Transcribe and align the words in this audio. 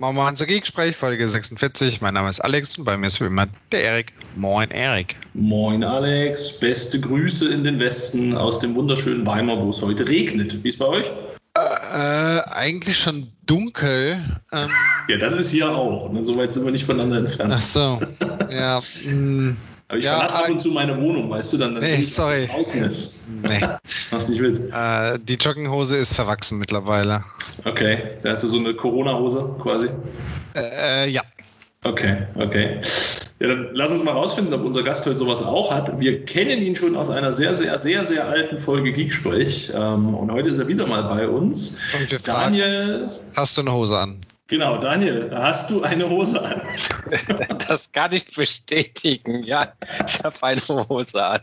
Machen 0.00 0.14
wir 0.14 0.28
unser 0.28 0.46
Geeksprech, 0.46 0.94
Folge 0.94 1.26
46. 1.26 2.00
Mein 2.00 2.14
Name 2.14 2.28
ist 2.28 2.38
Alex 2.38 2.78
und 2.78 2.84
bei 2.84 2.96
mir 2.96 3.08
ist 3.08 3.20
wie 3.20 3.24
immer 3.24 3.48
der 3.72 3.82
Erik. 3.82 4.12
Moin, 4.36 4.70
Erik. 4.70 5.16
Moin, 5.34 5.82
Alex. 5.82 6.60
Beste 6.60 7.00
Grüße 7.00 7.52
in 7.52 7.64
den 7.64 7.80
Westen 7.80 8.36
aus 8.36 8.60
dem 8.60 8.76
wunderschönen 8.76 9.26
Weimar, 9.26 9.60
wo 9.60 9.70
es 9.70 9.82
heute 9.82 10.06
regnet. 10.06 10.62
Wie 10.62 10.68
ist 10.68 10.78
bei 10.78 10.86
euch? 10.86 11.10
Äh, 11.56 12.42
eigentlich 12.48 12.96
schon 12.96 13.32
dunkel. 13.46 14.24
Ähm, 14.52 14.68
ja, 15.08 15.16
das 15.16 15.34
ist 15.34 15.50
hier 15.50 15.68
auch. 15.68 16.12
Ne? 16.12 16.22
So 16.22 16.36
weit 16.36 16.52
sind 16.54 16.64
wir 16.64 16.70
nicht 16.70 16.84
voneinander 16.84 17.18
entfernt. 17.18 17.52
Ach 17.56 17.60
so. 17.60 18.00
Ja. 18.52 18.80
Aber 19.88 19.98
ich 19.98 20.04
ja, 20.04 20.16
verlasse 20.16 20.38
ab 20.38 20.50
und 20.50 20.60
zu 20.60 20.70
meine 20.70 21.00
Wohnung, 21.00 21.30
weißt 21.30 21.54
du, 21.54 21.56
dann, 21.56 21.74
dann 21.74 21.82
nee, 21.82 22.02
sorry. 22.02 22.46
draußen 22.46 22.82
ist. 22.82 23.28
Nee. 23.42 23.60
Machst 24.10 24.28
nicht 24.28 24.40
mit. 24.40 24.60
Äh, 24.70 25.18
die 25.18 25.34
Jogginghose 25.34 25.96
ist 25.96 26.14
verwachsen 26.14 26.58
mittlerweile. 26.58 27.24
Okay, 27.64 28.18
da 28.22 28.30
hast 28.30 28.44
du 28.44 28.48
so 28.48 28.58
eine 28.58 28.74
Corona-Hose 28.74 29.56
quasi? 29.62 29.88
Äh, 30.54 31.06
äh, 31.06 31.10
ja. 31.10 31.22
Okay, 31.84 32.26
okay. 32.34 32.80
Ja, 33.40 33.48
dann 33.48 33.68
lass 33.72 33.90
uns 33.90 34.02
mal 34.02 34.12
rausfinden, 34.12 34.52
ob 34.52 34.64
unser 34.64 34.82
Gast 34.82 35.06
heute 35.06 35.16
sowas 35.16 35.42
auch 35.42 35.72
hat. 35.72 35.98
Wir 36.00 36.24
kennen 36.24 36.60
ihn 36.60 36.76
schon 36.76 36.94
aus 36.94 37.08
einer 37.08 37.32
sehr, 37.32 37.54
sehr, 37.54 37.78
sehr, 37.78 38.04
sehr 38.04 38.26
alten 38.26 38.58
Folge 38.58 38.92
Geeksprech. 38.92 39.72
Ähm, 39.74 40.14
und 40.14 40.30
heute 40.30 40.50
ist 40.50 40.58
er 40.58 40.68
wieder 40.68 40.86
mal 40.86 41.04
bei 41.04 41.26
uns. 41.28 41.80
Und 41.98 42.10
wir 42.10 42.18
Daniel. 42.18 42.98
Fragen, 42.98 43.32
hast 43.36 43.56
du 43.56 43.60
eine 43.62 43.72
Hose 43.72 43.96
an? 43.96 44.20
Genau, 44.48 44.78
Daniel, 44.78 45.30
hast 45.34 45.68
du 45.68 45.82
eine 45.82 46.08
Hose 46.08 46.42
an? 46.42 46.62
Das 47.68 47.92
kann 47.92 48.12
ich 48.12 48.34
bestätigen. 48.34 49.44
Ja, 49.44 49.74
ich 50.06 50.24
habe 50.24 50.36
eine 50.40 50.88
Hose 50.88 51.22
an. 51.22 51.40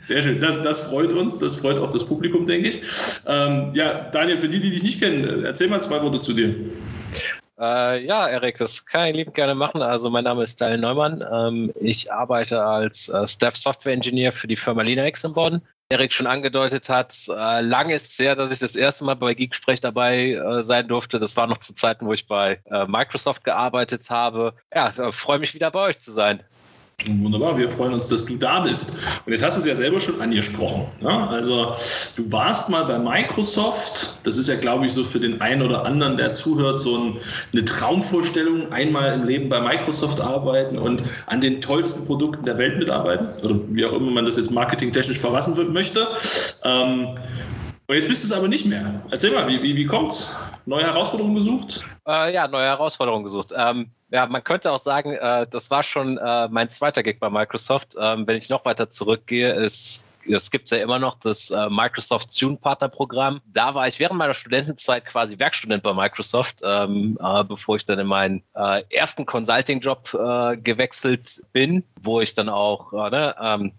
Sehr 0.00 0.24
schön. 0.24 0.40
Das, 0.40 0.60
das 0.60 0.80
freut 0.80 1.12
uns. 1.12 1.38
Das 1.38 1.54
freut 1.54 1.78
auch 1.78 1.90
das 1.90 2.04
Publikum, 2.04 2.46
denke 2.46 2.68
ich. 2.68 2.82
Ähm, 3.28 3.70
ja, 3.74 4.10
Daniel, 4.10 4.38
für 4.38 4.48
die, 4.48 4.58
die 4.58 4.70
dich 4.70 4.82
nicht 4.82 4.98
kennen, 4.98 5.44
erzähl 5.44 5.68
mal 5.68 5.80
zwei 5.80 6.02
Worte 6.02 6.20
zu 6.20 6.32
dir. 6.32 6.52
Äh, 7.60 8.04
ja, 8.04 8.26
Erik, 8.26 8.58
das 8.58 8.84
kann 8.84 9.08
ich 9.08 9.16
liebend 9.16 9.36
gerne 9.36 9.54
machen. 9.54 9.80
Also 9.80 10.10
mein 10.10 10.24
Name 10.24 10.42
ist 10.42 10.60
Daniel 10.60 10.80
Neumann. 10.80 11.24
Ähm, 11.32 11.72
ich 11.80 12.12
arbeite 12.12 12.60
als 12.60 13.08
äh, 13.08 13.28
Staff 13.28 13.56
Software 13.56 13.92
Engineer 13.92 14.32
für 14.32 14.48
die 14.48 14.56
Firma 14.56 14.82
Linux 14.82 15.22
in 15.22 15.32
Bonn. 15.32 15.62
Erik 15.90 16.12
schon 16.12 16.28
angedeutet 16.28 16.88
hat, 16.88 17.16
äh, 17.28 17.60
lange 17.62 17.94
ist 17.94 18.12
es 18.12 18.18
her, 18.20 18.36
dass 18.36 18.52
ich 18.52 18.60
das 18.60 18.76
erste 18.76 19.04
Mal 19.04 19.16
bei 19.16 19.34
Geeksprech 19.34 19.80
dabei 19.80 20.34
äh, 20.34 20.62
sein 20.62 20.86
durfte. 20.86 21.18
Das 21.18 21.36
war 21.36 21.48
noch 21.48 21.58
zu 21.58 21.74
Zeiten, 21.74 22.06
wo 22.06 22.12
ich 22.12 22.28
bei 22.28 22.60
äh, 22.70 22.86
Microsoft 22.86 23.42
gearbeitet 23.42 24.08
habe. 24.08 24.54
Ja, 24.72 24.92
freue 25.10 25.40
mich 25.40 25.52
wieder 25.52 25.72
bei 25.72 25.80
euch 25.80 26.00
zu 26.00 26.12
sein. 26.12 26.44
Wunderbar, 27.06 27.56
wir 27.56 27.66
freuen 27.66 27.94
uns, 27.94 28.08
dass 28.08 28.26
du 28.26 28.36
da 28.36 28.60
bist. 28.60 29.02
Und 29.24 29.32
jetzt 29.32 29.42
hast 29.42 29.56
du 29.56 29.60
es 29.62 29.66
ja 29.66 29.74
selber 29.74 30.00
schon 30.00 30.20
angesprochen. 30.20 30.86
Ne? 31.00 31.28
Also 31.28 31.72
du 32.16 32.30
warst 32.30 32.68
mal 32.68 32.84
bei 32.84 32.98
Microsoft. 32.98 34.18
Das 34.24 34.36
ist 34.36 34.48
ja, 34.48 34.56
glaube 34.56 34.86
ich, 34.86 34.92
so 34.92 35.02
für 35.04 35.18
den 35.18 35.40
einen 35.40 35.62
oder 35.62 35.86
anderen, 35.86 36.18
der 36.18 36.32
zuhört, 36.32 36.78
so 36.78 36.98
ein, 36.98 37.16
eine 37.52 37.64
Traumvorstellung, 37.64 38.70
einmal 38.70 39.14
im 39.14 39.24
Leben 39.26 39.48
bei 39.48 39.60
Microsoft 39.60 40.20
arbeiten 40.20 40.76
und 40.78 41.02
an 41.26 41.40
den 41.40 41.60
tollsten 41.60 42.06
Produkten 42.06 42.44
der 42.44 42.58
Welt 42.58 42.78
mitarbeiten. 42.78 43.28
Oder 43.44 43.58
wie 43.70 43.84
auch 43.86 43.92
immer 43.94 44.10
man 44.10 44.26
das 44.26 44.36
jetzt 44.36 44.50
marketingtechnisch 44.50 45.18
verfassen 45.18 45.72
möchte. 45.72 46.06
Ähm, 46.64 47.08
und 47.90 47.96
jetzt 47.96 48.06
bist 48.06 48.22
du 48.22 48.28
es 48.28 48.32
aber 48.32 48.46
nicht 48.46 48.66
mehr. 48.66 49.02
Erzähl 49.10 49.32
mal, 49.32 49.48
wie, 49.48 49.60
wie, 49.64 49.74
wie 49.74 49.84
kommt's? 49.84 50.32
Neue 50.64 50.84
Herausforderungen 50.84 51.34
gesucht? 51.34 51.84
Äh, 52.06 52.32
ja, 52.32 52.46
neue 52.46 52.66
Herausforderungen 52.66 53.24
gesucht. 53.24 53.52
Ähm, 53.52 53.90
ja, 54.12 54.26
man 54.26 54.44
könnte 54.44 54.70
auch 54.70 54.78
sagen, 54.78 55.14
äh, 55.14 55.44
das 55.50 55.72
war 55.72 55.82
schon 55.82 56.16
äh, 56.16 56.46
mein 56.50 56.70
zweiter 56.70 57.02
Gig 57.02 57.18
bei 57.18 57.28
Microsoft. 57.28 57.96
Ähm, 58.00 58.28
wenn 58.28 58.36
ich 58.36 58.48
noch 58.48 58.64
weiter 58.64 58.88
zurückgehe, 58.90 59.52
ist 59.54 60.04
es 60.28 60.52
gibt 60.52 60.70
ja 60.70 60.78
immer 60.78 61.00
noch 61.00 61.18
das 61.18 61.50
äh, 61.50 61.68
Microsoft 61.68 62.38
Tune 62.38 62.56
Partner 62.56 62.88
Programm. 62.88 63.40
Da 63.52 63.74
war 63.74 63.88
ich 63.88 63.98
während 63.98 64.18
meiner 64.18 64.34
Studentenzeit 64.34 65.04
quasi 65.06 65.36
Werkstudent 65.36 65.82
bei 65.82 65.92
Microsoft, 65.92 66.60
ähm, 66.62 67.18
äh, 67.20 67.42
bevor 67.42 67.74
ich 67.74 67.86
dann 67.86 67.98
in 67.98 68.06
meinen 68.06 68.42
äh, 68.54 68.84
ersten 68.90 69.26
Consulting-Job 69.26 70.14
äh, 70.14 70.56
gewechselt 70.58 71.42
bin, 71.52 71.82
wo 72.02 72.20
ich 72.20 72.34
dann 72.34 72.48
auch 72.48 72.92
äh, 72.92 73.10
ne, 73.10 73.34
ähm, 73.40 73.72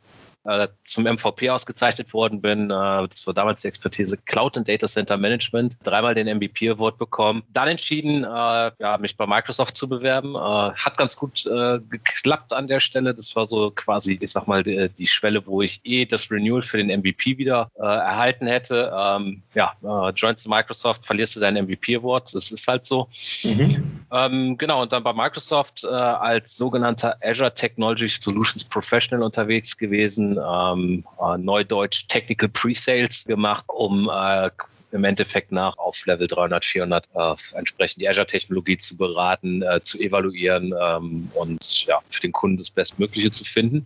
äh, 0.45 0.67
zum 0.83 1.03
MVP 1.03 1.49
ausgezeichnet 1.49 2.13
worden 2.13 2.41
bin. 2.41 2.65
Äh, 2.65 3.07
das 3.07 3.25
war 3.27 3.33
damals 3.33 3.61
die 3.61 3.67
Expertise 3.67 4.17
Cloud 4.25 4.57
and 4.57 4.67
Data 4.67 4.87
Center 4.87 5.17
Management. 5.17 5.77
Dreimal 5.83 6.15
den 6.15 6.27
MVP 6.37 6.69
Award 6.69 6.97
bekommen. 6.97 7.43
Dann 7.53 7.67
entschieden, 7.67 8.23
äh, 8.23 8.71
ja, 8.79 8.97
mich 8.99 9.15
bei 9.17 9.27
Microsoft 9.27 9.77
zu 9.77 9.87
bewerben. 9.87 10.35
Äh, 10.35 10.73
hat 10.73 10.97
ganz 10.97 11.15
gut 11.15 11.45
äh, 11.45 11.79
geklappt 11.89 12.53
an 12.53 12.67
der 12.67 12.79
Stelle. 12.79 13.13
Das 13.13 13.35
war 13.35 13.45
so 13.45 13.71
quasi, 13.71 14.17
ich 14.19 14.31
sag 14.31 14.47
mal, 14.47 14.63
die, 14.63 14.89
die 14.89 15.07
Schwelle, 15.07 15.45
wo 15.45 15.61
ich 15.61 15.79
eh 15.83 16.05
das 16.05 16.31
Renewal 16.31 16.61
für 16.61 16.77
den 16.77 16.87
MVP 16.87 17.37
wieder 17.37 17.69
äh, 17.75 17.83
erhalten 17.83 18.47
hätte. 18.47 18.91
Ähm, 18.95 19.41
ja, 19.53 19.73
joinst 20.15 20.47
Microsoft, 20.47 21.05
verlierst 21.05 21.35
du 21.35 21.39
deinen 21.39 21.65
MVP 21.65 21.97
Award. 21.97 22.33
Das 22.33 22.51
ist 22.51 22.67
halt 22.67 22.85
so. 22.85 23.07
Mhm. 23.43 24.05
Ähm, 24.11 24.57
genau, 24.57 24.81
und 24.81 24.91
dann 24.91 25.03
bei 25.03 25.13
Microsoft 25.13 25.85
als 25.85 26.55
sogenannter 26.55 27.15
Azure 27.21 27.53
Technology 27.53 28.07
Solutions 28.07 28.63
Professional 28.63 29.23
unterwegs 29.23 29.77
gewesen 29.77 30.30
ähm, 30.37 31.03
äh, 31.19 31.37
Neudeutsch 31.37 32.07
Technical 32.07 32.49
Pre-Sales 32.49 33.25
gemacht, 33.25 33.65
um 33.67 34.09
äh, 34.09 34.49
im 34.91 35.03
Endeffekt 35.03 35.51
nach 35.51 35.77
auf 35.77 36.05
Level 36.05 36.27
300, 36.27 36.63
400 36.63 37.09
äh, 37.13 37.35
entsprechend 37.53 38.01
die 38.01 38.09
Azure-Technologie 38.09 38.77
zu 38.77 38.97
beraten, 38.97 39.61
äh, 39.61 39.81
zu 39.81 39.99
evaluieren 39.99 40.73
ähm, 40.79 41.31
und 41.33 41.85
ja, 41.85 41.99
für 42.09 42.21
den 42.21 42.31
Kunden 42.31 42.57
das 42.57 42.69
Bestmögliche 42.69 43.31
zu 43.31 43.43
finden. 43.43 43.85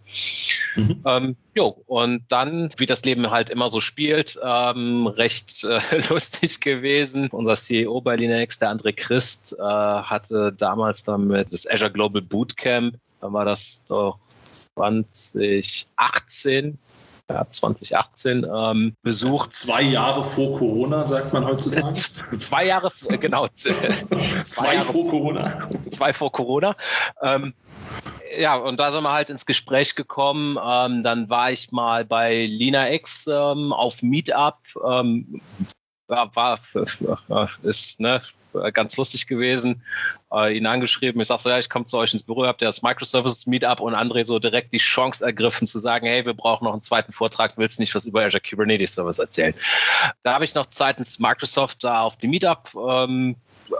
Mhm. 0.75 1.03
Ähm, 1.05 1.35
jo, 1.53 1.81
und 1.87 2.23
dann, 2.29 2.69
wie 2.77 2.85
das 2.85 3.05
Leben 3.05 3.29
halt 3.29 3.49
immer 3.49 3.69
so 3.69 3.79
spielt, 3.79 4.39
ähm, 4.43 5.07
recht 5.07 5.63
äh, 5.63 5.79
lustig 6.09 6.59
gewesen. 6.59 7.27
Unser 7.29 7.55
CEO 7.55 8.01
bei 8.01 8.15
Linux, 8.15 8.59
der 8.59 8.71
André 8.71 8.93
Christ, 8.93 9.55
äh, 9.57 9.63
hatte 9.63 10.53
damals 10.57 11.03
damit 11.03 11.53
das 11.53 11.69
Azure 11.69 11.91
Global 11.91 12.21
Bootcamp, 12.21 12.95
dann 13.21 13.33
war 13.33 13.45
das 13.45 13.81
doch 13.87 14.19
2018 14.75 16.77
ja, 17.29 17.45
2018 17.49 18.45
ähm, 18.45 18.95
besucht. 19.01 19.49
Also 19.49 19.67
zwei 19.67 19.81
Jahre 19.81 20.23
vor 20.23 20.57
Corona, 20.57 21.05
sagt 21.05 21.33
man 21.33 21.45
heutzutage. 21.45 21.93
zwei 22.37 22.65
Jahre, 22.65 22.91
äh, 23.09 23.17
genau. 23.17 23.47
zwei, 23.53 24.05
zwei 24.43 24.75
Jahre 24.75 24.85
vor 24.85 25.09
Corona. 25.09 25.69
Zwei 25.89 26.13
vor 26.13 26.31
Corona. 26.31 26.75
Ähm, 27.21 27.53
ja, 28.37 28.55
und 28.55 28.79
da 28.79 28.91
sind 28.91 29.03
wir 29.03 29.13
halt 29.13 29.29
ins 29.29 29.45
Gespräch 29.45 29.95
gekommen. 29.95 30.57
Ähm, 30.63 31.03
dann 31.03 31.29
war 31.29 31.51
ich 31.51 31.71
mal 31.71 32.05
bei 32.05 32.45
Lina 32.45 32.91
X 32.91 33.27
ähm, 33.27 33.73
auf 33.73 34.03
Meetup. 34.03 34.57
Ähm, 34.85 35.41
war, 36.07 36.35
war 36.35 36.59
ist 37.63 37.99
ne, 37.99 38.21
ganz 38.71 38.97
lustig 38.97 39.27
gewesen. 39.27 39.83
Äh, 40.31 40.57
ihn 40.57 40.65
angeschrieben, 40.65 41.21
ich 41.21 41.27
sag 41.27 41.39
so, 41.39 41.49
ja, 41.49 41.59
ich 41.59 41.69
komme 41.69 41.85
zu 41.85 41.97
euch 41.97 42.13
ins 42.13 42.23
Büro, 42.23 42.45
habt 42.45 42.61
ihr 42.61 42.67
das 42.67 42.81
Microservices 42.81 43.47
Meetup 43.47 43.79
und 43.79 43.93
André 43.93 44.25
so 44.25 44.39
direkt 44.39 44.73
die 44.73 44.77
Chance 44.77 45.25
ergriffen 45.25 45.67
zu 45.67 45.79
sagen, 45.79 46.07
hey, 46.07 46.25
wir 46.25 46.33
brauchen 46.33 46.65
noch 46.65 46.73
einen 46.73 46.81
zweiten 46.81 47.11
Vortrag, 47.11 47.57
willst 47.57 47.77
du 47.77 47.83
nicht 47.83 47.95
was 47.95 48.05
über 48.05 48.23
Azure 48.23 48.41
Kubernetes 48.41 48.93
Service 48.93 49.19
erzählen? 49.19 49.53
Da 50.23 50.33
habe 50.33 50.45
ich 50.45 50.55
noch 50.55 50.67
seitens 50.69 51.19
Microsoft 51.19 51.83
da 51.83 52.01
auf 52.01 52.17
die 52.17 52.27
Meetup 52.27 52.71
ähm, 52.75 53.35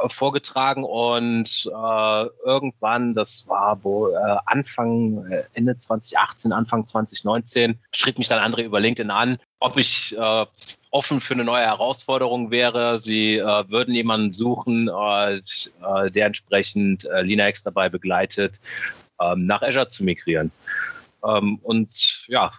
vorgetragen 0.08 0.84
und 0.84 1.66
äh, 1.66 2.26
irgendwann, 2.46 3.14
das 3.14 3.48
war 3.48 3.84
wo 3.84 4.10
äh, 4.10 4.38
Anfang, 4.46 5.26
äh, 5.32 5.44
Ende 5.54 5.78
2018, 5.78 6.52
Anfang 6.52 6.88
2019, 6.88 7.78
schrieb 7.92 8.18
mich 8.18 8.28
dann 8.28 8.40
André 8.40 8.64
über 8.64 8.80
LinkedIn 8.80 9.12
an, 9.12 9.38
ob 9.60 9.78
ich 9.78 10.18
äh, 10.18 10.46
offen 10.92 11.22
für 11.22 11.34
eine 11.34 11.44
neue 11.44 11.66
Herausforderung 11.66 12.52
wäre. 12.52 12.98
Sie 13.00 13.38
äh, 13.38 13.70
würden 13.70 13.94
jemanden 13.94 14.32
suchen, 14.32 14.90
äh, 14.90 15.36
äh 15.38 16.12
der 16.12 16.28
entsprechend 16.28 17.06
äh, 17.06 17.22
Linux 17.22 17.64
dabei 17.64 17.90
begleitet, 17.90 18.62
ähm, 19.20 19.46
nach 19.46 19.62
Azure 19.62 19.88
zu 19.88 20.04
migrieren. 20.04 20.52
Ähm, 21.24 21.60
und 21.64 22.26
ja, 22.28 22.52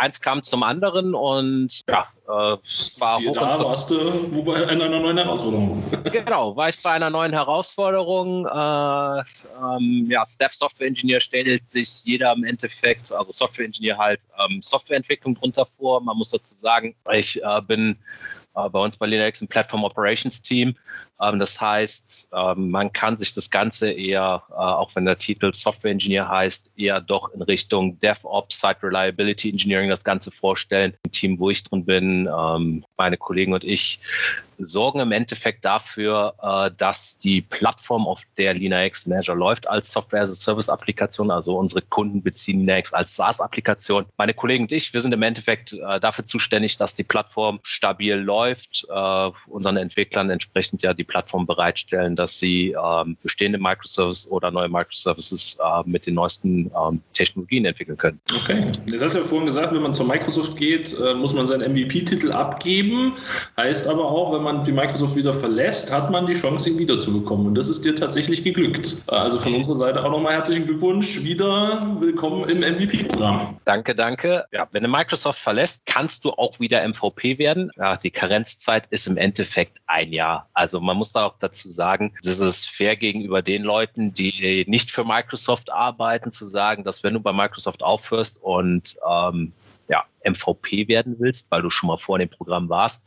eins 0.00 0.20
kam 0.20 0.42
zum 0.42 0.62
anderen 0.62 1.14
und 1.14 1.82
ja, 1.88 2.06
äh, 2.26 2.30
war 2.30 3.18
Siehe 3.18 3.32
da 3.32 3.58
warst 3.58 3.90
du 3.90 4.42
bei 4.42 4.66
einer 4.66 4.88
neuen 4.88 5.18
Herausforderung. 5.18 5.82
genau, 6.10 6.56
war 6.56 6.70
ich 6.70 6.82
bei 6.82 6.92
einer 6.92 7.10
neuen 7.10 7.32
Herausforderung. 7.32 8.46
Äh, 8.46 9.22
ähm, 9.62 10.06
ja, 10.08 10.24
Staff 10.24 10.54
Software 10.54 10.88
Engineer 10.88 11.20
stellt 11.20 11.70
sich 11.70 12.04
jeder 12.04 12.32
im 12.32 12.44
Endeffekt, 12.44 13.12
also 13.12 13.30
Software 13.30 13.66
Engineer 13.66 13.98
halt 13.98 14.26
ähm, 14.44 14.62
Softwareentwicklung 14.62 15.34
drunter 15.34 15.66
vor. 15.66 16.00
Man 16.00 16.16
muss 16.16 16.30
dazu 16.30 16.54
sagen, 16.54 16.94
ich 17.12 17.42
äh, 17.42 17.60
bin 17.62 17.96
bei 18.68 18.78
uns 18.78 18.96
bei 18.96 19.06
Linux 19.06 19.40
ein 19.40 19.48
Platform 19.48 19.84
Operations 19.84 20.42
Team. 20.42 20.74
Ähm, 21.20 21.38
das 21.38 21.60
heißt, 21.60 22.28
ähm, 22.32 22.70
man 22.70 22.92
kann 22.92 23.16
sich 23.16 23.34
das 23.34 23.50
Ganze 23.50 23.90
eher, 23.90 24.42
äh, 24.50 24.54
auch 24.54 24.94
wenn 24.94 25.04
der 25.04 25.18
Titel 25.18 25.52
Software 25.52 25.92
Engineer 25.92 26.28
heißt, 26.28 26.72
eher 26.76 27.00
doch 27.00 27.32
in 27.32 27.42
Richtung 27.42 27.98
DevOps, 28.00 28.60
Site 28.60 28.82
Reliability 28.82 29.50
Engineering 29.50 29.90
das 29.90 30.04
Ganze 30.04 30.30
vorstellen. 30.30 30.94
Im 31.04 31.12
Team, 31.12 31.38
wo 31.38 31.50
ich 31.50 31.62
drin 31.62 31.84
bin, 31.84 32.28
ähm, 32.28 32.84
meine 32.96 33.16
Kollegen 33.16 33.52
und 33.52 33.64
ich 33.64 34.00
sorgen 34.66 35.00
im 35.00 35.12
Endeffekt 35.12 35.64
dafür, 35.64 36.34
äh, 36.42 36.70
dass 36.76 37.18
die 37.18 37.42
Plattform, 37.42 38.06
auf 38.06 38.22
der 38.38 38.54
LinaX 38.54 39.06
in 39.06 39.12
Azure 39.12 39.36
läuft, 39.36 39.68
als 39.68 39.92
Software-as-a-Service-Applikation, 39.92 41.30
also 41.30 41.56
unsere 41.56 41.82
Kunden 41.82 42.22
beziehen 42.22 42.60
LinaX 42.60 42.92
als 42.92 43.16
SaaS-Applikation. 43.16 44.06
Meine 44.16 44.34
Kollegen 44.34 44.64
und 44.64 44.72
ich, 44.72 44.92
wir 44.92 45.02
sind 45.02 45.12
im 45.12 45.22
Endeffekt 45.22 45.72
äh, 45.72 46.00
dafür 46.00 46.24
zuständig, 46.24 46.76
dass 46.76 46.94
die 46.94 47.04
Plattform 47.04 47.60
stabil 47.62 48.14
läuft, 48.14 48.86
äh, 48.88 49.30
unseren 49.48 49.76
Entwicklern 49.76 50.30
entsprechend 50.30 50.82
ja 50.82 50.94
die 50.94 51.04
Plattform 51.04 51.46
bereitstellen, 51.46 52.16
dass 52.16 52.38
sie 52.38 52.76
ähm, 52.82 53.16
bestehende 53.22 53.58
Microservices 53.58 54.30
oder 54.30 54.50
neue 54.50 54.68
Microservices 54.68 55.58
äh, 55.62 55.82
mit 55.88 56.06
den 56.06 56.14
neuesten 56.14 56.70
ähm, 56.76 57.02
Technologien 57.12 57.64
entwickeln 57.64 57.96
können. 57.96 58.20
Okay. 58.34 58.70
Jetzt 58.86 59.02
hast 59.02 59.14
du 59.14 59.20
ja 59.20 59.24
vorhin 59.24 59.46
gesagt, 59.46 59.72
wenn 59.72 59.82
man 59.82 59.94
zur 59.94 60.06
Microsoft 60.06 60.56
geht, 60.56 60.98
äh, 60.98 61.14
muss 61.14 61.34
man 61.34 61.46
seinen 61.46 61.72
MVP-Titel 61.72 62.32
abgeben. 62.32 63.14
Heißt 63.56 63.86
aber 63.86 64.04
auch, 64.04 64.32
wenn 64.32 64.42
man 64.42 64.49
die 64.58 64.72
Microsoft 64.72 65.16
wieder 65.16 65.32
verlässt, 65.32 65.92
hat 65.92 66.10
man 66.10 66.26
die 66.26 66.34
Chance, 66.34 66.70
ihn 66.70 66.78
wiederzubekommen. 66.78 67.46
Und 67.46 67.54
das 67.54 67.68
ist 67.68 67.84
dir 67.84 67.94
tatsächlich 67.94 68.42
geglückt. 68.42 69.04
Also 69.06 69.38
von 69.38 69.54
unserer 69.54 69.76
Seite 69.76 70.04
auch 70.04 70.10
nochmal 70.10 70.34
herzlichen 70.34 70.66
Glückwunsch. 70.66 71.22
Wieder 71.22 71.86
willkommen 72.00 72.48
im 72.48 72.58
MVP-Programm. 72.58 73.58
Danke, 73.64 73.94
danke. 73.94 74.44
Ja, 74.52 74.66
wenn 74.72 74.82
du 74.82 74.88
Microsoft 74.88 75.38
verlässt, 75.38 75.86
kannst 75.86 76.24
du 76.24 76.32
auch 76.32 76.58
wieder 76.58 76.86
MVP 76.86 77.38
werden. 77.38 77.70
Ja, 77.76 77.96
die 77.96 78.10
Karenzzeit 78.10 78.86
ist 78.90 79.06
im 79.06 79.16
Endeffekt 79.16 79.78
ein 79.86 80.12
Jahr. 80.12 80.48
Also 80.52 80.80
man 80.80 80.96
muss 80.96 81.12
da 81.12 81.26
auch 81.26 81.36
dazu 81.38 81.70
sagen, 81.70 82.12
das 82.22 82.40
ist 82.40 82.68
fair 82.68 82.96
gegenüber 82.96 83.42
den 83.42 83.62
Leuten, 83.62 84.12
die 84.12 84.64
nicht 84.66 84.90
für 84.90 85.04
Microsoft 85.04 85.72
arbeiten, 85.72 86.32
zu 86.32 86.46
sagen, 86.46 86.84
dass 86.84 87.04
wenn 87.04 87.14
du 87.14 87.20
bei 87.20 87.32
Microsoft 87.32 87.82
aufhörst 87.82 88.42
und 88.42 88.96
ähm, 89.08 89.52
ja, 89.88 90.04
MVP 90.24 90.88
werden 90.88 91.16
willst, 91.18 91.50
weil 91.50 91.62
du 91.62 91.70
schon 91.70 91.88
mal 91.88 91.96
vor 91.96 92.18
dem 92.18 92.28
Programm 92.28 92.68
warst, 92.68 93.04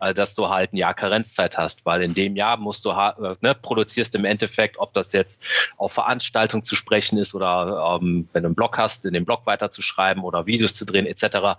äh, 0.00 0.14
dass 0.14 0.34
du 0.34 0.48
halt 0.48 0.72
ein 0.72 0.76
Jahr 0.76 0.94
Karenzzeit 0.94 1.56
hast, 1.56 1.84
weil 1.86 2.02
in 2.02 2.14
dem 2.14 2.36
Jahr 2.36 2.56
musst 2.56 2.84
du 2.84 2.90
äh, 2.90 3.34
ne, 3.40 3.54
produzierst 3.54 4.14
im 4.14 4.24
Endeffekt, 4.24 4.78
ob 4.78 4.92
das 4.94 5.12
jetzt 5.12 5.42
auf 5.76 5.92
Veranstaltungen 5.92 6.64
zu 6.64 6.76
sprechen 6.76 7.18
ist 7.18 7.34
oder 7.34 7.98
ähm, 8.00 8.28
wenn 8.32 8.42
du 8.42 8.48
einen 8.48 8.54
Blog 8.54 8.78
hast, 8.78 9.04
in 9.04 9.14
dem 9.14 9.24
Blog 9.24 9.46
weiterzuschreiben 9.46 10.22
oder 10.22 10.46
Videos 10.46 10.74
zu 10.74 10.84
drehen 10.84 11.06
etc., 11.06 11.58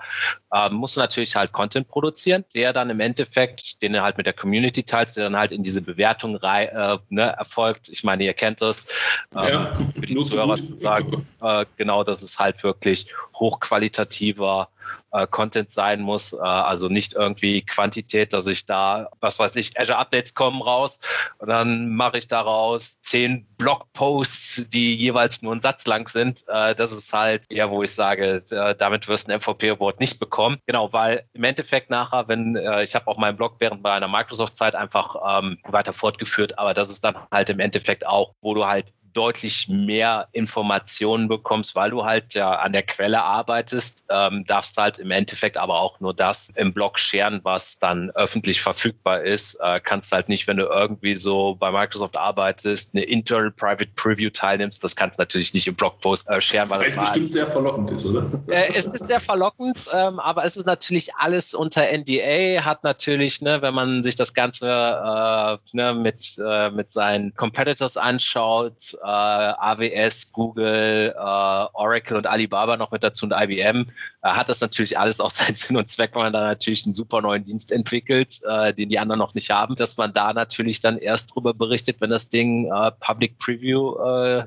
ähm, 0.53 0.73
musst 0.75 0.95
du 0.95 1.01
natürlich 1.01 1.35
halt 1.35 1.51
Content 1.51 1.87
produzieren, 1.87 2.45
der 2.53 2.73
dann 2.73 2.89
im 2.89 2.99
Endeffekt, 2.99 3.81
den 3.81 3.93
du 3.93 4.01
halt 4.01 4.17
mit 4.17 4.25
der 4.25 4.33
Community 4.33 4.83
teilst, 4.83 5.17
der 5.17 5.25
dann 5.25 5.37
halt 5.37 5.51
in 5.51 5.63
diese 5.63 5.81
Bewertung 5.81 6.35
rei 6.35 6.65
äh, 6.65 6.97
ne, 7.09 7.23
erfolgt. 7.37 7.89
Ich 7.89 8.03
meine, 8.03 8.23
ihr 8.23 8.33
kennt 8.33 8.61
das. 8.61 8.87
Ähm, 9.35 9.47
ja, 9.47 9.77
für 9.95 10.05
die 10.05 10.17
Zuhörer 10.17 10.57
zu 10.57 10.77
sagen, 10.77 11.27
äh, 11.41 11.65
genau, 11.77 12.03
das 12.03 12.23
ist 12.23 12.39
halt 12.39 12.63
wirklich 12.63 13.07
hochqualitativer 13.35 14.69
äh, 15.11 15.27
Content 15.27 15.71
sein 15.71 16.01
muss. 16.01 16.33
Äh, 16.33 16.37
also 16.37 16.89
nicht 16.89 17.13
irgendwie 17.13 17.61
Quantität, 17.61 18.33
dass 18.33 18.47
ich 18.47 18.65
da, 18.65 19.09
was 19.19 19.39
weiß 19.39 19.55
ich, 19.55 19.79
Azure 19.79 19.97
Updates 19.97 20.33
kommen 20.33 20.61
raus 20.61 20.99
und 21.37 21.49
dann 21.49 21.95
mache 21.95 22.17
ich 22.17 22.27
daraus 22.27 22.99
zehn 23.01 23.45
Blogposts, 23.57 24.65
die 24.69 24.95
jeweils 24.95 25.41
nur 25.41 25.51
einen 25.51 25.61
Satz 25.61 25.85
lang 25.87 26.07
sind. 26.07 26.43
Äh, 26.47 26.75
das 26.75 26.91
ist 26.91 27.13
halt 27.13 27.49
eher, 27.49 27.69
wo 27.69 27.83
ich 27.83 27.93
sage, 27.93 28.43
äh, 28.51 28.75
damit 28.75 29.07
wirst 29.07 29.27
du 29.27 29.33
ein 29.33 29.39
MVP-Award 29.39 29.99
nicht 29.99 30.19
bekommen. 30.19 30.57
Genau, 30.65 30.91
weil 30.91 31.25
im 31.33 31.43
Endeffekt 31.43 31.89
nachher, 31.89 32.27
wenn 32.27 32.55
äh, 32.55 32.83
ich 32.83 32.95
habe 32.95 33.07
auch 33.07 33.17
meinen 33.17 33.37
Blog 33.37 33.55
während 33.59 33.83
meiner 33.83 34.07
Microsoft-Zeit 34.07 34.75
einfach 34.75 35.15
ähm, 35.39 35.57
weiter 35.63 35.93
fortgeführt, 35.93 36.57
aber 36.57 36.73
das 36.73 36.89
ist 36.89 37.03
dann 37.03 37.15
halt 37.31 37.49
im 37.49 37.59
Endeffekt 37.59 38.05
auch, 38.05 38.33
wo 38.41 38.53
du 38.53 38.65
halt 38.65 38.93
deutlich 39.13 39.67
mehr 39.69 40.27
Informationen 40.31 41.27
bekommst, 41.27 41.75
weil 41.75 41.91
du 41.91 42.03
halt 42.03 42.33
ja 42.33 42.53
an 42.55 42.73
der 42.73 42.83
Quelle 42.83 43.21
arbeitest, 43.23 44.05
ähm, 44.09 44.45
darfst 44.45 44.77
halt 44.77 44.97
im 44.99 45.11
Endeffekt 45.11 45.57
aber 45.57 45.79
auch 45.79 45.99
nur 45.99 46.13
das 46.13 46.51
im 46.55 46.73
Blog 46.73 46.99
scheren, 46.99 47.39
was 47.43 47.79
dann 47.79 48.11
öffentlich 48.11 48.61
verfügbar 48.61 49.21
ist. 49.21 49.55
Äh, 49.61 49.79
kannst 49.79 50.11
halt 50.11 50.29
nicht, 50.29 50.47
wenn 50.47 50.57
du 50.57 50.65
irgendwie 50.65 51.15
so 51.15 51.55
bei 51.55 51.71
Microsoft 51.71 52.17
arbeitest, 52.17 52.93
eine 52.93 53.03
Internal 53.03 53.51
Private 53.51 53.89
Preview 53.95 54.29
teilnimmst, 54.29 54.83
das 54.83 54.95
kannst 54.95 55.19
du 55.19 55.21
natürlich 55.21 55.53
nicht 55.53 55.67
im 55.67 55.75
Blogpost 55.75 56.29
äh, 56.29 56.41
scheren. 56.41 56.69
Weil 56.69 56.87
es 56.87 56.97
bestimmt 56.97 57.31
sehr 57.31 57.47
verlockend 57.47 57.91
ist, 57.91 58.05
oder? 58.05 58.25
Äh, 58.47 58.73
es 58.75 58.87
ist 58.87 59.07
sehr 59.07 59.19
verlockend, 59.19 59.87
ähm, 59.93 60.19
aber 60.19 60.45
es 60.45 60.57
ist 60.57 60.65
natürlich 60.65 61.15
alles 61.15 61.53
unter 61.53 61.83
NDA, 61.83 62.63
hat 62.63 62.83
natürlich, 62.83 63.41
ne, 63.41 63.61
wenn 63.61 63.73
man 63.73 64.03
sich 64.03 64.15
das 64.15 64.33
Ganze 64.33 64.67
äh, 64.69 65.57
ne, 65.75 65.93
mit, 65.93 66.37
äh, 66.43 66.69
mit 66.71 66.91
seinen 66.91 67.33
Competitors 67.35 67.97
anschaut, 67.97 68.97
äh, 69.03 69.05
AWS, 69.05 70.31
Google, 70.31 71.13
äh, 71.15 71.19
Oracle 71.19 72.17
und 72.17 72.27
Alibaba 72.27 72.77
noch 72.77 72.91
mit 72.91 73.03
dazu 73.03 73.25
und 73.25 73.33
IBM, 73.33 73.87
äh, 74.21 74.29
hat 74.29 74.49
das 74.49 74.61
natürlich 74.61 74.97
alles 74.97 75.19
auch 75.19 75.31
seinen 75.31 75.55
Sinn 75.55 75.77
und 75.77 75.89
Zweck, 75.89 76.11
weil 76.13 76.23
man 76.23 76.33
da 76.33 76.41
natürlich 76.41 76.85
einen 76.85 76.93
super 76.93 77.21
neuen 77.21 77.43
Dienst 77.45 77.71
entwickelt, 77.71 78.39
äh, 78.47 78.73
den 78.73 78.89
die 78.89 78.99
anderen 78.99 79.19
noch 79.19 79.33
nicht 79.35 79.49
haben, 79.49 79.75
dass 79.75 79.97
man 79.97 80.13
da 80.13 80.33
natürlich 80.33 80.79
dann 80.79 80.97
erst 80.97 81.35
drüber 81.35 81.53
berichtet, 81.53 81.97
wenn 81.99 82.09
das 82.09 82.29
Ding 82.29 82.71
äh, 82.71 82.91
Public 82.99 83.37
Preview 83.39 83.97
äh, 83.97 84.45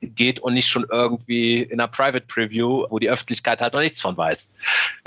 geht 0.00 0.40
und 0.40 0.54
nicht 0.54 0.68
schon 0.68 0.86
irgendwie 0.90 1.62
in 1.62 1.80
einer 1.80 1.88
Private 1.88 2.24
Preview, 2.26 2.86
wo 2.90 2.98
die 2.98 3.10
Öffentlichkeit 3.10 3.60
halt 3.60 3.74
noch 3.74 3.80
nichts 3.80 4.00
von 4.00 4.16
weiß. 4.16 4.52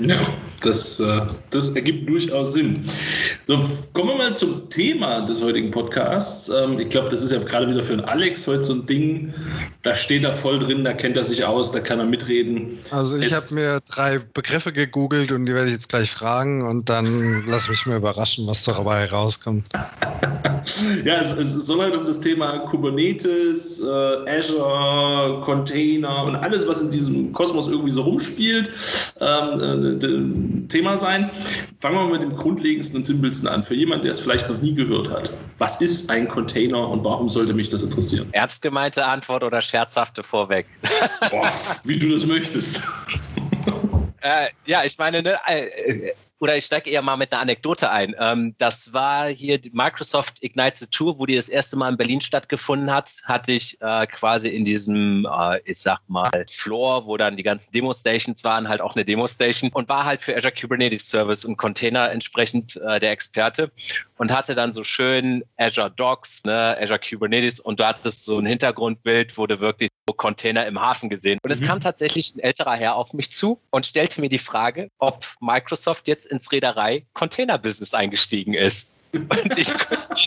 Ja, 0.02 0.26
das, 0.60 1.00
äh, 1.00 1.20
das 1.50 1.74
ergibt 1.74 2.08
durchaus 2.08 2.54
Sinn. 2.54 2.82
So, 3.46 3.56
kommen 3.92 4.10
wir 4.10 4.16
mal 4.16 4.36
zum 4.36 4.68
Thema 4.68 5.20
des 5.22 5.42
heutigen 5.42 5.70
Podcasts. 5.70 6.48
Ähm, 6.48 6.78
ich 6.78 6.88
glaube, 6.88 7.08
das 7.08 7.22
ist 7.22 7.32
ja 7.32 7.38
gerade 7.38 7.68
wieder 7.68 7.82
für 7.82 7.96
den 7.96 8.04
Alex 8.04 8.46
heute 8.46 8.64
so 8.64 8.74
ein 8.74 8.86
Ding. 8.86 9.32
Da 9.82 9.94
steht 9.94 10.24
er 10.24 10.32
voll 10.32 10.58
drin, 10.58 10.84
da 10.84 10.92
kennt 10.92 11.16
er 11.16 11.24
sich 11.24 11.44
aus, 11.44 11.72
da 11.72 11.80
kann 11.80 11.98
er 11.98 12.04
mitreden. 12.04 12.78
Also 12.90 13.16
ich 13.16 13.32
habe 13.32 13.54
mir 13.54 13.80
drei 13.88 14.18
Begriffe 14.18 14.72
gegoogelt 14.72 15.32
und 15.32 15.46
die 15.46 15.54
werde 15.54 15.68
ich 15.68 15.74
jetzt 15.74 15.88
gleich 15.88 16.10
fragen 16.10 16.62
und 16.62 16.88
dann 16.88 17.44
lass 17.46 17.68
mich 17.68 17.86
mal 17.86 17.96
überraschen, 17.96 18.46
was 18.46 18.62
dabei 18.64 19.06
rauskommt. 19.06 19.66
ja, 21.04 21.20
es, 21.20 21.32
es, 21.32 21.52
soll 21.66 21.80
halt 21.80 21.96
um 21.96 22.06
das 22.06 22.20
Thema 22.20 22.58
Kubernetes, 22.60 23.80
äh, 23.80 24.38
Azure, 24.38 25.40
Container 25.44 26.24
und 26.24 26.36
alles, 26.36 26.66
was 26.66 26.80
in 26.80 26.90
diesem 26.90 27.32
Kosmos 27.32 27.68
irgendwie 27.68 27.90
so 27.90 28.02
rumspielt, 28.02 28.70
ähm, 29.20 30.00
äh, 30.00 30.68
Thema 30.68 30.98
sein. 30.98 31.30
Fangen 31.78 31.96
wir 31.96 32.04
mal 32.04 32.12
mit 32.12 32.22
dem 32.22 32.34
grundlegendsten 32.34 32.98
und 32.98 33.04
simpelsten 33.04 33.48
an. 33.48 33.62
Für 33.62 33.74
jemanden, 33.74 34.04
der 34.04 34.12
es 34.12 34.20
vielleicht 34.20 34.48
noch 34.48 34.60
nie 34.60 34.74
gehört 34.74 35.10
hat. 35.10 35.32
Was 35.58 35.80
ist 35.80 36.10
ein 36.10 36.28
Container 36.28 36.88
und 36.88 37.04
warum 37.04 37.28
sollte 37.28 37.54
mich 37.54 37.68
das 37.68 37.82
interessieren? 37.82 38.28
Ernst 38.32 38.62
gemeinte 38.62 39.04
Antwort 39.04 39.44
oder 39.44 39.62
scherzhafte 39.62 40.22
vorweg? 40.22 40.66
Boah, 41.30 41.52
wie 41.84 41.98
du 41.98 42.08
das 42.10 42.26
möchtest. 42.26 42.82
Äh, 44.22 44.50
ja, 44.66 44.84
ich 44.84 44.96
meine, 44.98 45.20
ne, 45.20 45.36
äh, 45.48 46.12
oder 46.42 46.56
ich 46.56 46.66
steige 46.66 46.90
eher 46.90 47.02
mal 47.02 47.16
mit 47.16 47.32
einer 47.32 47.40
Anekdote 47.40 47.88
ein. 47.92 48.16
Ähm, 48.18 48.56
das 48.58 48.92
war 48.92 49.28
hier 49.28 49.58
die 49.58 49.70
Microsoft 49.70 50.42
Ignite 50.42 50.76
the 50.76 50.86
Tour, 50.86 51.16
wo 51.16 51.24
die 51.24 51.36
das 51.36 51.48
erste 51.48 51.76
Mal 51.76 51.90
in 51.90 51.96
Berlin 51.96 52.20
stattgefunden 52.20 52.90
hat, 52.90 53.12
hatte 53.22 53.52
ich 53.52 53.80
äh, 53.80 54.08
quasi 54.08 54.48
in 54.48 54.64
diesem, 54.64 55.24
äh, 55.24 55.60
ich 55.64 55.78
sag 55.78 56.00
mal, 56.08 56.28
Floor, 56.50 57.06
wo 57.06 57.16
dann 57.16 57.36
die 57.36 57.44
ganzen 57.44 57.70
Demo-Stations 57.70 58.42
waren, 58.42 58.68
halt 58.68 58.80
auch 58.80 58.96
eine 58.96 59.04
Demo-Station 59.04 59.70
und 59.72 59.88
war 59.88 60.04
halt 60.04 60.20
für 60.20 60.36
Azure 60.36 60.52
Kubernetes 60.52 61.08
Service 61.08 61.44
und 61.44 61.58
Container 61.58 62.10
entsprechend 62.10 62.74
äh, 62.74 62.98
der 62.98 63.12
Experte 63.12 63.70
und 64.18 64.32
hatte 64.32 64.56
dann 64.56 64.72
so 64.72 64.82
schön 64.82 65.44
Azure 65.58 65.92
Docs, 65.92 66.42
ne, 66.44 66.76
Azure 66.80 66.98
Kubernetes 66.98 67.60
und 67.60 67.78
du 67.78 67.86
hattest 67.86 68.24
so 68.24 68.40
ein 68.40 68.46
Hintergrundbild, 68.46 69.38
wo 69.38 69.46
du 69.46 69.60
wirklich 69.60 69.91
Container 70.12 70.66
im 70.66 70.80
Hafen 70.80 71.08
gesehen. 71.08 71.38
Und 71.42 71.50
es 71.50 71.60
mhm. 71.60 71.66
kam 71.66 71.80
tatsächlich 71.80 72.34
ein 72.34 72.40
älterer 72.40 72.76
Herr 72.76 72.96
auf 72.96 73.12
mich 73.12 73.32
zu 73.32 73.60
und 73.70 73.86
stellte 73.86 74.20
mir 74.20 74.28
die 74.28 74.38
Frage, 74.38 74.90
ob 74.98 75.26
Microsoft 75.40 76.08
jetzt 76.08 76.26
ins 76.26 76.50
Reederei-Container-Business 76.52 77.94
eingestiegen 77.94 78.54
ist. 78.54 78.92
Und 79.12 79.58
ich 79.58 79.68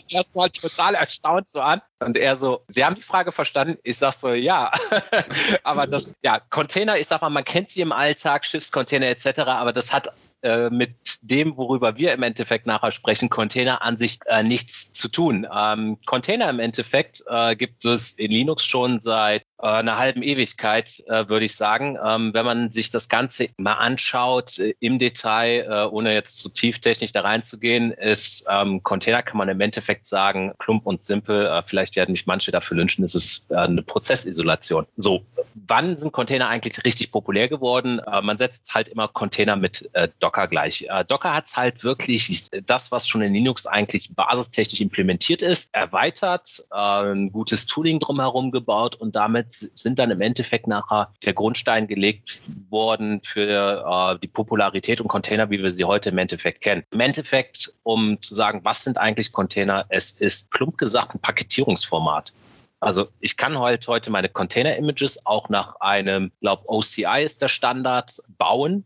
erstmal 0.09 0.49
total 0.51 0.93
erstaunt 0.93 1.49
so 1.49 1.59
an. 1.59 1.81
Und 1.99 2.17
er 2.17 2.35
so, 2.35 2.61
Sie 2.67 2.85
haben 2.85 2.95
die 2.95 3.01
Frage 3.01 3.31
verstanden? 3.31 3.79
Ich 3.83 3.97
sag 3.97 4.13
so, 4.13 4.33
ja. 4.33 4.71
aber 5.63 5.87
das, 5.87 6.15
ja, 6.21 6.39
Container, 6.51 6.97
ich 6.99 7.07
sag 7.07 7.21
mal, 7.21 7.29
man 7.29 7.43
kennt 7.43 7.71
sie 7.71 7.81
im 7.81 7.91
Alltag, 7.91 8.45
Schiffscontainer 8.45 9.07
etc., 9.07 9.39
aber 9.39 9.73
das 9.73 9.91
hat 9.91 10.09
äh, 10.45 10.69
mit 10.69 10.95
dem, 11.23 11.57
worüber 11.57 11.97
wir 11.97 12.13
im 12.13 12.21
Endeffekt 12.21 12.67
nachher 12.67 12.91
sprechen, 12.91 13.29
Container 13.29 13.81
an 13.81 13.97
sich 13.97 14.19
äh, 14.27 14.43
nichts 14.43 14.93
zu 14.93 15.07
tun. 15.07 15.47
Ähm, 15.51 15.97
Container 16.05 16.49
im 16.51 16.59
Endeffekt 16.59 17.23
äh, 17.27 17.55
gibt 17.55 17.83
es 17.83 18.11
in 18.11 18.29
Linux 18.29 18.63
schon 18.63 18.99
seit 18.99 19.43
äh, 19.57 19.67
einer 19.67 19.97
halben 19.97 20.21
Ewigkeit, 20.21 21.03
äh, 21.07 21.27
würde 21.27 21.45
ich 21.45 21.55
sagen. 21.55 21.97
Ähm, 22.05 22.33
wenn 22.35 22.45
man 22.45 22.71
sich 22.71 22.91
das 22.91 23.09
Ganze 23.09 23.49
mal 23.57 23.73
anschaut 23.73 24.59
im 24.79 24.99
Detail, 24.99 25.89
ohne 25.91 26.13
jetzt 26.13 26.37
zu 26.37 26.49
tieftechnisch 26.49 27.11
da 27.11 27.21
reinzugehen, 27.21 27.91
ist 27.91 28.45
ähm, 28.49 28.83
Container, 28.83 29.23
kann 29.23 29.37
man 29.37 29.49
im 29.49 29.59
Endeffekt 29.61 30.05
sagen, 30.05 30.53
plump 30.59 30.85
und 30.85 31.01
simpel. 31.03 31.63
vielleicht 31.65 31.95
werden 31.95 32.11
mich 32.11 32.27
manche 32.27 32.51
dafür 32.51 32.77
wünschen, 32.77 33.03
es 33.03 33.15
ist 33.15 33.51
eine 33.51 33.81
Prozessisolation. 33.81 34.85
So, 34.97 35.23
wann 35.67 35.97
sind 35.97 36.11
Container 36.11 36.47
eigentlich 36.47 36.83
richtig 36.85 37.11
populär 37.11 37.47
geworden? 37.47 38.01
Man 38.21 38.37
setzt 38.37 38.73
halt 38.73 38.87
immer 38.87 39.07
Container 39.07 39.55
mit 39.55 39.89
äh, 39.93 40.09
Docker 40.35 40.47
gleich. 40.47 40.85
Äh, 40.89 41.05
Docker 41.05 41.33
hat 41.33 41.45
es 41.45 41.55
halt 41.55 41.83
wirklich 41.83 42.49
das, 42.65 42.91
was 42.91 43.07
schon 43.07 43.21
in 43.21 43.33
Linux 43.33 43.65
eigentlich 43.65 44.13
basistechnisch 44.13 44.81
implementiert 44.81 45.41
ist, 45.41 45.73
erweitert, 45.73 46.61
äh, 46.71 46.75
ein 46.75 47.31
gutes 47.31 47.65
Tooling 47.65 47.99
drumherum 47.99 48.51
gebaut 48.51 48.95
und 48.95 49.15
damit 49.15 49.53
sind 49.53 49.97
dann 49.97 50.11
im 50.11 50.21
Endeffekt 50.21 50.67
nachher 50.67 51.13
der 51.23 51.33
Grundstein 51.33 51.87
gelegt 51.87 52.41
worden 52.69 53.21
für 53.23 53.85
äh, 53.85 54.19
die 54.19 54.27
Popularität 54.27 54.99
und 54.99 55.07
Container, 55.07 55.49
wie 55.49 55.61
wir 55.61 55.71
sie 55.71 55.85
heute 55.85 56.09
im 56.09 56.17
Endeffekt 56.17 56.61
kennen. 56.61 56.83
Im 56.91 56.99
Endeffekt, 56.99 57.73
um 57.83 58.21
zu 58.21 58.35
sagen, 58.35 58.59
was 58.63 58.83
sind 58.83 58.97
eigentlich 58.97 59.31
Container, 59.31 59.85
es 59.89 60.11
ist 60.11 60.51
plump 60.51 60.77
gesagt 60.77 61.15
ein 61.15 61.19
Paketierungsformat. 61.19 62.33
Also 62.81 63.07
ich 63.19 63.37
kann 63.37 63.57
halt 63.57 63.87
heute 63.87 64.11
meine 64.11 64.29
Container-Images 64.29 65.25
auch 65.25 65.49
nach 65.49 65.79
einem, 65.79 66.31
glaube 66.41 66.67
OCI 66.67 67.23
ist 67.23 67.41
der 67.41 67.47
Standard, 67.47 68.21
bauen. 68.37 68.83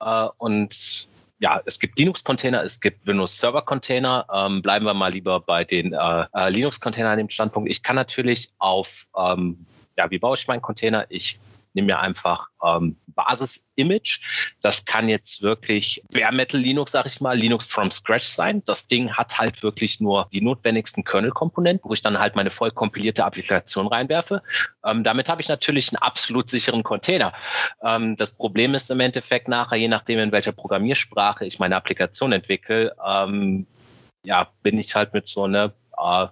Äh, 0.00 0.28
und 0.38 1.08
ja, 1.38 1.60
es 1.66 1.78
gibt 1.78 1.98
Linux-Container, 1.98 2.62
es 2.62 2.80
gibt 2.80 3.06
Windows-Server-Container. 3.06 4.26
Ähm, 4.32 4.62
bleiben 4.62 4.86
wir 4.86 4.94
mal 4.94 5.12
lieber 5.12 5.40
bei 5.40 5.64
den 5.64 5.92
äh, 5.92 6.26
äh, 6.32 6.50
Linux-Containern 6.50 7.12
an 7.12 7.18
dem 7.18 7.30
Standpunkt. 7.30 7.70
Ich 7.70 7.82
kann 7.82 7.96
natürlich 7.96 8.48
auf, 8.58 9.06
ähm, 9.16 9.66
ja, 9.96 10.10
wie 10.10 10.18
baue 10.18 10.36
ich 10.36 10.48
meinen 10.48 10.62
Container? 10.62 11.06
Ich 11.10 11.38
nehme 11.74 11.86
mir 11.86 12.00
einfach 12.00 12.48
ähm, 12.64 12.96
Basis-Image. 13.16 14.20
Das 14.62 14.84
kann 14.84 15.08
jetzt 15.08 15.42
wirklich 15.42 16.02
Bare 16.12 16.32
Metal 16.32 16.60
Linux, 16.60 16.92
sag 16.92 17.06
ich 17.06 17.20
mal, 17.20 17.36
Linux 17.36 17.66
from 17.66 17.90
scratch 17.90 18.26
sein. 18.26 18.62
Das 18.66 18.86
Ding 18.86 19.12
hat 19.12 19.36
halt 19.38 19.62
wirklich 19.64 20.00
nur 20.00 20.28
die 20.32 20.40
notwendigsten 20.40 21.02
Kernel-Komponenten, 21.02 21.88
wo 21.88 21.94
ich 21.94 22.02
dann 22.02 22.18
halt 22.18 22.36
meine 22.36 22.50
voll 22.50 22.70
kompilierte 22.70 23.24
Applikation 23.24 23.88
reinwerfe. 23.88 24.42
Ähm, 24.84 25.02
damit 25.02 25.28
habe 25.28 25.40
ich 25.40 25.48
natürlich 25.48 25.88
einen 25.90 26.02
absolut 26.02 26.48
sicheren 26.48 26.84
Container. 26.84 27.32
Ähm, 27.82 28.16
das 28.16 28.36
Problem 28.36 28.74
ist 28.74 28.90
im 28.90 29.00
Endeffekt 29.00 29.48
nachher, 29.48 29.76
je 29.76 29.88
nachdem, 29.88 30.20
in 30.20 30.32
welcher 30.32 30.52
Programmiersprache 30.52 31.44
ich 31.44 31.58
meine 31.58 31.76
Applikation 31.76 32.32
entwickle, 32.32 32.94
ähm, 33.04 33.66
ja, 34.24 34.48
bin 34.62 34.78
ich 34.78 34.94
halt 34.94 35.12
mit 35.14 35.26
so 35.26 35.44
einer 35.44 35.72
äh, 35.98 36.26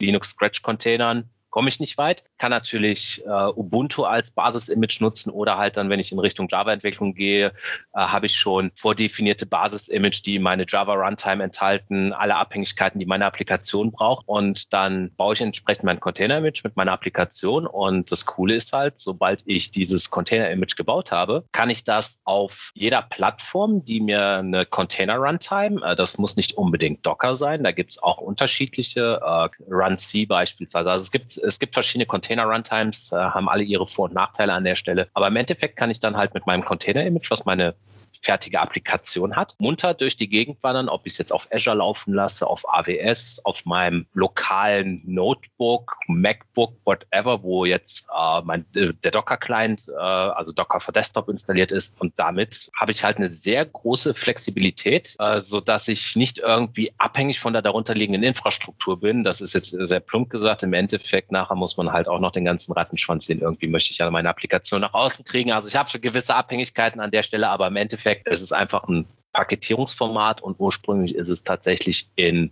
Linux 0.00 0.30
Scratch 0.30 0.62
Containern 0.62 1.28
komme 1.50 1.68
ich 1.68 1.80
nicht 1.80 1.98
weit. 1.98 2.24
Kann 2.40 2.50
natürlich 2.50 3.22
äh, 3.26 3.28
Ubuntu 3.28 4.04
als 4.04 4.30
Basis-Image 4.30 5.02
nutzen 5.02 5.30
oder 5.30 5.58
halt 5.58 5.76
dann, 5.76 5.90
wenn 5.90 6.00
ich 6.00 6.10
in 6.10 6.18
Richtung 6.18 6.48
Java-Entwicklung 6.48 7.12
gehe, 7.12 7.48
äh, 7.48 7.52
habe 7.92 8.24
ich 8.24 8.34
schon 8.34 8.70
vordefinierte 8.74 9.44
Basis-Image, 9.44 10.24
die 10.24 10.38
meine 10.38 10.64
Java-Runtime 10.66 11.44
enthalten, 11.44 12.14
alle 12.14 12.36
Abhängigkeiten, 12.36 12.98
die 12.98 13.04
meine 13.04 13.26
Applikation 13.26 13.92
braucht. 13.92 14.26
Und 14.26 14.72
dann 14.72 15.14
baue 15.16 15.34
ich 15.34 15.42
entsprechend 15.42 15.84
mein 15.84 16.00
Container-Image 16.00 16.64
mit 16.64 16.76
meiner 16.76 16.92
Applikation. 16.92 17.66
Und 17.66 18.10
das 18.10 18.24
Coole 18.24 18.54
ist 18.54 18.72
halt, 18.72 18.98
sobald 18.98 19.42
ich 19.44 19.70
dieses 19.70 20.10
Container-Image 20.10 20.76
gebaut 20.76 21.12
habe, 21.12 21.44
kann 21.52 21.68
ich 21.68 21.84
das 21.84 22.22
auf 22.24 22.70
jeder 22.72 23.02
Plattform, 23.02 23.84
die 23.84 24.00
mir 24.00 24.38
eine 24.38 24.64
Container-Runtime, 24.64 25.84
äh, 25.84 25.94
das 25.94 26.16
muss 26.16 26.36
nicht 26.36 26.54
unbedingt 26.54 27.04
Docker 27.04 27.34
sein, 27.34 27.62
da 27.64 27.72
gibt 27.72 27.90
es 27.90 28.02
auch 28.02 28.16
unterschiedliche, 28.16 29.20
äh, 29.22 29.48
Run-C 29.70 30.24
beispielsweise. 30.24 30.90
Also 30.90 31.02
es 31.02 31.10
gibt 31.10 31.36
es 31.36 31.58
gibt 31.58 31.74
verschiedene 31.74 32.06
Container-Runtimes, 32.30 33.12
äh, 33.12 33.16
haben 33.16 33.48
alle 33.48 33.62
ihre 33.62 33.86
Vor- 33.86 34.06
und 34.06 34.14
Nachteile 34.14 34.52
an 34.52 34.64
der 34.64 34.76
Stelle. 34.76 35.08
Aber 35.14 35.28
im 35.28 35.36
Endeffekt 35.36 35.76
kann 35.76 35.90
ich 35.90 36.00
dann 36.00 36.16
halt 36.16 36.32
mit 36.34 36.46
meinem 36.46 36.64
Container-Image, 36.64 37.30
was 37.30 37.44
meine 37.44 37.74
fertige 38.12 38.60
Applikation 38.60 39.36
hat, 39.36 39.54
munter 39.58 39.94
durch 39.94 40.16
die 40.16 40.28
Gegend 40.28 40.62
wandern, 40.62 40.88
ob 40.88 41.06
ich 41.06 41.12
es 41.12 41.18
jetzt 41.18 41.32
auf 41.32 41.48
Azure 41.52 41.76
laufen 41.76 42.14
lasse, 42.14 42.46
auf 42.46 42.68
AWS, 42.68 43.40
auf 43.44 43.64
meinem 43.64 44.06
lokalen 44.12 45.02
Notebook, 45.04 45.96
MacBook, 46.08 46.74
whatever, 46.84 47.42
wo 47.42 47.64
jetzt 47.64 48.06
äh, 48.16 48.42
mein, 48.42 48.66
äh, 48.74 48.92
der 49.04 49.10
Docker-Client, 49.12 49.88
äh, 49.88 50.00
also 50.00 50.52
Docker 50.52 50.80
für 50.80 50.92
Desktop 50.92 51.28
installiert 51.28 51.72
ist. 51.72 52.00
Und 52.00 52.12
damit 52.16 52.70
habe 52.78 52.92
ich 52.92 53.04
halt 53.04 53.16
eine 53.16 53.28
sehr 53.28 53.64
große 53.64 54.14
Flexibilität, 54.14 55.16
äh, 55.18 55.40
so 55.40 55.60
dass 55.60 55.88
ich 55.88 56.16
nicht 56.16 56.38
irgendwie 56.38 56.92
abhängig 56.98 57.40
von 57.40 57.52
der 57.52 57.62
darunterliegenden 57.62 58.22
Infrastruktur 58.22 59.00
bin. 59.00 59.24
Das 59.24 59.40
ist 59.40 59.54
jetzt 59.54 59.70
sehr 59.70 60.00
plump 60.00 60.30
gesagt. 60.30 60.62
Im 60.62 60.72
Endeffekt 60.72 61.32
nachher 61.32 61.54
muss 61.54 61.76
man 61.76 61.92
halt 61.92 62.08
auch 62.08 62.18
noch 62.18 62.32
den 62.32 62.44
ganzen 62.44 62.72
Rattenschwanz 62.72 63.26
sehen. 63.26 63.40
Irgendwie 63.40 63.68
möchte 63.68 63.90
ich 63.92 63.98
ja 63.98 64.10
meine 64.10 64.28
Applikation 64.28 64.80
nach 64.80 64.94
außen 64.94 65.24
kriegen. 65.24 65.52
Also 65.52 65.68
ich 65.68 65.76
habe 65.76 65.88
schon 65.88 66.00
gewisse 66.00 66.34
Abhängigkeiten 66.34 67.00
an 67.00 67.10
der 67.10 67.22
Stelle, 67.22 67.48
aber 67.48 67.68
im 67.68 67.76
Endeffekt 67.76 67.99
Endeffekt 68.00 68.28
ist 68.28 68.52
einfach 68.52 68.84
ein 68.88 69.04
Paketierungsformat 69.32 70.40
und 70.40 70.58
ursprünglich 70.58 71.14
ist 71.14 71.28
es 71.28 71.44
tatsächlich 71.44 72.08
in, 72.16 72.50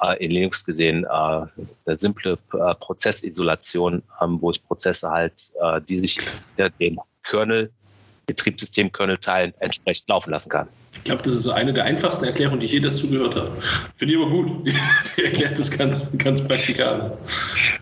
äh, 0.00 0.24
in 0.24 0.30
Linux 0.30 0.64
gesehen 0.64 1.04
äh, 1.04 1.08
eine 1.08 1.50
simple 1.86 2.38
äh, 2.52 2.74
Prozessisolation, 2.76 4.02
ähm, 4.20 4.40
wo 4.40 4.52
ich 4.52 4.64
Prozesse 4.64 5.10
halt, 5.10 5.52
äh, 5.60 5.80
die 5.80 5.98
sich 5.98 6.18
ja, 6.56 6.68
den 6.68 6.98
Kernel 7.24 7.72
Betriebssystem-Kernel-Teilen 8.28 9.54
entsprechend 9.58 10.08
laufen 10.08 10.30
lassen 10.30 10.50
kann. 10.50 10.68
Ich 10.92 11.04
glaube, 11.04 11.22
das 11.22 11.32
ist 11.32 11.42
so 11.42 11.52
eine 11.52 11.72
der 11.72 11.84
einfachsten 11.84 12.24
Erklärungen, 12.24 12.60
die 12.60 12.66
ich 12.66 12.72
je 12.72 12.80
dazu 12.80 13.08
gehört 13.08 13.34
habe. 13.34 13.50
Finde 13.94 14.14
ich 14.14 14.20
aber 14.20 14.30
gut. 14.30 14.66
Die, 14.66 14.74
die 15.16 15.24
erklärt 15.24 15.58
das 15.58 15.76
ganz, 15.76 16.16
ganz 16.18 16.46
praktikabel. 16.46 17.16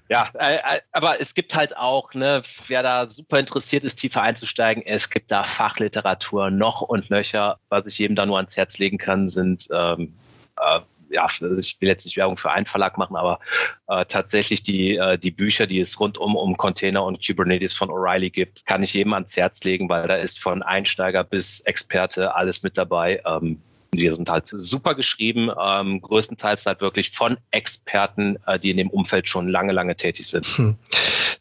Ja, 0.09 0.29
äh, 0.39 0.57
äh, 0.57 0.81
aber 0.93 1.21
es 1.21 1.35
gibt 1.35 1.55
halt 1.55 1.77
auch, 1.77 2.15
ne, 2.15 2.43
wer 2.69 2.83
da 2.83 3.09
super 3.09 3.41
interessiert 3.41 3.85
ist, 3.85 3.97
tiefer 3.97 4.23
einzusteigen, 4.23 4.85
es 4.87 5.11
gibt 5.11 5.31
da 5.31 5.45
Fachliteratur 5.45 6.51
noch 6.51 6.81
und 6.81 7.11
nöcher. 7.11 7.59
Was 7.69 7.87
ich 7.87 7.99
jedem 7.99 8.15
da 8.15 8.25
nur 8.25 8.37
ans 8.37 8.57
Herz 8.57 8.79
legen 8.79 8.99
kann, 8.99 9.29
sind 9.29 9.69
ähm, 9.73 10.15
äh, 10.61 10.81
ja, 11.17 11.27
ich 11.59 11.77
will 11.81 11.89
jetzt 11.89 12.05
nicht 12.05 12.17
Werbung 12.17 12.37
für 12.37 12.51
einen 12.51 12.67
Verlag 12.67 12.99
machen, 12.99 13.17
aber 13.17 13.41
äh, 13.89 14.05
tatsächlich 14.05 14.63
die, 14.63 14.97
äh, 14.97 15.19
die 15.19 15.31
Bücher, 15.31 15.67
die 15.67 15.81
es 15.81 15.99
rundum 15.99 16.37
um 16.37 16.57
Container 16.57 17.05
und 17.05 17.27
Kubernetes 17.27 17.73
von 17.73 17.89
O'Reilly 17.89 18.31
gibt, 18.31 18.67
kann 18.67 18.83
ich 18.83 18.93
jedem 18.93 19.15
ans 19.15 19.37
Herz 19.37 19.65
legen, 19.65 19.89
weil 19.89 20.07
da 20.07 20.17
ist 20.17 20.39
von 20.39 20.63
Einsteiger 20.63 21.25
bis 21.25 21.61
Experte 21.61 22.35
alles 22.35 22.63
mit 22.63 22.77
dabei. 22.77 23.23
Ähm, 23.25 23.61
die 23.95 24.11
sind 24.11 24.29
halt 24.29 24.47
super 24.47 24.95
geschrieben, 24.95 25.51
ähm, 25.59 26.03
größtenteils 26.03 26.67
halt 26.67 26.81
wirklich 26.81 27.13
von 27.13 27.39
Experten, 27.51 28.37
äh, 28.47 28.59
die 28.59 28.71
in 28.71 28.77
dem 28.77 28.91
Umfeld 28.91 29.29
schon 29.29 29.49
lange, 29.49 29.73
lange 29.73 29.97
tätig 29.97 30.29
sind. 30.29 30.47
Hm. 30.59 30.77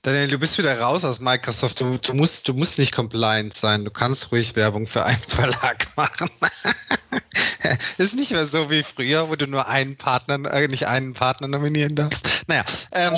Daniel, 0.03 0.29
du 0.29 0.39
bist 0.39 0.57
wieder 0.57 0.79
raus 0.79 1.03
aus 1.03 1.19
Microsoft. 1.19 1.81
Du, 1.81 1.97
du, 1.97 2.13
musst, 2.13 2.47
du 2.47 2.53
musst 2.53 2.79
nicht 2.79 2.93
compliant 2.93 3.53
sein. 3.53 3.83
Du 3.83 3.91
kannst 3.91 4.31
ruhig 4.31 4.55
Werbung 4.55 4.87
für 4.87 5.03
einen 5.03 5.21
Verlag 5.27 5.87
machen. 5.97 6.29
ist 7.97 8.15
nicht 8.15 8.31
mehr 8.31 8.45
so 8.45 8.69
wie 8.69 8.83
früher, 8.83 9.29
wo 9.29 9.35
du 9.35 9.47
nur 9.47 9.67
einen 9.67 9.95
Partner, 9.95 10.51
äh, 10.51 10.67
nicht 10.67 10.87
einen 10.87 11.13
Partner 11.13 11.47
nominieren 11.47 11.95
darfst. 11.95 12.45
Naja, 12.47 12.63
ähm, 12.91 13.13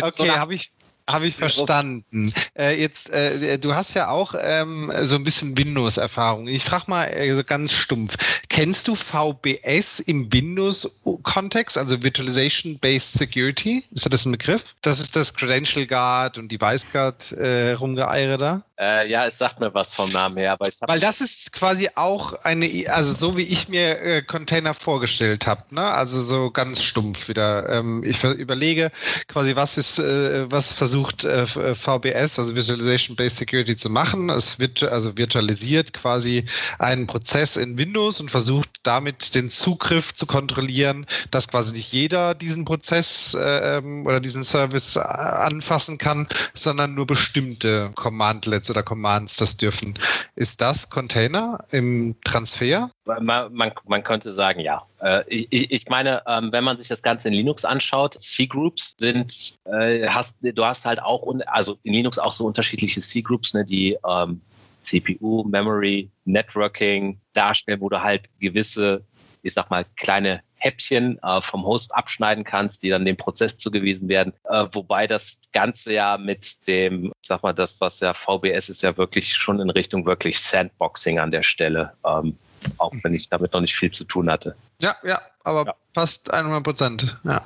okay, 0.00 0.30
habe 0.30 0.54
ich 0.54 0.72
habe 1.12 1.26
ich 1.26 1.36
verstanden. 1.36 2.32
Äh, 2.56 2.80
jetzt, 2.80 3.10
äh, 3.10 3.58
du 3.58 3.74
hast 3.74 3.94
ja 3.94 4.08
auch 4.08 4.34
ähm, 4.40 4.92
so 5.02 5.16
ein 5.16 5.24
bisschen 5.24 5.56
Windows-Erfahrung. 5.56 6.46
Ich 6.46 6.64
frage 6.64 6.84
mal 6.88 7.04
äh, 7.06 7.34
so 7.34 7.42
ganz 7.42 7.72
stumpf. 7.72 8.16
Kennst 8.48 8.88
du 8.88 8.94
VBS 8.94 10.00
im 10.00 10.32
Windows-Kontext, 10.32 11.78
also 11.78 12.02
Virtualization 12.02 12.78
Based 12.78 13.14
Security? 13.14 13.84
Ist 13.90 14.12
das 14.12 14.24
ein 14.24 14.32
Begriff? 14.32 14.74
Das 14.82 15.00
ist 15.00 15.16
das 15.16 15.34
Credential 15.34 15.86
Guard 15.86 16.38
und 16.38 16.50
Device 16.52 16.86
Guard 16.92 17.32
äh, 17.32 17.72
rumgeeiere 17.72 18.38
da? 18.38 18.64
Äh, 18.80 19.10
ja, 19.10 19.26
es 19.26 19.36
sagt 19.36 19.60
mir 19.60 19.74
was 19.74 19.92
vom 19.92 20.10
Namen 20.10 20.38
her, 20.38 20.56
Weil 20.58 21.00
das 21.00 21.20
ist 21.20 21.52
quasi 21.52 21.90
auch 21.96 22.32
eine, 22.44 22.86
also 22.88 23.12
so 23.12 23.36
wie 23.36 23.42
ich 23.42 23.68
mir 23.68 24.00
äh, 24.00 24.22
Container 24.22 24.72
vorgestellt 24.72 25.46
habe, 25.46 25.62
ne? 25.68 25.82
Also 25.82 26.22
so 26.22 26.50
ganz 26.50 26.82
stumpf 26.82 27.28
wieder. 27.28 27.68
Ähm, 27.68 28.02
ich 28.04 28.24
überlege 28.24 28.90
quasi, 29.28 29.54
was 29.54 29.76
ist, 29.76 29.98
äh, 29.98 30.50
was 30.50 30.72
versucht 30.72 31.24
äh, 31.24 31.46
VBS, 31.46 32.38
also 32.38 32.56
Visualization 32.56 33.16
Based 33.16 33.36
Security 33.36 33.76
zu 33.76 33.90
machen. 33.90 34.30
Es 34.30 34.58
wird 34.58 34.82
also 34.82 35.18
virtualisiert 35.18 35.92
quasi 35.92 36.46
einen 36.78 37.06
Prozess 37.06 37.58
in 37.58 37.76
Windows 37.76 38.18
und 38.18 38.30
versucht 38.30 38.70
damit 38.82 39.34
den 39.34 39.50
Zugriff 39.50 40.14
zu 40.14 40.24
kontrollieren, 40.24 41.04
dass 41.30 41.48
quasi 41.48 41.74
nicht 41.74 41.92
jeder 41.92 42.34
diesen 42.34 42.64
Prozess 42.64 43.34
äh, 43.34 43.76
ähm, 43.76 44.06
oder 44.06 44.20
diesen 44.20 44.42
Service 44.42 44.96
äh, 44.96 45.00
anfassen 45.00 45.98
kann, 45.98 46.28
sondern 46.54 46.94
nur 46.94 47.06
bestimmte 47.06 47.90
Commandlets 47.94 48.69
oder 48.70 48.82
Commands 48.82 49.36
das 49.36 49.56
dürfen. 49.56 49.94
Ist 50.36 50.60
das 50.60 50.90
Container 50.90 51.64
im 51.70 52.16
Transfer? 52.24 52.90
Man, 53.04 53.52
man, 53.52 53.72
man 53.86 54.04
könnte 54.04 54.32
sagen, 54.32 54.60
ja. 54.60 54.86
Äh, 55.00 55.24
ich, 55.28 55.70
ich, 55.70 55.88
meine, 55.88 56.22
ähm, 56.26 56.52
wenn 56.52 56.64
man 56.64 56.78
sich 56.78 56.88
das 56.88 57.02
Ganze 57.02 57.28
in 57.28 57.34
Linux 57.34 57.64
anschaut, 57.64 58.20
C-Groups 58.20 58.94
sind, 58.98 59.58
äh, 59.64 60.08
hast, 60.08 60.36
du 60.40 60.64
hast 60.64 60.86
halt 60.86 61.02
auch, 61.02 61.26
also 61.46 61.78
in 61.82 61.92
Linux 61.92 62.18
auch 62.18 62.32
so 62.32 62.46
unterschiedliche 62.46 63.00
C-Groups, 63.00 63.54
ne, 63.54 63.64
die 63.64 63.96
ähm, 64.06 64.40
CPU, 64.82 65.44
Memory, 65.44 66.10
Networking 66.24 67.20
darstellen, 67.32 67.80
wo 67.80 67.88
du 67.88 68.02
halt 68.02 68.28
gewisse, 68.38 69.04
ich 69.42 69.52
sag 69.52 69.70
mal, 69.70 69.84
kleine 69.96 70.42
Häppchen 70.60 71.18
äh, 71.22 71.40
vom 71.40 71.64
Host 71.64 71.94
abschneiden 71.94 72.44
kannst, 72.44 72.82
die 72.82 72.90
dann 72.90 73.04
dem 73.04 73.16
Prozess 73.16 73.56
zugewiesen 73.56 74.08
werden. 74.08 74.32
Äh, 74.44 74.66
wobei 74.72 75.06
das 75.06 75.38
Ganze 75.52 75.94
ja 75.94 76.18
mit 76.18 76.66
dem, 76.68 77.06
ich 77.06 77.28
sag 77.28 77.42
mal, 77.42 77.52
das, 77.52 77.80
was 77.80 78.00
ja 78.00 78.14
VBS 78.14 78.68
ist, 78.68 78.82
ja 78.82 78.96
wirklich 78.96 79.34
schon 79.34 79.60
in 79.60 79.70
Richtung 79.70 80.06
wirklich 80.06 80.40
Sandboxing 80.40 81.18
an 81.18 81.30
der 81.30 81.42
Stelle. 81.42 81.92
Ähm, 82.06 82.36
auch 82.78 82.92
wenn 83.02 83.14
ich 83.14 83.28
damit 83.28 83.52
noch 83.52 83.60
nicht 83.60 83.74
viel 83.74 83.90
zu 83.90 84.04
tun 84.04 84.30
hatte. 84.30 84.54
Ja, 84.80 84.96
ja, 85.02 85.20
aber 85.44 85.66
ja. 85.66 85.74
fast 85.94 86.32
100 86.32 86.62
Prozent. 86.62 87.16
Ja. 87.24 87.44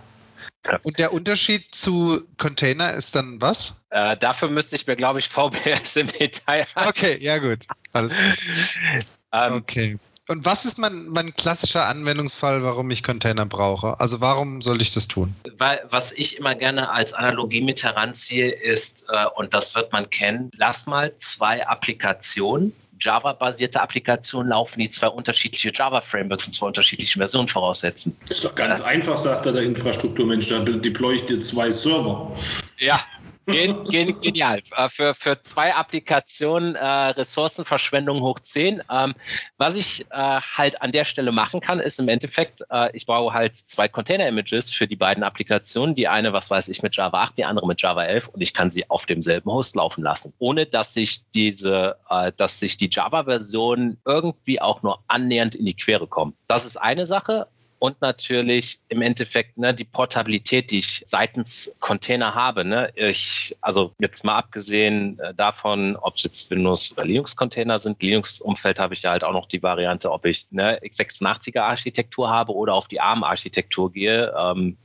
Und 0.83 0.99
der 0.99 1.12
Unterschied 1.12 1.75
zu 1.75 2.23
Container 2.38 2.94
ist 2.94 3.14
dann 3.14 3.40
was? 3.40 3.85
Äh, 3.90 4.16
dafür 4.16 4.49
müsste 4.49 4.76
ich 4.76 4.87
mir, 4.87 4.97
glaube 4.97 5.18
ich, 5.18 5.28
VBS 5.28 5.97
im 5.97 6.06
Detail 6.06 6.66
an. 6.75 6.88
Okay, 6.88 7.18
ja 7.21 7.38
gut. 7.38 7.66
Alles 7.92 8.12
gut. 8.12 9.04
ähm, 9.33 9.52
okay. 9.54 9.99
Und 10.26 10.46
was 10.46 10.64
ist 10.64 10.78
mein, 10.78 11.08
mein 11.08 11.34
klassischer 11.34 11.86
Anwendungsfall, 11.86 12.62
warum 12.62 12.90
ich 12.90 13.02
Container 13.02 13.44
brauche? 13.44 14.00
Also 14.00 14.22
warum 14.22 14.62
soll 14.62 14.80
ich 14.80 14.90
das 14.90 15.06
tun? 15.06 15.34
Weil, 15.58 15.84
was 15.90 16.12
ich 16.12 16.38
immer 16.38 16.54
gerne 16.54 16.90
als 16.90 17.12
Analogie 17.12 17.60
mit 17.60 17.82
heranziehe, 17.82 18.50
ist, 18.50 19.04
äh, 19.10 19.26
und 19.36 19.52
das 19.52 19.74
wird 19.74 19.92
man 19.92 20.08
kennen, 20.08 20.50
lass 20.56 20.86
mal 20.86 21.12
zwei 21.18 21.66
Applikationen 21.66 22.72
Java-basierte 23.00 23.80
Applikationen 23.80 24.50
laufen, 24.50 24.80
die 24.80 24.88
zwei 24.88 25.08
unterschiedliche 25.08 25.72
Java-Frameworks 25.74 26.46
und 26.46 26.54
zwei 26.54 26.68
unterschiedliche 26.68 27.18
Versionen 27.18 27.48
voraussetzen. 27.48 28.16
Das 28.28 28.38
ist 28.38 28.44
doch 28.44 28.54
ganz 28.54 28.80
äh, 28.80 28.84
einfach, 28.84 29.18
sagt 29.18 29.46
der 29.46 29.56
Infrastrukturmensch. 29.56 30.48
Da 30.48 30.60
deploy 30.60 31.16
ich 31.16 31.26
dir 31.26 31.40
zwei 31.40 31.70
Server. 31.70 32.32
Ja, 32.78 33.00
Gen, 33.46 33.84
gen, 33.84 34.20
genial. 34.20 34.60
Äh, 34.76 34.88
für, 34.88 35.14
für 35.14 35.40
zwei 35.42 35.74
Applikationen 35.74 36.76
äh, 36.76 36.86
Ressourcenverschwendung 36.86 38.22
hoch 38.22 38.38
10. 38.40 38.82
Ähm, 38.90 39.14
was 39.58 39.74
ich 39.74 40.06
äh, 40.10 40.40
halt 40.40 40.80
an 40.80 40.92
der 40.92 41.04
Stelle 41.04 41.30
machen 41.30 41.60
kann, 41.60 41.78
ist 41.78 42.00
im 42.00 42.08
Endeffekt, 42.08 42.62
äh, 42.70 42.94
ich 42.96 43.04
baue 43.06 43.32
halt 43.32 43.56
zwei 43.56 43.86
Container-Images 43.88 44.70
für 44.70 44.86
die 44.86 44.96
beiden 44.96 45.22
Applikationen. 45.22 45.94
Die 45.94 46.08
eine, 46.08 46.32
was 46.32 46.50
weiß 46.50 46.68
ich, 46.68 46.82
mit 46.82 46.96
Java 46.96 47.22
8, 47.22 47.38
die 47.38 47.44
andere 47.44 47.66
mit 47.66 47.82
Java 47.82 48.04
11 48.04 48.28
und 48.28 48.40
ich 48.40 48.54
kann 48.54 48.70
sie 48.70 48.88
auf 48.88 49.04
demselben 49.04 49.50
Host 49.50 49.76
laufen 49.76 50.02
lassen, 50.02 50.32
ohne 50.38 50.64
dass 50.64 50.94
sich 50.94 51.20
diese, 51.34 51.96
äh, 52.08 52.32
dass 52.36 52.58
sich 52.58 52.78
die 52.78 52.88
Java-Version 52.90 53.98
irgendwie 54.06 54.60
auch 54.60 54.82
nur 54.82 55.00
annähernd 55.08 55.54
in 55.54 55.66
die 55.66 55.74
Quere 55.74 56.06
kommt. 56.06 56.34
Das 56.48 56.64
ist 56.64 56.76
eine 56.76 57.04
Sache 57.04 57.46
und 57.84 58.00
natürlich 58.00 58.78
im 58.88 59.02
Endeffekt 59.02 59.58
ne, 59.58 59.74
die 59.74 59.84
Portabilität, 59.84 60.70
die 60.70 60.78
ich 60.78 61.02
seitens 61.04 61.76
Container 61.80 62.34
habe. 62.34 62.64
Ne? 62.64 62.90
Ich, 62.94 63.54
also 63.60 63.92
jetzt 63.98 64.24
mal 64.24 64.36
abgesehen 64.36 65.18
äh, 65.18 65.34
davon, 65.34 65.94
ob 65.96 66.16
es 66.16 66.22
jetzt 66.22 66.50
Windows 66.50 66.92
oder 66.92 67.04
Linux-Container 67.04 67.78
sind. 67.78 68.02
Linux-Umfeld 68.02 68.78
habe 68.78 68.94
ich 68.94 69.02
ja 69.02 69.10
halt 69.10 69.22
auch 69.22 69.34
noch 69.34 69.48
die 69.48 69.62
Variante, 69.62 70.10
ob 70.10 70.24
ich 70.24 70.46
eine 70.50 70.78
x86er-Architektur 70.78 72.30
habe 72.30 72.54
oder 72.54 72.72
auf 72.72 72.88
die 72.88 73.02
ARM-Architektur 73.02 73.92
gehe. 73.92 74.32
Ähm, 74.34 74.78
äh, 74.78 74.83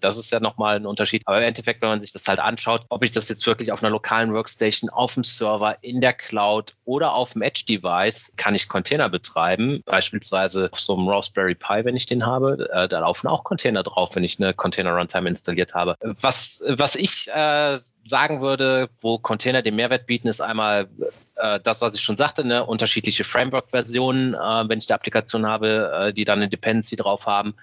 das 0.00 0.18
ist 0.18 0.30
ja 0.30 0.40
nochmal 0.40 0.76
ein 0.76 0.86
Unterschied. 0.86 1.22
Aber 1.26 1.38
im 1.38 1.44
Endeffekt, 1.44 1.82
wenn 1.82 1.88
man 1.88 2.00
sich 2.00 2.12
das 2.12 2.28
halt 2.28 2.38
anschaut, 2.38 2.84
ob 2.88 3.02
ich 3.02 3.10
das 3.10 3.28
jetzt 3.28 3.46
wirklich 3.46 3.72
auf 3.72 3.82
einer 3.82 3.90
lokalen 3.90 4.32
Workstation, 4.32 4.90
auf 4.90 5.14
dem 5.14 5.24
Server, 5.24 5.76
in 5.82 6.00
der 6.00 6.12
Cloud 6.12 6.74
oder 6.84 7.14
auf 7.14 7.32
dem 7.32 7.42
Edge-Device, 7.42 8.34
kann 8.36 8.54
ich 8.54 8.68
Container 8.68 9.08
betreiben. 9.08 9.82
Beispielsweise 9.86 10.68
auf 10.72 10.80
so 10.80 10.96
einem 10.96 11.08
Raspberry 11.08 11.54
Pi, 11.54 11.84
wenn 11.84 11.96
ich 11.96 12.06
den 12.06 12.26
habe, 12.26 12.68
äh, 12.72 12.88
da 12.88 13.00
laufen 13.00 13.28
auch 13.28 13.44
Container 13.44 13.82
drauf, 13.82 14.14
wenn 14.14 14.24
ich 14.24 14.38
eine 14.38 14.54
Container-Runtime 14.54 15.28
installiert 15.28 15.74
habe. 15.74 15.96
Was, 16.00 16.62
was 16.66 16.94
ich 16.96 17.28
äh, 17.28 17.78
sagen 18.06 18.40
würde, 18.40 18.88
wo 19.00 19.18
Container 19.18 19.62
den 19.62 19.76
Mehrwert 19.76 20.06
bieten, 20.06 20.28
ist 20.28 20.40
einmal 20.40 20.88
äh, 21.36 21.60
das, 21.60 21.80
was 21.80 21.94
ich 21.94 22.00
schon 22.00 22.16
sagte, 22.16 22.44
ne, 22.44 22.64
unterschiedliche 22.64 23.24
Framework-Versionen, 23.24 24.34
äh, 24.34 24.68
wenn 24.68 24.78
ich 24.78 24.86
die 24.86 24.92
Applikation 24.92 25.46
habe, 25.46 26.08
äh, 26.08 26.12
die 26.12 26.24
dann 26.24 26.40
eine 26.40 26.48
Dependency 26.48 26.96
drauf 26.96 27.26
haben. 27.26 27.54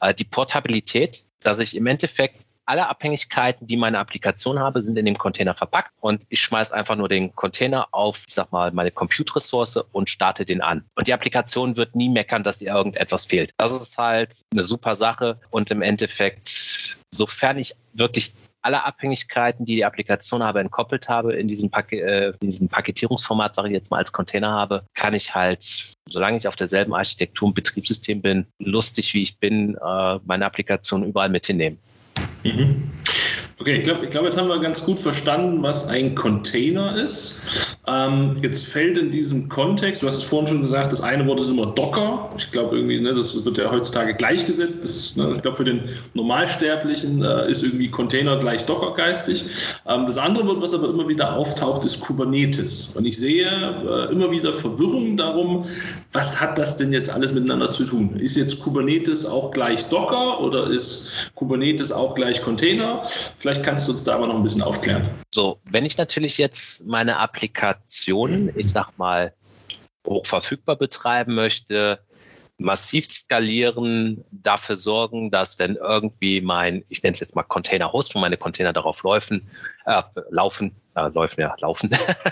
Äh, 0.00 0.14
die 0.14 0.24
Portabilität, 0.24 1.24
dass 1.40 1.58
ich 1.58 1.76
im 1.76 1.86
Endeffekt 1.86 2.44
alle 2.70 2.88
Abhängigkeiten, 2.88 3.66
die 3.66 3.76
meine 3.76 3.98
Applikation 3.98 4.60
habe, 4.60 4.80
sind 4.80 4.96
in 4.96 5.04
dem 5.04 5.18
Container 5.18 5.54
verpackt 5.54 5.90
und 6.00 6.24
ich 6.28 6.40
schmeiße 6.40 6.72
einfach 6.72 6.94
nur 6.94 7.08
den 7.08 7.34
Container 7.34 7.88
auf, 7.90 8.22
sag 8.28 8.52
mal, 8.52 8.70
meine 8.70 8.92
Compute-Ressource 8.92 9.78
und 9.90 10.08
starte 10.08 10.44
den 10.44 10.60
an. 10.60 10.84
Und 10.94 11.08
die 11.08 11.12
Applikation 11.12 11.76
wird 11.76 11.96
nie 11.96 12.08
meckern, 12.08 12.44
dass 12.44 12.62
ihr 12.62 12.72
irgendetwas 12.72 13.24
fehlt. 13.24 13.52
Das 13.56 13.72
ist 13.72 13.98
halt 13.98 14.44
eine 14.52 14.62
super 14.62 14.94
Sache 14.94 15.40
und 15.50 15.72
im 15.72 15.82
Endeffekt, 15.82 16.96
sofern 17.10 17.58
ich 17.58 17.74
wirklich 17.92 18.34
alle 18.62 18.84
Abhängigkeiten, 18.84 19.64
die 19.64 19.76
die 19.76 19.84
Applikation 19.84 20.42
habe, 20.42 20.60
entkoppelt 20.60 21.08
habe, 21.08 21.34
in 21.34 21.48
diesem, 21.48 21.70
Pak 21.70 21.92
äh, 21.92 22.32
diesem 22.42 22.68
Paketierungsformat, 22.68 23.54
sage 23.54 23.68
ich 23.68 23.74
jetzt 23.74 23.90
mal, 23.90 23.98
als 23.98 24.12
Container 24.12 24.50
habe, 24.50 24.84
kann 24.94 25.14
ich 25.14 25.34
halt, 25.34 25.94
solange 26.08 26.36
ich 26.36 26.46
auf 26.46 26.56
derselben 26.56 26.94
Architektur 26.94 27.48
und 27.48 27.54
Betriebssystem 27.54 28.20
bin, 28.20 28.46
lustig 28.58 29.14
wie 29.14 29.22
ich 29.22 29.38
bin, 29.38 29.76
äh, 29.76 30.18
meine 30.24 30.46
Applikation 30.46 31.04
überall 31.04 31.28
mit 31.28 31.46
hinnehmen. 31.46 31.78
Mhm. 32.44 32.90
Okay, 33.60 33.76
ich 33.76 33.82
glaube, 33.82 34.04
ich 34.04 34.10
glaub, 34.10 34.24
jetzt 34.24 34.38
haben 34.38 34.48
wir 34.48 34.58
ganz 34.58 34.82
gut 34.82 34.98
verstanden, 34.98 35.62
was 35.62 35.86
ein 35.86 36.14
Container 36.14 36.96
ist. 36.96 37.76
Ähm, 37.86 38.38
jetzt 38.40 38.66
fällt 38.66 38.96
in 38.96 39.10
diesem 39.10 39.50
Kontext, 39.50 40.00
du 40.00 40.06
hast 40.06 40.16
es 40.16 40.22
vorhin 40.22 40.48
schon 40.48 40.60
gesagt, 40.62 40.92
das 40.92 41.02
eine 41.02 41.26
Wort 41.26 41.40
ist 41.40 41.50
immer 41.50 41.66
Docker. 41.66 42.30
Ich 42.38 42.50
glaube 42.50 42.76
irgendwie, 42.76 43.00
ne, 43.00 43.12
das 43.12 43.44
wird 43.44 43.58
ja 43.58 43.70
heutzutage 43.70 44.14
gleichgesetzt. 44.14 44.82
Das, 44.82 45.16
ne, 45.16 45.34
ich 45.36 45.42
glaube, 45.42 45.58
für 45.58 45.64
den 45.64 45.82
Normalsterblichen 46.14 47.22
äh, 47.22 47.50
ist 47.50 47.62
irgendwie 47.62 47.90
Container 47.90 48.38
gleich 48.38 48.64
Docker 48.64 48.94
geistig. 48.94 49.44
Ähm, 49.86 50.06
das 50.06 50.16
andere 50.16 50.46
Wort, 50.46 50.62
was 50.62 50.72
aber 50.72 50.88
immer 50.88 51.06
wieder 51.08 51.34
auftaucht, 51.36 51.84
ist 51.84 52.00
Kubernetes. 52.00 52.92
Und 52.94 53.04
ich 53.04 53.18
sehe 53.18 53.46
äh, 53.46 54.12
immer 54.12 54.30
wieder 54.30 54.54
Verwirrung 54.54 55.18
darum, 55.18 55.66
was 56.12 56.40
hat 56.40 56.56
das 56.56 56.76
denn 56.76 56.92
jetzt 56.92 57.10
alles 57.10 57.34
miteinander 57.34 57.68
zu 57.68 57.84
tun? 57.84 58.16
Ist 58.20 58.36
jetzt 58.36 58.60
Kubernetes 58.60 59.26
auch 59.26 59.50
gleich 59.50 59.84
Docker 59.88 60.40
oder 60.40 60.68
ist 60.68 61.32
Kubernetes 61.34 61.92
auch 61.92 62.14
gleich 62.14 62.40
Container? 62.40 63.02
Vielleicht 63.36 63.49
Vielleicht 63.50 63.66
kannst 63.66 63.88
du 63.88 63.92
uns 63.92 64.04
da 64.04 64.14
aber 64.14 64.28
noch 64.28 64.36
ein 64.36 64.44
bisschen 64.44 64.62
aufklären. 64.62 65.10
So, 65.34 65.58
wenn 65.64 65.84
ich 65.84 65.98
natürlich 65.98 66.38
jetzt 66.38 66.86
meine 66.86 67.18
Applikation, 67.18 68.52
ich 68.54 68.70
sag 68.70 68.96
mal, 68.96 69.34
hochverfügbar 70.06 70.76
betreiben 70.76 71.34
möchte, 71.34 71.98
massiv 72.58 73.10
skalieren, 73.10 74.24
dafür 74.30 74.76
sorgen, 74.76 75.32
dass 75.32 75.58
wenn 75.58 75.74
irgendwie 75.74 76.40
mein, 76.40 76.84
ich 76.90 77.02
nenne 77.02 77.14
es 77.14 77.18
jetzt 77.18 77.34
mal 77.34 77.42
Container-Host, 77.42 78.14
wo 78.14 78.20
meine 78.20 78.36
Container 78.36 78.72
darauf 78.72 79.02
laufen, 79.02 79.48
äh, 79.84 80.00
laufen, 80.30 80.70
äh, 80.94 81.08
laufen, 81.08 81.40
ja, 81.40 81.56
laufen, 81.58 81.90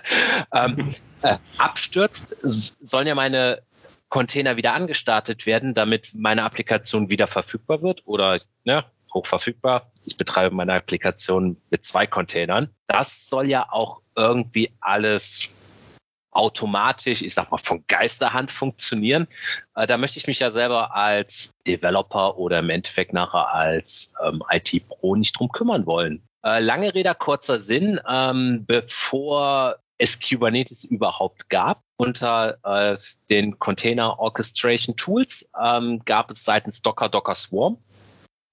ähm, 0.55 0.95
äh, 1.23 1.35
abstürzt, 1.57 2.37
sollen 2.45 3.09
ja 3.09 3.17
meine 3.17 3.61
Container 4.09 4.57
wieder 4.57 4.73
angestartet 4.73 5.47
werden, 5.47 5.75
damit 5.75 6.13
meine 6.15 6.45
Applikation 6.45 7.11
wieder 7.11 7.27
verfügbar 7.27 7.83
wird 7.83 8.03
oder 8.07 8.39
ne, 8.63 8.85
hoch 9.13 9.27
verfügbar. 9.27 9.91
Ich 10.09 10.17
betreibe 10.17 10.55
meine 10.55 10.75
Applikation 10.75 11.57
mit 11.71 11.85
zwei 11.85 12.07
Containern. 12.07 12.71
Das 12.87 13.29
soll 13.29 13.49
ja 13.49 13.67
auch 13.71 14.01
irgendwie 14.17 14.73
alles 14.81 15.51
automatisch, 16.31 17.23
ich 17.23 17.35
sag 17.35 17.51
mal, 17.51 17.59
von 17.59 17.85
Geisterhand 17.89 18.51
funktionieren. 18.51 19.27
Äh, 19.75 19.87
da 19.87 19.99
möchte 19.99 20.19
ich 20.19 20.27
mich 20.27 20.39
ja 20.39 20.51
selber 20.51 20.95
als 20.95 21.53
Developer 21.67 22.39
oder 22.39 22.61
im 22.61 22.71
Endeffekt 22.71 23.13
nachher 23.13 23.53
als 23.53 24.13
ähm, 24.25 24.43
IT-Pro 24.51 25.17
nicht 25.17 25.39
drum 25.39 25.51
kümmern 25.51 25.85
wollen. 25.85 26.23
Äh, 26.45 26.61
lange 26.61 26.95
Rede, 26.95 27.15
kurzer 27.15 27.59
Sinn. 27.59 28.01
Ähm, 28.09 28.65
bevor 28.67 29.77
es 29.99 30.21
Kubernetes 30.21 30.85
überhaupt 30.85 31.51
gab, 31.51 31.83
unter 31.97 32.57
äh, 32.63 32.97
den 33.29 33.59
Container 33.59 34.19
Orchestration 34.19 34.97
Tools 34.97 35.51
ähm, 35.61 36.01
gab 36.05 36.31
es 36.31 36.45
seitens 36.45 36.81
Docker 36.81 37.09
Docker 37.09 37.35
Swarm 37.35 37.79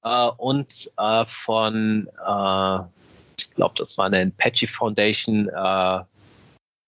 äh, 0.06 0.30
und 0.38 0.92
äh, 0.98 1.26
von, 1.26 2.08
äh, 2.08 2.80
ich 3.38 3.52
glaube, 3.56 3.74
das 3.78 3.98
war 3.98 4.06
eine 4.06 4.32
Apache 4.38 4.68
Foundation, 4.68 5.50
äh, 5.50 6.00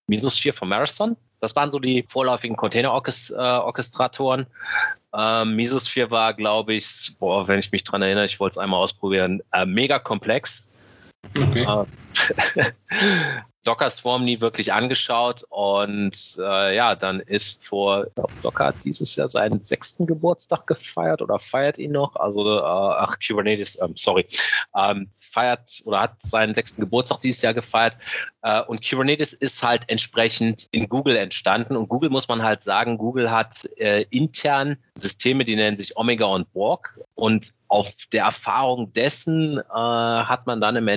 Mesosphere 0.07 0.55
von 0.55 0.69
Marathon. 0.69 1.17
Das 1.39 1.55
waren 1.55 1.71
so 1.71 1.79
die 1.79 2.03
vorläufigen 2.07 2.55
Container-Orchestratoren. 2.55 4.47
Ähm, 5.13 5.55
Mesosphere 5.55 6.09
war, 6.11 6.33
glaube 6.33 6.75
ich, 6.75 7.15
boah, 7.19 7.47
wenn 7.47 7.59
ich 7.59 7.71
mich 7.71 7.83
dran 7.83 8.01
erinnere, 8.01 8.25
ich 8.25 8.39
wollte 8.39 8.53
es 8.53 8.57
einmal 8.57 8.79
ausprobieren, 8.79 9.41
äh, 9.51 9.65
mega 9.65 9.99
komplex. 9.99 10.67
Okay. 11.35 11.65
Docker 13.67 13.89
Swarm 13.89 14.23
nie 14.23 14.39
wirklich 14.39 14.71
angeschaut 14.71 15.43
und 15.49 16.37
äh, 16.39 16.73
ja, 16.73 16.95
dann 16.95 17.19
ist 17.19 17.65
vor, 17.65 18.07
ich 18.07 18.15
glaube, 18.15 18.31
Docker 18.41 18.67
hat 18.67 18.83
dieses 18.85 19.17
Jahr 19.17 19.27
seinen 19.27 19.61
sechsten 19.61 20.05
Geburtstag 20.05 20.67
gefeiert 20.67 21.21
oder 21.21 21.37
feiert 21.37 21.77
ihn 21.77 21.91
noch, 21.91 22.15
also 22.15 22.59
äh, 22.59 22.61
ach, 22.63 23.17
Kubernetes, 23.19 23.77
ähm, 23.81 23.91
sorry, 23.97 24.25
ähm, 24.73 25.09
feiert 25.15 25.81
oder 25.83 25.99
hat 25.99 26.13
seinen 26.23 26.55
sechsten 26.55 26.79
Geburtstag 26.79 27.19
dieses 27.19 27.41
Jahr 27.41 27.53
gefeiert. 27.53 27.97
Äh, 28.41 28.61
und 28.63 28.89
Kubernetes 28.89 29.33
ist 29.33 29.61
halt 29.61 29.83
entsprechend 29.87 30.69
in 30.71 30.87
Google 30.87 31.17
entstanden 31.17 31.75
und 31.75 31.89
Google 31.89 32.09
muss 32.09 32.29
man 32.29 32.43
halt 32.43 32.61
sagen, 32.61 32.97
Google 32.97 33.29
hat 33.29 33.69
äh, 33.75 34.05
intern 34.11 34.77
Systeme, 34.95 35.43
die 35.43 35.57
nennen 35.57 35.75
sich 35.75 35.97
Omega 35.97 36.25
und 36.25 36.51
Borg 36.53 36.97
und 37.15 37.53
auf 37.67 38.05
der 38.13 38.23
Erfahrung 38.23 38.93
dessen 38.93 39.59
äh, 39.59 39.63
hat 39.73 40.47
man 40.47 40.61
dann 40.61 40.77
im 40.77 40.87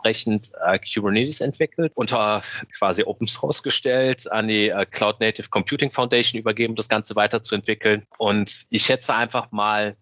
entsprechend 0.00 0.52
äh, 0.64 0.78
Kubernetes 0.78 1.40
entwickelt, 1.40 1.92
unter 1.94 2.42
quasi 2.78 3.04
Open 3.04 3.28
Source 3.28 3.62
gestellt, 3.62 4.30
an 4.30 4.48
die 4.48 4.68
äh, 4.68 4.86
Cloud 4.86 5.20
Native 5.20 5.48
Computing 5.50 5.90
Foundation 5.90 6.40
übergeben, 6.40 6.74
das 6.74 6.88
Ganze 6.88 7.16
weiterzuentwickeln. 7.16 8.06
Und 8.18 8.66
ich 8.70 8.84
schätze 8.84 9.14
einfach 9.14 9.50
mal, 9.52 9.96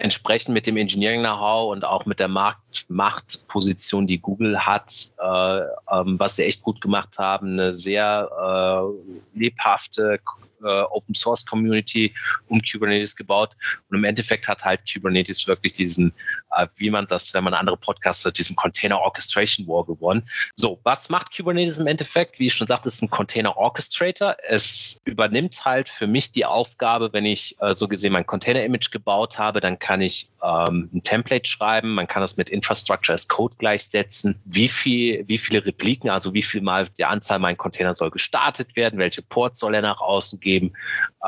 entsprechend 0.00 0.54
mit 0.54 0.64
dem 0.68 0.76
Engineering-Know-how 0.76 1.72
und 1.72 1.84
auch 1.84 2.06
mit 2.06 2.20
der 2.20 2.28
Marktmachtposition, 2.28 4.06
die 4.06 4.20
Google 4.20 4.64
hat, 4.64 5.10
äh, 5.20 5.58
ähm, 5.90 6.20
was 6.20 6.36
sie 6.36 6.44
echt 6.44 6.62
gut 6.62 6.80
gemacht 6.80 7.18
haben, 7.18 7.54
eine 7.54 7.74
sehr 7.74 8.30
äh, 8.40 9.36
lebhafte 9.36 10.20
äh, 10.62 10.82
Open 10.90 11.14
Source 11.14 11.44
Community 11.44 12.14
um 12.48 12.60
Kubernetes 12.60 13.16
gebaut. 13.16 13.56
Und 13.88 13.98
im 13.98 14.04
Endeffekt 14.04 14.48
hat 14.48 14.64
halt 14.64 14.80
Kubernetes 14.90 15.46
wirklich 15.46 15.72
diesen, 15.74 16.12
äh, 16.56 16.66
wie 16.76 16.90
man 16.90 17.06
das, 17.06 17.32
wenn 17.34 17.44
man 17.44 17.54
andere 17.54 17.76
Podcasts 17.76 18.24
hat, 18.24 18.38
diesen 18.38 18.56
Container 18.56 18.98
Orchestration 19.00 19.66
War 19.66 19.84
gewonnen. 19.84 20.22
So, 20.56 20.80
was 20.84 21.08
macht 21.08 21.36
Kubernetes 21.36 21.78
im 21.78 21.86
Endeffekt? 21.86 22.38
Wie 22.38 22.46
ich 22.46 22.54
schon 22.54 22.66
sagte, 22.66 22.88
es 22.88 22.96
ist 22.96 23.02
ein 23.02 23.10
Container 23.10 23.56
Orchestrator. 23.56 24.36
Es 24.48 24.98
übernimmt 25.04 25.64
halt 25.64 25.88
für 25.88 26.06
mich 26.06 26.32
die 26.32 26.44
Aufgabe, 26.44 27.12
wenn 27.12 27.24
ich 27.24 27.56
äh, 27.60 27.74
so 27.74 27.88
gesehen 27.88 28.12
mein 28.12 28.26
Container 28.26 28.62
Image 28.62 28.90
gebaut 28.90 29.38
habe, 29.38 29.60
dann 29.60 29.78
kann 29.78 30.00
ich 30.00 30.30
ähm, 30.42 30.88
ein 30.92 31.02
Template 31.02 31.48
schreiben, 31.48 31.94
man 31.94 32.06
kann 32.06 32.22
das 32.22 32.36
mit 32.36 32.48
Infrastructure 32.48 33.14
as 33.14 33.28
Code 33.28 33.56
gleichsetzen, 33.58 34.40
wie 34.44 34.68
viel, 34.68 35.24
wie 35.26 35.38
viele 35.38 35.64
Repliken, 35.64 36.10
also 36.10 36.34
wie 36.34 36.42
viel 36.42 36.60
mal 36.60 36.88
die 36.96 37.04
Anzahl 37.04 37.38
mein 37.38 37.56
Container 37.56 37.94
soll 37.94 38.10
gestartet 38.10 38.76
werden, 38.76 38.98
welche 38.98 39.22
Ports 39.22 39.58
soll 39.58 39.74
er 39.74 39.82
nach 39.82 40.00
außen 40.00 40.38
geben, 40.40 40.72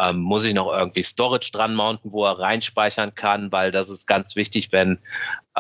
ähm, 0.00 0.20
muss 0.20 0.44
ich 0.44 0.54
noch 0.54 0.72
irgendwie 0.72 1.02
Storage 1.02 1.50
dran 1.52 1.74
mounten, 1.74 2.12
wo 2.12 2.24
er 2.24 2.38
reinspeichern 2.38 3.14
kann, 3.14 3.50
weil 3.50 3.72
das 3.72 3.88
ist 3.88 4.06
ganz 4.06 4.36
wichtig, 4.36 4.70
wenn 4.72 4.98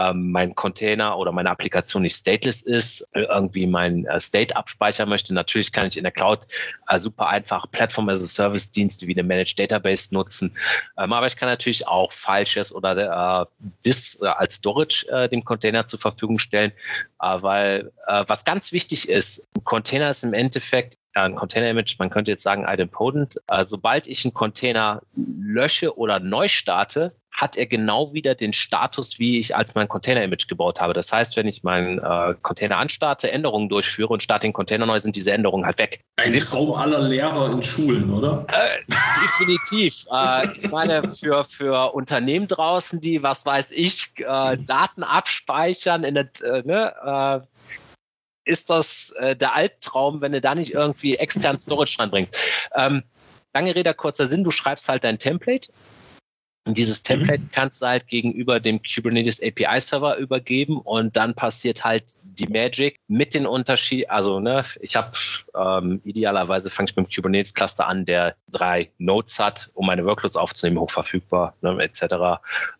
ähm, 0.00 0.30
mein 0.30 0.54
Container 0.54 1.18
oder 1.18 1.32
meine 1.32 1.50
Applikation 1.50 2.02
nicht 2.02 2.16
stateless 2.16 2.62
ist, 2.62 3.06
irgendwie 3.12 3.66
mein 3.66 4.06
äh, 4.06 4.18
State 4.18 4.56
abspeichern 4.56 5.08
möchte. 5.08 5.34
Natürlich 5.34 5.72
kann 5.72 5.86
ich 5.86 5.96
in 5.96 6.04
der 6.04 6.12
Cloud 6.12 6.46
äh, 6.88 6.98
super 6.98 7.28
einfach 7.28 7.70
Platform 7.70 8.08
as 8.08 8.22
a 8.22 8.26
Service 8.26 8.70
Dienste 8.72 9.06
wie 9.06 9.12
eine 9.12 9.22
Managed 9.22 9.58
Database 9.58 10.14
nutzen. 10.14 10.56
Ähm, 10.98 11.12
aber 11.12 11.26
ich 11.26 11.36
kann 11.36 11.48
natürlich 11.48 11.86
auch 11.86 12.12
Files 12.12 12.74
oder 12.74 13.42
äh, 13.42 13.46
Dis 13.84 14.20
äh, 14.22 14.26
als 14.26 14.54
Storage 14.56 15.06
äh, 15.10 15.28
dem 15.28 15.44
Container 15.44 15.86
zur 15.86 16.00
Verfügung 16.00 16.38
stellen, 16.38 16.72
äh, 17.20 17.42
weil 17.42 17.92
äh, 18.06 18.24
was 18.26 18.44
ganz 18.44 18.72
wichtig 18.72 19.08
ist, 19.08 19.46
ein 19.56 19.64
Container 19.64 20.10
ist 20.10 20.24
im 20.24 20.34
Endeffekt 20.34 20.96
ein 21.14 21.34
Container-Image, 21.34 21.98
man 21.98 22.10
könnte 22.10 22.30
jetzt 22.30 22.44
sagen 22.44 22.66
idempotent. 22.68 23.40
Äh, 23.48 23.64
sobald 23.64 24.06
ich 24.06 24.24
einen 24.24 24.34
Container 24.34 25.02
lösche 25.16 25.96
oder 25.98 26.20
neu 26.20 26.48
starte, 26.48 27.12
hat 27.40 27.56
er 27.56 27.66
genau 27.66 28.12
wieder 28.12 28.34
den 28.34 28.52
Status, 28.52 29.18
wie 29.18 29.38
ich 29.38 29.56
als 29.56 29.74
mein 29.74 29.88
Container-Image 29.88 30.46
gebaut 30.46 30.78
habe. 30.78 30.92
Das 30.92 31.10
heißt, 31.10 31.36
wenn 31.36 31.48
ich 31.48 31.62
meinen 31.62 31.98
äh, 31.98 32.34
Container 32.42 32.76
anstarte, 32.76 33.30
Änderungen 33.32 33.70
durchführe 33.70 34.12
und 34.12 34.22
starte 34.22 34.46
den 34.46 34.52
Container 34.52 34.84
neu, 34.84 35.00
sind 35.00 35.16
diese 35.16 35.32
Änderungen 35.32 35.64
halt 35.64 35.78
weg. 35.78 36.00
Ein 36.16 36.38
Traum 36.38 36.74
aller 36.74 37.00
Lehrer 37.00 37.50
in 37.50 37.62
Schulen, 37.62 38.12
oder? 38.12 38.44
Äh, 38.48 38.92
definitiv. 39.22 40.04
äh, 40.12 40.48
ich 40.54 40.70
meine, 40.70 41.08
für, 41.10 41.44
für 41.44 41.94
Unternehmen 41.94 42.46
draußen, 42.46 43.00
die, 43.00 43.22
was 43.22 43.46
weiß 43.46 43.70
ich, 43.70 44.12
äh, 44.18 44.58
Daten 44.58 45.02
abspeichern, 45.02 46.04
in 46.04 46.14
der, 46.16 46.28
äh, 46.42 46.62
ne, 46.62 47.42
äh, 47.46 48.50
ist 48.50 48.68
das 48.68 49.14
der 49.20 49.54
Albtraum, 49.54 50.22
wenn 50.22 50.32
du 50.32 50.40
da 50.40 50.54
nicht 50.56 50.72
irgendwie 50.72 51.14
extern 51.14 51.58
Storage 51.58 51.96
dranbringst. 51.96 52.36
Ähm, 52.74 53.04
lange 53.54 53.76
Rede, 53.76 53.94
kurzer 53.94 54.26
Sinn, 54.26 54.42
du 54.42 54.50
schreibst 54.50 54.88
halt 54.88 55.04
dein 55.04 55.18
Template 55.20 55.70
und 56.70 56.78
dieses 56.78 57.02
Template 57.02 57.42
mhm. 57.42 57.50
kannst 57.50 57.82
du 57.82 57.86
halt 57.86 58.06
gegenüber 58.06 58.60
dem 58.60 58.80
Kubernetes 58.80 59.42
API 59.42 59.80
Server 59.80 60.16
übergeben 60.18 60.80
und 60.80 61.16
dann 61.16 61.34
passiert 61.34 61.84
halt 61.84 62.04
die 62.22 62.46
Magic 62.46 63.00
mit 63.08 63.34
den 63.34 63.44
Unterschied. 63.44 64.08
Also 64.08 64.38
ne, 64.38 64.64
ich 64.80 64.94
habe 64.94 65.10
ähm, 65.56 66.00
idealerweise 66.04 66.70
fange 66.70 66.90
ich 66.90 66.96
mit 66.96 67.08
dem 67.08 67.12
Kubernetes 67.12 67.54
Cluster 67.54 67.88
an, 67.88 68.04
der 68.04 68.36
drei 68.52 68.88
Nodes 68.98 69.40
hat, 69.40 69.72
um 69.74 69.86
meine 69.86 70.04
Workloads 70.04 70.36
aufzunehmen, 70.36 70.78
hochverfügbar 70.78 71.54
ne, 71.60 71.76
etc. 71.82 72.04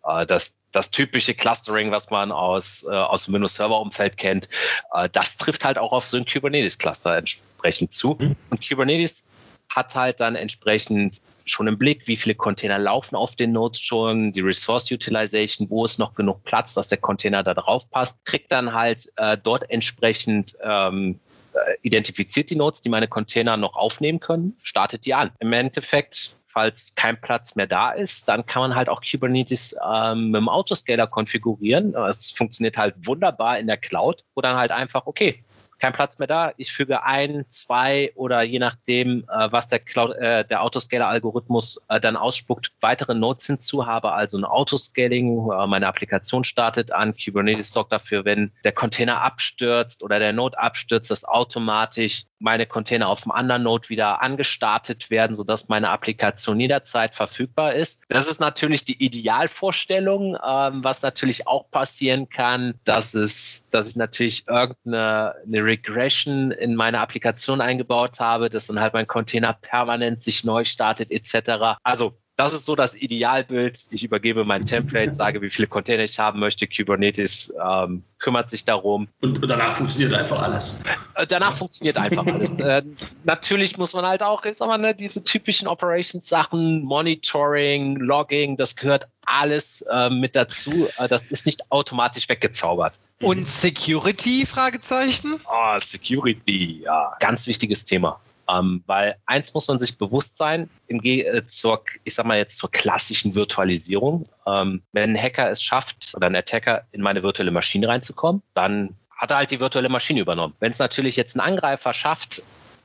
Äh, 0.07 0.25
das 0.25 0.57
das 0.71 0.93
typische 0.93 1.35
Clustering, 1.35 1.91
was 1.91 2.11
man 2.11 2.31
aus, 2.31 2.87
äh, 2.89 2.95
aus 2.95 3.25
dem 3.25 3.35
Windows-Server-Umfeld 3.35 4.17
kennt, 4.17 4.49
äh, 4.93 5.09
das 5.11 5.37
trifft 5.37 5.65
halt 5.65 5.79
auch 5.79 5.91
auf 5.91 6.07
so 6.07 6.17
ein 6.17 6.25
Kubernetes-Cluster 6.25 7.17
entsprechend 7.17 7.93
zu. 7.93 8.17
Mhm. 8.21 8.37
Und 8.51 8.69
Kubernetes 8.69 9.27
hat 9.71 9.95
halt 9.95 10.21
dann 10.21 10.37
entsprechend 10.37 11.21
schon 11.45 11.67
im 11.67 11.79
Blick, 11.79 12.07
wie 12.07 12.17
viele 12.17 12.35
Container 12.35 12.79
laufen 12.79 13.17
auf 13.17 13.37
den 13.37 13.53
Nodes 13.53 13.81
schon, 13.81 14.33
die 14.33 14.41
Resource 14.41 14.91
Utilization, 14.91 15.69
wo 15.71 15.85
ist 15.85 15.99
noch 15.99 16.15
genug 16.15 16.45
Platz, 16.45 16.75
dass 16.75 16.89
der 16.89 16.99
Container 16.99 17.43
da 17.43 17.55
drauf 17.55 17.89
passt, 17.91 18.25
kriegt 18.25 18.53
dann 18.53 18.73
halt 18.73 19.11
äh, 19.17 19.37
dort 19.43 19.69
entsprechend 19.71 20.57
ähm, 20.63 21.19
äh, 21.55 21.77
identifiziert 21.83 22.51
die 22.51 22.57
Nodes, 22.57 22.83
die 22.83 22.89
meine 22.89 23.09
Container 23.09 23.57
noch 23.57 23.75
aufnehmen 23.75 24.21
können, 24.21 24.57
startet 24.63 25.07
die 25.07 25.15
an. 25.15 25.31
Im 25.41 25.53
Endeffekt 25.53 26.37
falls 26.51 26.95
kein 26.97 27.21
Platz 27.21 27.55
mehr 27.55 27.67
da 27.67 27.93
ist, 27.93 28.29
dann 28.29 28.45
kann 28.45 28.63
man 28.63 28.75
halt 28.75 28.89
auch 28.89 29.01
Kubernetes 29.03 29.77
ähm, 29.89 30.31
mit 30.31 30.41
dem 30.41 30.49
Autoscaler 30.49 31.07
konfigurieren. 31.07 31.95
Es 31.95 32.33
funktioniert 32.33 32.77
halt 32.77 32.95
wunderbar 33.07 33.59
in 33.59 33.69
der 33.69 33.77
Cloud, 33.77 34.25
wo 34.35 34.41
dann 34.41 34.57
halt 34.57 34.73
einfach, 34.73 35.07
okay, 35.07 35.45
kein 35.81 35.93
Platz 35.93 36.19
mehr 36.19 36.29
da. 36.29 36.53
Ich 36.57 36.73
füge 36.73 37.03
ein, 37.03 37.45
zwei 37.51 38.13
oder 38.15 38.43
je 38.43 38.59
nachdem, 38.59 39.25
äh, 39.29 39.51
was 39.51 39.69
der, 39.69 39.81
Cloud, 39.81 40.17
äh, 40.17 40.45
der 40.45 40.63
Autoscaler-Algorithmus 40.63 41.81
äh, 41.89 41.99
dann 41.99 42.17
ausspuckt, 42.17 42.73
weitere 42.81 43.15
Nodes 43.15 43.47
hinzu 43.47 43.87
habe, 43.87 44.13
also 44.13 44.39
ein 44.39 44.45
Autoscaling. 44.45 45.51
Äh, 45.51 45.67
meine 45.67 45.89
Applikation 45.89 46.45
startet 46.45 46.93
an. 46.93 47.15
Kubernetes 47.17 47.73
sorgt 47.73 47.93
dafür, 47.93 48.25
wenn 48.25 48.53
der 48.65 48.73
Container 48.73 49.23
abstürzt 49.23 50.03
oder 50.03 50.19
der 50.19 50.33
Node 50.33 50.59
abstürzt, 50.59 51.11
dass 51.11 51.25
automatisch 51.25 52.25
meine 52.41 52.67
Container 52.67 53.09
auf 53.09 53.23
dem 53.23 53.33
anderen 53.33 53.63
Node 53.63 53.89
wieder 53.89 54.23
angestartet 54.23 55.11
werden, 55.11 55.37
sodass 55.37 55.69
meine 55.69 55.91
Applikation 55.91 56.59
jederzeit 56.59 57.15
verfügbar 57.15 57.75
ist. 57.75 58.03
Das 58.09 58.27
ist 58.27 58.41
natürlich 58.41 58.85
die 58.85 59.03
Idealvorstellung. 59.03 60.37
Ähm, 60.45 60.83
was 60.83 61.03
natürlich 61.03 61.47
auch 61.47 61.71
passieren 61.71 62.29
kann, 62.29 62.75
dass 62.85 63.15
es, 63.15 63.67
dass 63.71 63.89
ich 63.89 63.97
natürlich 63.97 64.49
irgendeine 64.49 65.35
eine 65.47 65.65
Regression 65.65 66.51
in 66.51 66.75
meine 66.75 67.01
Applikation 67.01 67.61
eingebaut 67.61 68.21
habe, 68.21 68.49
dass 68.51 68.67
dann 68.67 68.81
halt 68.81 68.95
mein 68.95 69.07
Container 69.07 69.53
permanent 69.53 70.23
sich 70.23 70.45
neu 70.45 70.65
startet 70.65 71.11
etc. 71.11 71.79
Also 71.83 72.17
das 72.41 72.53
ist 72.55 72.65
so 72.65 72.75
das 72.75 72.95
Idealbild. 72.95 73.87
Ich 73.91 74.03
übergebe 74.03 74.45
mein 74.45 74.63
Template, 74.63 75.15
sage, 75.15 75.43
wie 75.43 75.51
viele 75.51 75.69
Container 75.69 76.05
ich 76.05 76.19
haben 76.19 76.41
möchte. 76.41 76.67
Kubernetes 76.67 77.53
ähm, 77.63 78.03
kümmert 78.19 78.49
sich 78.49 78.65
darum. 78.65 79.09
Und, 79.21 79.41
danach 79.49 79.73
funktioniert 79.73 80.15
einfach 80.15 80.43
alles. 80.43 80.83
Äh, 81.17 81.27
danach 81.27 81.55
funktioniert 81.55 81.99
einfach 81.99 82.27
alles. 82.27 82.59
äh, 82.59 82.83
natürlich 83.25 83.77
muss 83.77 83.93
man 83.93 84.07
halt 84.07 84.23
auch, 84.23 84.45
jetzt 84.45 84.61
wir, 84.61 84.79
ne, 84.79 84.95
diese 84.95 85.23
typischen 85.23 85.69
Operations-Sachen, 85.69 86.83
Monitoring, 86.83 87.97
Logging, 87.97 88.57
das 88.57 88.75
gehört 88.75 89.07
alles 89.27 89.83
äh, 89.91 90.09
mit 90.09 90.35
dazu. 90.35 90.89
Äh, 90.97 91.09
das 91.09 91.27
ist 91.27 91.45
nicht 91.45 91.71
automatisch 91.71 92.29
weggezaubert. 92.29 92.99
Und 93.21 93.49
Security? 93.49 94.47
Fragezeichen? 94.47 95.41
Oh, 95.47 95.79
Security, 95.79 96.83
ja, 96.85 97.15
ganz 97.21 97.47
wichtiges 97.47 97.85
Thema. 97.85 98.19
Ähm, 98.51 98.83
weil 98.87 99.17
eins 99.27 99.55
muss 99.55 99.69
man 99.69 99.79
sich 99.79 99.99
bewusst 99.99 100.37
sein, 100.37 100.69
im 100.87 101.01
Ge 101.01 101.23
äh, 101.23 101.47
zur, 101.47 101.85
ich 102.05 102.15
sag 102.15 102.27
mal 102.27 102.39
jetzt 102.39 102.59
zur 102.59 102.71
klassischen 102.71 103.35
Virtualisierung. 103.35 104.29
Ähm, 104.47 104.83
wenn 104.93 105.11
ein 105.11 105.23
Hacker 105.23 105.51
es 105.51 105.63
schafft 105.63 106.15
oder 106.15 106.27
ein 106.27 106.37
Attacker 106.37 106.83
in 106.93 107.03
meine 107.03 107.23
virtuelle 107.23 107.51
Maschine 107.51 107.89
reinzukommen, 107.89 108.43
dann 108.55 108.97
hat 109.17 109.31
er 109.31 109.37
halt 109.39 109.51
die 109.51 109.61
virtuelle 109.61 109.89
Maschine 109.89 110.21
übernommen. 110.21 110.55
Wenn 110.61 110.71
es 110.71 110.79
natürlich 110.79 111.17
jetzt 111.17 111.37
ein 111.37 111.41
Angreifer 111.41 111.93
schafft, 111.93 112.43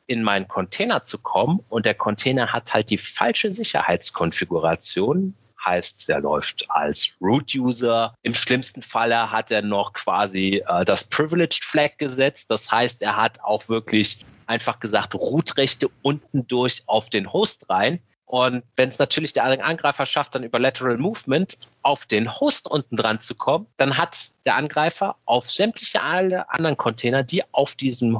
in 0.07 0.21
meinen 0.21 0.47
Container 0.47 1.01
zu 1.01 1.17
kommen 1.17 1.61
und 1.69 1.85
der 1.85 1.95
Container 1.95 2.53
hat 2.53 2.73
halt 2.73 2.89
die 2.89 2.97
falsche 2.97 3.49
Sicherheitskonfiguration, 3.49 5.33
heißt, 5.65 6.09
er 6.09 6.19
läuft 6.19 6.69
als 6.69 7.09
Root-User. 7.19 8.13
Im 8.21 8.35
schlimmsten 8.35 8.83
Falle 8.83 9.31
hat 9.31 9.49
er 9.49 9.63
noch 9.63 9.93
quasi 9.93 10.63
äh, 10.67 10.85
das 10.85 11.05
Privileged 11.05 11.63
Flag 11.63 11.97
gesetzt. 11.97 12.51
Das 12.51 12.71
heißt, 12.71 13.01
er 13.01 13.17
hat 13.17 13.41
auch 13.41 13.67
wirklich 13.67 14.19
einfach 14.47 14.79
gesagt, 14.79 15.15
Root-Rechte 15.15 15.89
unten 16.01 16.47
durch 16.47 16.83
auf 16.87 17.09
den 17.09 17.31
Host 17.31 17.69
rein. 17.69 17.99
Und 18.25 18.63
wenn 18.75 18.89
es 18.89 18.97
natürlich 18.97 19.33
der 19.33 19.43
Angreifer 19.43 20.05
schafft, 20.05 20.33
dann 20.33 20.43
über 20.43 20.59
Lateral 20.59 20.97
Movement 20.97 21.57
auf 21.83 22.05
den 22.05 22.39
Host 22.39 22.67
unten 22.67 22.97
dran 22.97 23.19
zu 23.19 23.35
kommen, 23.35 23.67
dann 23.77 23.97
hat 23.97 24.31
der 24.45 24.55
Angreifer 24.55 25.15
auf 25.25 25.51
sämtliche 25.51 26.01
alle 26.01 26.49
anderen 26.49 26.75
Container, 26.75 27.23
die 27.23 27.43
auf 27.53 27.75
diesem 27.75 28.19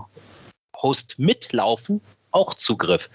Host 0.78 1.18
mitlaufen, 1.18 2.02
auch 2.36 2.54
Zugriff. 2.54 3.10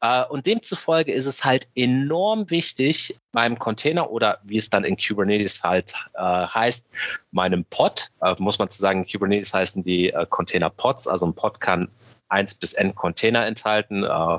Äh, 0.00 0.24
und 0.24 0.46
demzufolge 0.46 1.12
ist 1.12 1.24
es 1.24 1.44
halt 1.44 1.68
enorm 1.74 2.50
wichtig, 2.50 3.16
meinem 3.32 3.58
Container 3.58 4.10
oder 4.10 4.40
wie 4.42 4.58
es 4.58 4.68
dann 4.68 4.84
in 4.84 4.96
Kubernetes 4.96 5.62
halt 5.62 5.94
äh, 6.14 6.20
heißt, 6.20 6.90
meinem 7.30 7.64
Pod, 7.64 8.10
äh, 8.22 8.34
muss 8.38 8.58
man 8.58 8.68
zu 8.68 8.82
sagen, 8.82 9.04
in 9.04 9.10
Kubernetes 9.10 9.54
heißen 9.54 9.84
die 9.84 10.10
äh, 10.10 10.26
Container 10.28 10.68
Pods, 10.68 11.06
also 11.06 11.26
ein 11.26 11.34
Pod 11.34 11.60
kann 11.60 11.88
1 12.28 12.54
bis 12.54 12.72
N 12.72 12.94
Container 12.94 13.46
enthalten. 13.46 14.04
Äh, 14.04 14.38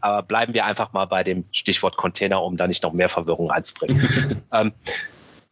aber 0.00 0.22
bleiben 0.22 0.54
wir 0.54 0.64
einfach 0.64 0.92
mal 0.92 1.06
bei 1.06 1.24
dem 1.24 1.44
Stichwort 1.52 1.96
Container, 1.96 2.42
um 2.42 2.56
da 2.56 2.66
nicht 2.66 2.82
noch 2.82 2.92
mehr 2.92 3.08
Verwirrung 3.08 3.50
reinzubringen. 3.50 4.42
ähm, 4.52 4.72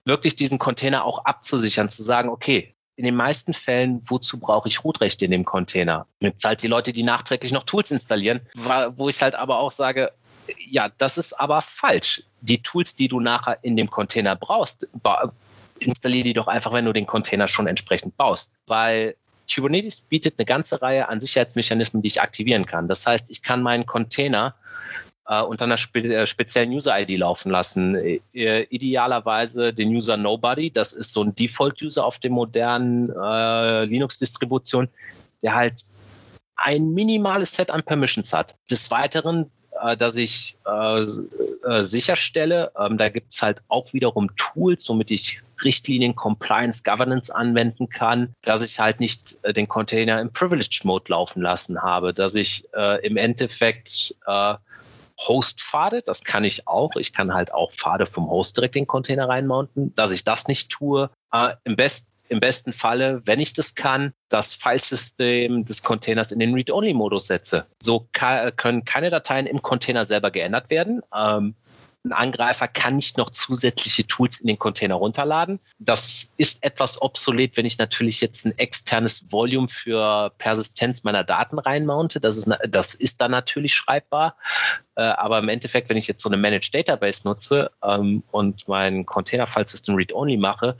wirklich 0.05 0.37
diesen 0.37 0.59
Container 0.59 1.05
auch 1.05 1.25
abzusichern, 1.25 1.89
zu 1.89 2.03
sagen, 2.03 2.29
okay, 2.29 2.73
in 2.97 3.05
den 3.05 3.17
meisten 3.17 3.53
Fällen, 3.53 4.01
wozu 4.07 4.41
brauche 4.41 4.69
ich 4.69 4.83
Rootrechte 4.83 5.25
in 5.27 5.31
dem 5.31 5.45
Container? 5.45 6.07
Gibt 6.21 6.43
halt 6.45 6.63
die 6.63 6.69
Leute, 6.69 6.93
die 6.93 7.03
nachträglich 7.03 7.53
noch 7.53 7.65
Tools 7.65 7.91
installieren, 7.91 8.41
wo 8.97 9.09
ich 9.09 9.21
halt 9.21 9.35
aber 9.35 9.59
auch 9.59 9.71
sage, 9.71 10.13
ja, 10.71 10.91
das 10.97 11.19
ist 11.19 11.35
aber 11.35 11.61
falsch. 11.61 12.23
Die 12.41 12.63
Tools, 12.63 12.95
die 12.95 13.09
du 13.09 13.21
nachher 13.21 13.59
in 13.63 13.77
dem 13.77 13.91
Container 13.91 14.35
brauchst, 14.37 14.89
installiere 15.79 16.25
die 16.25 16.33
doch 16.33 16.47
einfach, 16.47 16.73
wenn 16.73 16.87
du 16.87 16.93
den 16.93 17.07
Container 17.07 17.49
schon 17.49 17.67
entsprechend 17.67 18.17
baust. 18.17 18.53
Weil 18.67 19.17
Kubernetes 19.53 20.03
bietet 20.03 20.35
eine 20.39 20.47
ganze 20.47 20.81
Reihe 20.83 21.09
an 21.09 21.21
Sicherheitsmechanismen, 21.21 22.03
die 22.03 22.09
ich 22.09 22.21
aktivieren 22.21 22.67
kann. 22.67 22.89
Das 22.89 23.07
heißt, 23.07 23.31
ich 23.31 23.43
kann 23.43 23.63
meinen 23.63 23.87
Container 23.87 24.55
äh, 25.27 25.43
unter 25.43 25.65
einer 25.65 25.77
spe 25.77 26.01
äh, 26.01 26.27
speziellen 26.27 26.71
User-ID 26.71 27.19
laufen 27.19 27.51
lassen. 27.51 27.95
Äh, 27.95 28.63
idealerweise 28.71 29.73
den 29.73 29.91
User 29.91 30.17
Nobody, 30.17 30.71
das 30.71 30.93
ist 30.93 31.13
so 31.13 31.23
ein 31.23 31.35
Default-User 31.35 32.05
auf 32.05 32.19
dem 32.19 32.33
modernen 32.33 33.11
äh, 33.11 33.85
Linux-Distribution, 33.85 34.89
der 35.43 35.55
halt 35.55 35.85
ein 36.57 36.95
minimales 36.95 37.53
Set 37.53 37.71
an 37.71 37.83
Permissions 37.83 38.33
hat. 38.33 38.57
Des 38.71 38.91
Weiteren 38.91 39.51
äh, 39.83 39.97
dass 39.97 40.17
ich 40.17 40.57
äh, 40.67 41.01
äh, 41.01 41.83
sicherstelle, 41.83 42.73
ähm, 42.79 42.99
da 42.99 43.09
gibt 43.09 43.33
es 43.33 43.43
halt 43.43 43.62
auch 43.69 43.93
wiederum 43.93 44.35
Tools, 44.37 44.89
womit 44.89 45.11
ich 45.11 45.43
Richtlinien, 45.65 46.15
Compliance, 46.15 46.83
Governance 46.83 47.35
anwenden 47.35 47.89
kann, 47.89 48.35
dass 48.43 48.62
ich 48.62 48.79
halt 48.79 49.01
nicht 49.01 49.39
äh, 49.43 49.53
den 49.53 49.69
Container 49.69 50.21
im 50.21 50.33
Privileged 50.33 50.85
Mode 50.85 51.07
laufen 51.09 51.43
lassen 51.43 51.81
habe, 51.83 52.12
dass 52.12 52.35
ich 52.35 52.65
äh, 52.75 53.05
im 53.07 53.17
Endeffekt 53.17 54.15
äh, 54.27 54.55
Host-Pfade, 55.19 56.03
das 56.03 56.25
kann 56.25 56.45
ich 56.45 56.69
auch. 56.69 56.95
Ich 56.97 57.12
kann 57.12 57.33
halt 57.33 57.53
auch 57.53 57.73
Pfade 57.73 58.07
vom 58.07 58.29
Host 58.29 58.57
direkt 58.57 58.77
in 58.77 58.83
den 58.83 58.89
Container 58.89 59.29
reinmounten, 59.29 59.95
dass 59.95 60.12
ich 60.12 60.25
das 60.25 60.47
nicht 60.47 60.71
tue. 60.71 61.11
Äh, 61.33 61.55
Im 61.65 61.77
besten 61.77 62.12
im 62.29 62.41
besten 62.41 62.73
Falle, 62.73 63.23
wenn 63.25 63.41
ich 63.41 63.53
das 63.53 63.75
kann, 63.75 64.12
das 64.29 64.55
Filesystem 64.55 65.65
des 65.65 65.83
Containers 65.83 66.33
in 66.33 66.39
den 66.39 66.55
Read-Only-Modus 66.55 67.27
setze. 67.27 67.67
So 67.83 68.09
können 68.12 68.85
keine 68.85 69.11
Dateien 69.11 69.47
im 69.47 69.62
Container 69.62 70.05
selber 70.05 70.31
geändert 70.31 70.71
werden. 70.71 71.03
Ähm, 71.15 71.55
ein 72.07 72.12
Angreifer 72.12 72.69
kann 72.69 72.97
nicht 72.97 73.19
noch 73.19 73.31
zusätzliche 73.31 74.07
Tools 74.07 74.41
in 74.41 74.47
den 74.47 74.59
Container 74.59 74.95
runterladen. 74.95 75.59
Das 75.79 76.31
ist 76.37 76.62
etwas 76.62 77.03
obsolet, 77.03 77.57
wenn 77.57 77.67
ich 77.67 77.79
natürlich 77.79 78.21
jetzt 78.21 78.47
ein 78.47 78.57
externes 78.59 79.31
Volume 79.33 79.69
für 79.69 80.31
Persistenz 80.39 81.03
meiner 81.03 81.25
Daten 81.25 81.59
reinmounte. 81.59 82.21
Das 82.21 82.37
ist, 82.37 82.49
das 82.69 82.95
ist 82.95 83.21
dann 83.21 83.33
natürlich 83.33 83.75
schreibbar. 83.75 84.37
Äh, 84.95 85.03
aber 85.03 85.41
im 85.41 85.49
Endeffekt, 85.49 85.91
wenn 85.91 85.97
ich 85.97 86.07
jetzt 86.07 86.23
so 86.23 86.29
eine 86.29 86.37
Managed 86.37 86.75
Database 86.75 87.27
nutze 87.27 87.71
ähm, 87.83 88.23
und 88.31 88.69
mein 88.69 89.05
Container-File-System 89.05 89.97
Read-Only 89.97 90.37
mache, 90.37 90.77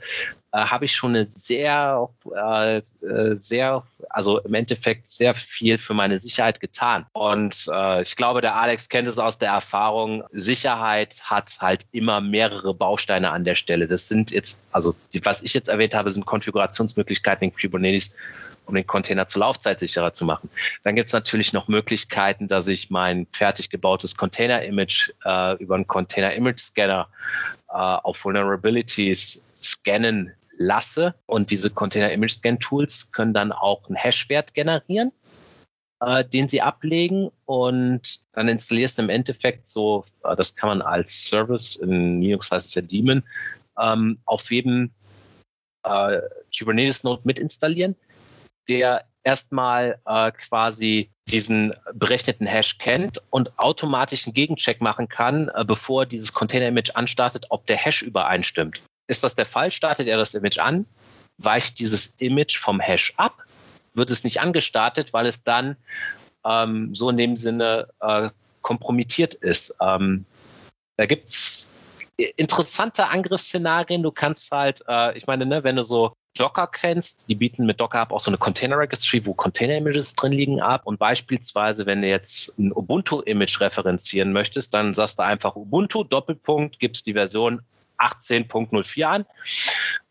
äh, 0.53 0.59
habe 0.59 0.85
ich 0.85 0.95
schon 0.95 1.15
eine 1.15 1.27
sehr, 1.27 2.09
äh, 2.35 2.77
äh, 2.77 3.35
sehr, 3.35 3.83
also 4.09 4.39
im 4.39 4.53
Endeffekt 4.53 5.07
sehr 5.07 5.33
viel 5.33 5.77
für 5.77 5.93
meine 5.93 6.17
Sicherheit 6.17 6.59
getan. 6.59 7.05
Und 7.13 7.69
äh, 7.71 8.01
ich 8.01 8.15
glaube, 8.15 8.41
der 8.41 8.55
Alex 8.55 8.87
kennt 8.89 9.07
es 9.07 9.19
aus 9.19 9.37
der 9.37 9.51
Erfahrung. 9.51 10.23
Sicherheit 10.31 11.17
hat 11.23 11.57
halt 11.59 11.85
immer 11.91 12.21
mehrere 12.21 12.73
Bausteine 12.73 13.31
an 13.31 13.43
der 13.43 13.55
Stelle. 13.55 13.87
Das 13.87 14.07
sind 14.07 14.31
jetzt, 14.31 14.59
also 14.71 14.95
die, 15.13 15.23
was 15.25 15.41
ich 15.41 15.53
jetzt 15.53 15.67
erwähnt 15.67 15.93
habe, 15.93 16.11
sind 16.11 16.25
Konfigurationsmöglichkeiten 16.25 17.49
in 17.49 17.53
Kubernetes 17.53 18.15
um 18.67 18.75
den 18.75 18.85
Container 18.85 19.27
zur 19.27 19.39
Laufzeit 19.39 19.79
sicherer 19.79 20.11
zu 20.11 20.25
machen. 20.25 20.49
Dann 20.83 20.95
gibt 20.95 21.07
es 21.07 21.13
natürlich 21.13 21.53
noch 21.53 21.69
Möglichkeiten, 21.69 22.49
dass 22.49 22.67
ich 22.67 22.89
mein 22.89 23.25
fertig 23.31 23.69
gebautes 23.69 24.17
Container-Image 24.17 25.11
äh, 25.23 25.55
über 25.63 25.75
einen 25.75 25.87
Container-Image-Scanner 25.87 27.07
äh, 27.69 27.73
auf 27.73 28.23
Vulnerabilities 28.25 29.41
scannen 29.61 30.33
lasse. 30.57 31.15
Und 31.25 31.51
diese 31.51 31.69
Container 31.69 32.11
Image 32.11 32.33
Scan 32.33 32.59
Tools 32.59 33.11
können 33.11 33.33
dann 33.33 33.51
auch 33.51 33.87
einen 33.87 33.95
Hash-Wert 33.95 34.53
generieren, 34.53 35.11
äh, 36.01 36.25
den 36.25 36.49
sie 36.49 36.61
ablegen. 36.61 37.31
Und 37.45 38.19
dann 38.33 38.47
installierst 38.47 38.97
du 38.97 39.03
im 39.03 39.09
Endeffekt 39.09 39.67
so, 39.67 40.05
äh, 40.23 40.35
das 40.35 40.55
kann 40.55 40.69
man 40.69 40.81
als 40.81 41.23
Service, 41.23 41.75
in 41.77 42.21
Linux 42.21 42.51
heißt 42.51 42.67
es 42.67 42.75
ja 42.75 42.81
Daemon, 42.81 43.23
ähm, 43.79 44.19
auf 44.25 44.51
jedem 44.51 44.91
äh, 45.83 46.21
Kubernetes-Node 46.57 47.21
mit 47.23 47.39
installieren, 47.39 47.95
der 48.67 49.05
erstmal 49.23 49.99
äh, 50.05 50.31
quasi 50.31 51.11
diesen 51.27 51.73
berechneten 51.93 52.47
Hash 52.47 52.77
kennt 52.77 53.21
und 53.29 53.57
automatisch 53.59 54.25
einen 54.25 54.33
Gegencheck 54.33 54.81
machen 54.81 55.09
kann, 55.09 55.49
äh, 55.49 55.65
bevor 55.65 56.05
dieses 56.05 56.33
Container-Image 56.33 56.91
anstartet, 56.95 57.45
ob 57.49 57.65
der 57.67 57.77
Hash 57.77 58.01
übereinstimmt. 58.01 58.81
Ist 59.07 59.23
das 59.23 59.35
der 59.35 59.45
Fall? 59.45 59.71
Startet 59.71 60.07
er 60.07 60.17
das 60.17 60.33
Image 60.33 60.59
an? 60.59 60.85
Weicht 61.37 61.79
dieses 61.79 62.15
Image 62.17 62.57
vom 62.57 62.79
Hash 62.79 63.13
ab? 63.17 63.43
Wird 63.93 64.09
es 64.09 64.23
nicht 64.23 64.41
angestartet, 64.41 65.13
weil 65.13 65.25
es 65.25 65.43
dann 65.43 65.75
ähm, 66.45 66.93
so 66.93 67.09
in 67.09 67.17
dem 67.17 67.35
Sinne 67.35 67.87
äh, 68.01 68.29
kompromittiert 68.61 69.33
ist? 69.33 69.75
Ähm, 69.81 70.25
da 70.97 71.05
gibt 71.05 71.29
es 71.29 71.67
interessante 72.17 73.07
Angriffsszenarien. 73.07 74.03
Du 74.03 74.11
kannst 74.11 74.51
halt, 74.51 74.83
äh, 74.87 75.17
ich 75.17 75.27
meine, 75.27 75.45
ne, 75.45 75.63
wenn 75.63 75.75
du 75.75 75.83
so 75.83 76.13
Docker 76.37 76.67
kennst, 76.67 77.27
die 77.27 77.35
bieten 77.35 77.65
mit 77.65 77.79
Docker 77.79 77.99
ab 77.99 78.11
auch 78.11 78.19
so 78.19 78.29
eine 78.29 78.37
Container 78.37 78.77
Registry, 78.77 79.25
wo 79.25 79.33
Container 79.33 79.77
Images 79.77 80.13
drin 80.13 80.31
liegen 80.31 80.61
ab. 80.61 80.81
Und 80.85 80.99
beispielsweise, 80.99 81.85
wenn 81.85 82.01
du 82.01 82.07
jetzt 82.09 82.57
ein 82.59 82.71
Ubuntu 82.71 83.21
Image 83.21 83.59
referenzieren 83.59 84.33
möchtest, 84.33 84.73
dann 84.73 84.93
sagst 84.93 85.17
du 85.17 85.23
einfach 85.23 85.55
Ubuntu 85.55 86.03
Doppelpunkt, 86.03 86.79
gibst 86.79 87.05
die 87.07 87.13
Version 87.13 87.61
18.04 87.97 89.03
an. 89.03 89.25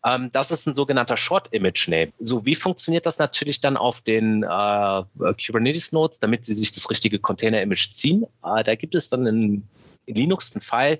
Ähm, 0.05 0.31
das 0.31 0.51
ist 0.51 0.67
ein 0.67 0.75
sogenannter 0.75 1.17
Short 1.17 1.47
Image 1.53 1.87
Name. 1.87 2.11
So, 2.19 2.45
wie 2.45 2.55
funktioniert 2.55 3.05
das 3.05 3.19
natürlich 3.19 3.59
dann 3.59 3.77
auf 3.77 4.01
den 4.01 4.43
äh, 4.43 5.03
Kubernetes 5.45 5.91
Nodes, 5.91 6.19
damit 6.19 6.45
sie 6.45 6.53
sich 6.53 6.71
das 6.71 6.89
richtige 6.89 7.19
Container 7.19 7.61
Image 7.61 7.91
ziehen? 7.91 8.25
Äh, 8.43 8.63
da 8.63 8.75
gibt 8.75 8.95
es 8.95 9.09
dann 9.09 9.25
in, 9.25 9.67
in 10.05 10.15
Linux 10.15 10.55
einen 10.55 10.61
File, 10.61 10.99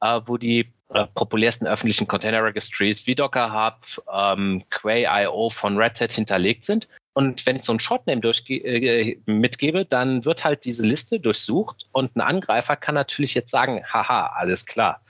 äh, 0.00 0.20
wo 0.26 0.36
die 0.36 0.70
äh, 0.90 1.06
populärsten 1.14 1.66
öffentlichen 1.66 2.08
Container 2.08 2.42
Registries 2.42 3.06
wie 3.06 3.14
Docker 3.14 3.52
Hub, 3.52 4.02
ähm, 4.12 4.64
Quay.io 4.70 5.50
von 5.50 5.76
Red 5.76 6.00
Hat 6.00 6.12
hinterlegt 6.12 6.64
sind. 6.64 6.88
Und 7.12 7.44
wenn 7.46 7.56
ich 7.56 7.62
so 7.62 7.72
einen 7.72 7.80
Shortname 7.80 8.22
äh, 8.48 9.18
mitgebe, 9.26 9.84
dann 9.84 10.24
wird 10.24 10.44
halt 10.44 10.64
diese 10.64 10.86
Liste 10.86 11.18
durchsucht 11.18 11.88
und 11.90 12.14
ein 12.14 12.20
Angreifer 12.20 12.76
kann 12.76 12.94
natürlich 12.94 13.34
jetzt 13.34 13.50
sagen, 13.50 13.82
haha, 13.92 14.26
alles 14.36 14.64
klar 14.66 15.00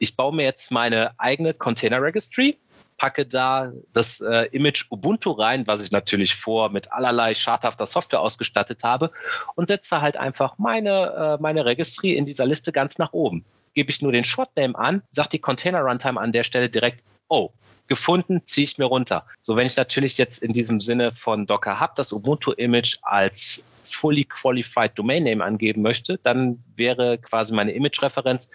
ich 0.00 0.16
baue 0.16 0.34
mir 0.34 0.44
jetzt 0.44 0.72
meine 0.72 1.12
eigene 1.18 1.54
Container 1.54 2.02
Registry, 2.02 2.58
packe 2.96 3.26
da 3.26 3.70
das 3.92 4.20
äh, 4.20 4.46
Image 4.50 4.86
Ubuntu 4.90 5.30
rein, 5.32 5.66
was 5.66 5.82
ich 5.82 5.90
natürlich 5.92 6.34
vor 6.34 6.70
mit 6.70 6.90
allerlei 6.92 7.34
schadhafter 7.34 7.86
Software 7.86 8.20
ausgestattet 8.20 8.82
habe 8.82 9.10
und 9.54 9.68
setze 9.68 10.00
halt 10.00 10.16
einfach 10.16 10.58
meine, 10.58 11.36
äh, 11.38 11.42
meine 11.42 11.64
Registry 11.64 12.14
in 12.14 12.26
dieser 12.26 12.46
Liste 12.46 12.72
ganz 12.72 12.98
nach 12.98 13.12
oben. 13.12 13.44
Gebe 13.74 13.90
ich 13.90 14.02
nur 14.02 14.12
den 14.12 14.24
Shortname 14.24 14.76
an, 14.76 15.02
sagt 15.12 15.34
die 15.34 15.38
Container 15.38 15.82
Runtime 15.82 16.20
an 16.20 16.32
der 16.32 16.44
Stelle 16.44 16.68
direkt, 16.68 17.02
oh, 17.28 17.50
gefunden, 17.86 18.42
ziehe 18.46 18.64
ich 18.64 18.78
mir 18.78 18.86
runter. 18.86 19.26
So, 19.42 19.54
wenn 19.56 19.66
ich 19.66 19.76
natürlich 19.76 20.16
jetzt 20.16 20.42
in 20.42 20.52
diesem 20.52 20.80
Sinne 20.80 21.12
von 21.12 21.46
Docker 21.46 21.78
Hub 21.78 21.94
das 21.96 22.12
Ubuntu-Image 22.12 22.98
als 23.02 23.64
fully 23.84 24.24
qualified 24.24 24.98
Domain 24.98 25.24
Name 25.24 25.44
angeben 25.44 25.82
möchte, 25.82 26.18
dann 26.22 26.62
wäre 26.76 27.18
quasi 27.18 27.52
meine 27.52 27.72
Image-Referenz 27.72 28.50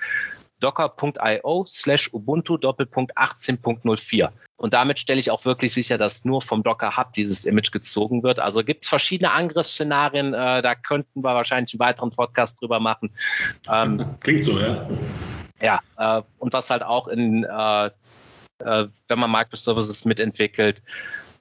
docker.io 0.59 1.65
slash 1.67 2.09
ubuntu 2.13 2.57
Doppelpunkt 2.57 3.17
18.04. 3.17 4.29
Und 4.57 4.73
damit 4.73 4.99
stelle 4.99 5.19
ich 5.19 5.31
auch 5.31 5.43
wirklich 5.43 5.73
sicher, 5.73 5.97
dass 5.97 6.23
nur 6.23 6.41
vom 6.41 6.63
Docker 6.63 6.95
Hub 6.95 7.13
dieses 7.13 7.43
Image 7.45 7.71
gezogen 7.71 8.23
wird. 8.23 8.39
Also 8.39 8.63
gibt 8.63 8.83
es 8.83 8.89
verschiedene 8.89 9.31
Angriffsszenarien. 9.31 10.33
Äh, 10.33 10.61
da 10.61 10.75
könnten 10.75 11.23
wir 11.23 11.35
wahrscheinlich 11.35 11.73
einen 11.73 11.79
weiteren 11.79 12.11
Podcast 12.11 12.61
drüber 12.61 12.79
machen. 12.79 13.11
Ähm, 13.69 14.05
Klingt 14.21 14.45
so, 14.45 14.57
ja. 14.59 14.87
Ja, 15.61 15.79
äh, 15.97 16.21
und 16.39 16.53
was 16.53 16.69
halt 16.69 16.83
auch 16.83 17.07
in, 17.07 17.43
äh, 17.43 17.85
äh 18.63 18.87
wenn 19.07 19.19
man 19.19 19.31
Microservices 19.31 20.05
mitentwickelt, 20.05 20.81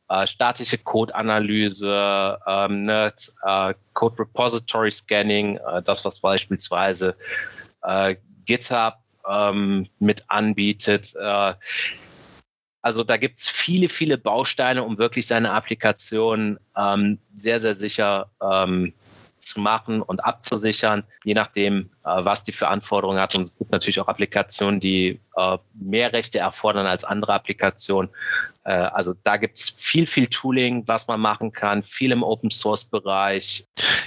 äh, 0.09 0.27
statische 0.27 0.79
Code-Analyse, 0.79 2.39
ähm, 2.47 2.85
ne, 2.85 3.13
äh, 3.45 3.75
Code 3.93 4.19
Repository 4.19 4.91
Scanning, 4.91 5.59
das, 5.85 6.05
was 6.05 6.21
beispielsweise 6.21 7.17
GitHub 8.47 9.04
ähm, 9.29 9.89
mit 9.99 10.25
anbietet. 10.29 11.15
Äh, 11.19 11.55
also 12.83 13.03
da 13.03 13.17
gibt 13.17 13.41
es 13.41 13.49
viele, 13.49 13.89
viele 13.89 14.19
Bausteine, 14.19 14.83
um 14.83 14.99
wirklich 14.99 15.27
seine 15.27 15.53
Applikation 15.53 16.59
ähm, 16.77 17.19
sehr, 17.35 17.59
sehr 17.59 17.75
sicher 17.75 18.31
ähm, 18.43 18.93
zu 19.45 19.61
machen 19.61 20.03
und 20.03 20.25
abzusichern, 20.25 21.05
je 21.25 21.35
nachdem, 21.35 21.91
äh, 22.05 22.25
was 22.25 22.43
die 22.43 22.53
für 22.53 22.69
Anforderungen 22.69 23.19
hat. 23.19 23.35
Und 23.35 23.45
es 23.45 23.59
gibt 23.59 23.73
natürlich 23.73 24.01
auch 24.01 24.09
Applikationen, 24.09 24.81
die 24.81 25.21
äh, 25.37 25.59
mehr 25.75 26.13
Rechte 26.13 26.39
erfordern 26.41 26.87
als 26.87 27.05
andere 27.05 27.33
Applikationen. 27.33 28.11
Äh, 28.65 28.73
also 28.73 29.15
da 29.25 29.37
gibt 29.37 29.59
es 29.59 29.71
viel, 29.71 30.07
viel 30.07 30.27
Tooling, 30.27 30.87
was 30.87 31.07
man 31.09 31.21
machen 31.21 31.53
kann, 31.53 31.83
viel 31.83 32.13
im 32.13 32.23
Open-Source-Bereich. 32.23 33.65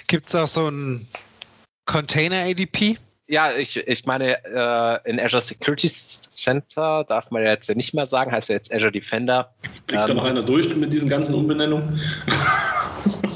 Gibt 0.08 0.28
es 0.28 0.36
auch 0.36 0.48
so 0.48 0.70
ein 0.70 1.08
Container-ADP? 1.86 2.98
Ja, 3.30 3.52
ich, 3.52 3.76
ich 3.76 4.06
meine, 4.06 4.44
äh, 4.46 5.10
in 5.10 5.20
Azure 5.20 5.42
Security 5.42 5.90
Center 5.90 7.04
darf 7.04 7.30
man 7.30 7.44
ja 7.44 7.50
jetzt 7.50 7.68
ja 7.68 7.76
nicht 7.76 7.94
mehr 7.94 8.06
sagen, 8.06 8.32
heißt 8.32 8.48
ja 8.48 8.56
jetzt 8.56 8.74
Azure 8.74 8.92
Defender. 8.92 9.54
Kriegt 9.88 9.92
ähm, 9.92 10.06
da 10.08 10.14
noch 10.14 10.24
einer 10.24 10.44
durch 10.44 10.74
mit 10.74 10.94
diesen 10.94 11.10
ganzen 11.10 11.36
Umbenennungen? 11.36 12.00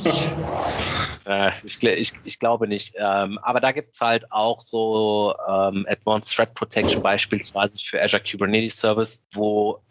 äh, 1.25 1.51
ich, 1.65 1.83
ich, 1.83 2.13
ich, 2.23 2.39
glaube 2.39 2.67
nicht. 2.69 2.95
Ähm, 2.97 3.37
aber 3.41 3.59
da 3.59 3.73
gibt 3.73 3.93
es 3.93 3.99
halt 3.99 4.31
auch 4.31 4.61
so 4.61 5.35
ähm, 5.49 5.85
Advanced 5.89 6.33
Threat 6.33 6.53
Protection 6.53 7.01
beispielsweise 7.01 7.77
für 7.77 8.01
Azure 8.01 8.23
Kubernetes 8.23 8.77
Service, 8.77 9.25
wo 9.33 9.81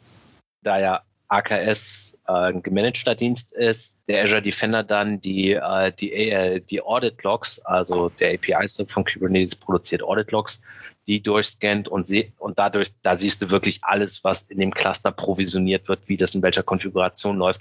da 0.63 0.79
ja 0.79 1.03
AKS 1.31 2.19
äh, 2.27 2.33
ein 2.33 2.63
gemanagter 2.63 3.15
Dienst 3.15 3.53
ist, 3.53 3.99
der 4.09 4.25
Azure 4.25 4.43
Defender 4.43 4.83
dann 4.83 5.21
die, 5.21 5.53
äh, 5.53 5.93
die, 5.93 6.13
äh, 6.13 6.61
die 6.61 6.83
Audit 6.83 7.23
Logs, 7.23 7.61
also 7.61 8.09
der 8.21 8.35
API 8.35 8.67
von 8.87 9.05
Kubernetes 9.05 9.55
produziert 9.55 10.03
Audit 10.03 10.33
Logs, 10.33 10.61
die 11.07 11.23
durchscannt 11.23 11.89
und, 11.89 12.07
sie, 12.07 12.33
und 12.39 12.59
dadurch, 12.59 12.91
da 13.03 13.15
siehst 13.15 13.41
du 13.43 13.51
wirklich 13.51 13.83
alles, 13.83 14.25
was 14.25 14.43
in 14.43 14.59
dem 14.59 14.73
Cluster 14.73 15.13
provisioniert 15.13 15.89
wird, 15.89 16.01
wie 16.07 16.17
das 16.17 16.35
in 16.35 16.43
welcher 16.43 16.65
Konfiguration 16.65 17.37
läuft. 17.37 17.61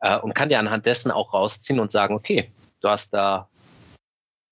Äh, 0.00 0.18
und 0.18 0.34
kann 0.34 0.50
dir 0.50 0.58
anhand 0.58 0.84
dessen 0.84 1.10
auch 1.10 1.32
rausziehen 1.32 1.80
und 1.80 1.90
sagen, 1.90 2.14
okay, 2.14 2.50
du 2.80 2.88
hast 2.88 3.14
da 3.14 3.48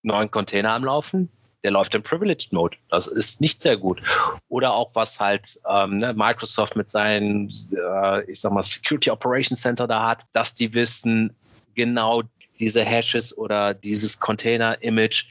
neuen 0.03 0.31
Container 0.31 0.73
am 0.73 0.85
Laufen, 0.85 1.29
der 1.67 1.73
läuft 1.73 1.97
im 1.97 2.03
Privileged 2.05 2.53
Mode. 2.53 2.77
Das 2.91 3.09
ist 3.09 3.41
nicht 3.41 3.61
sehr 3.61 3.77
gut. 3.77 4.01
Oder 4.49 4.73
auch 4.73 4.93
was 4.95 5.19
halt 5.19 5.61
ähm, 5.69 5.99
ne, 5.99 6.15
Microsoft 6.15 6.77
mit 6.77 6.91
seinem, 6.91 7.51
äh, 7.73 8.31
ich 8.31 8.41
sag 8.41 8.53
mal, 8.53 8.63
Security 8.63 9.11
Operations 9.11 9.63
Center 9.63 9.89
da 9.89 10.07
hat, 10.07 10.23
dass 10.33 10.55
die 10.55 10.73
wissen, 10.75 11.35
genau 11.75 12.23
diese 12.61 12.85
Hashes 12.85 13.37
oder 13.37 13.75
dieses 13.75 14.21
Container-Image 14.21 15.25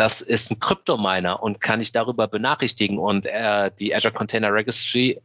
das 0.00 0.22
ist 0.22 0.50
ein 0.50 0.58
Kryptominer 0.58 1.42
und 1.42 1.60
kann 1.60 1.82
ich 1.82 1.92
darüber 1.92 2.26
benachrichtigen. 2.26 2.98
Und 2.98 3.26
äh, 3.26 3.70
die 3.78 3.94
Azure 3.94 4.14
Container 4.14 4.50
Registry 4.50 5.20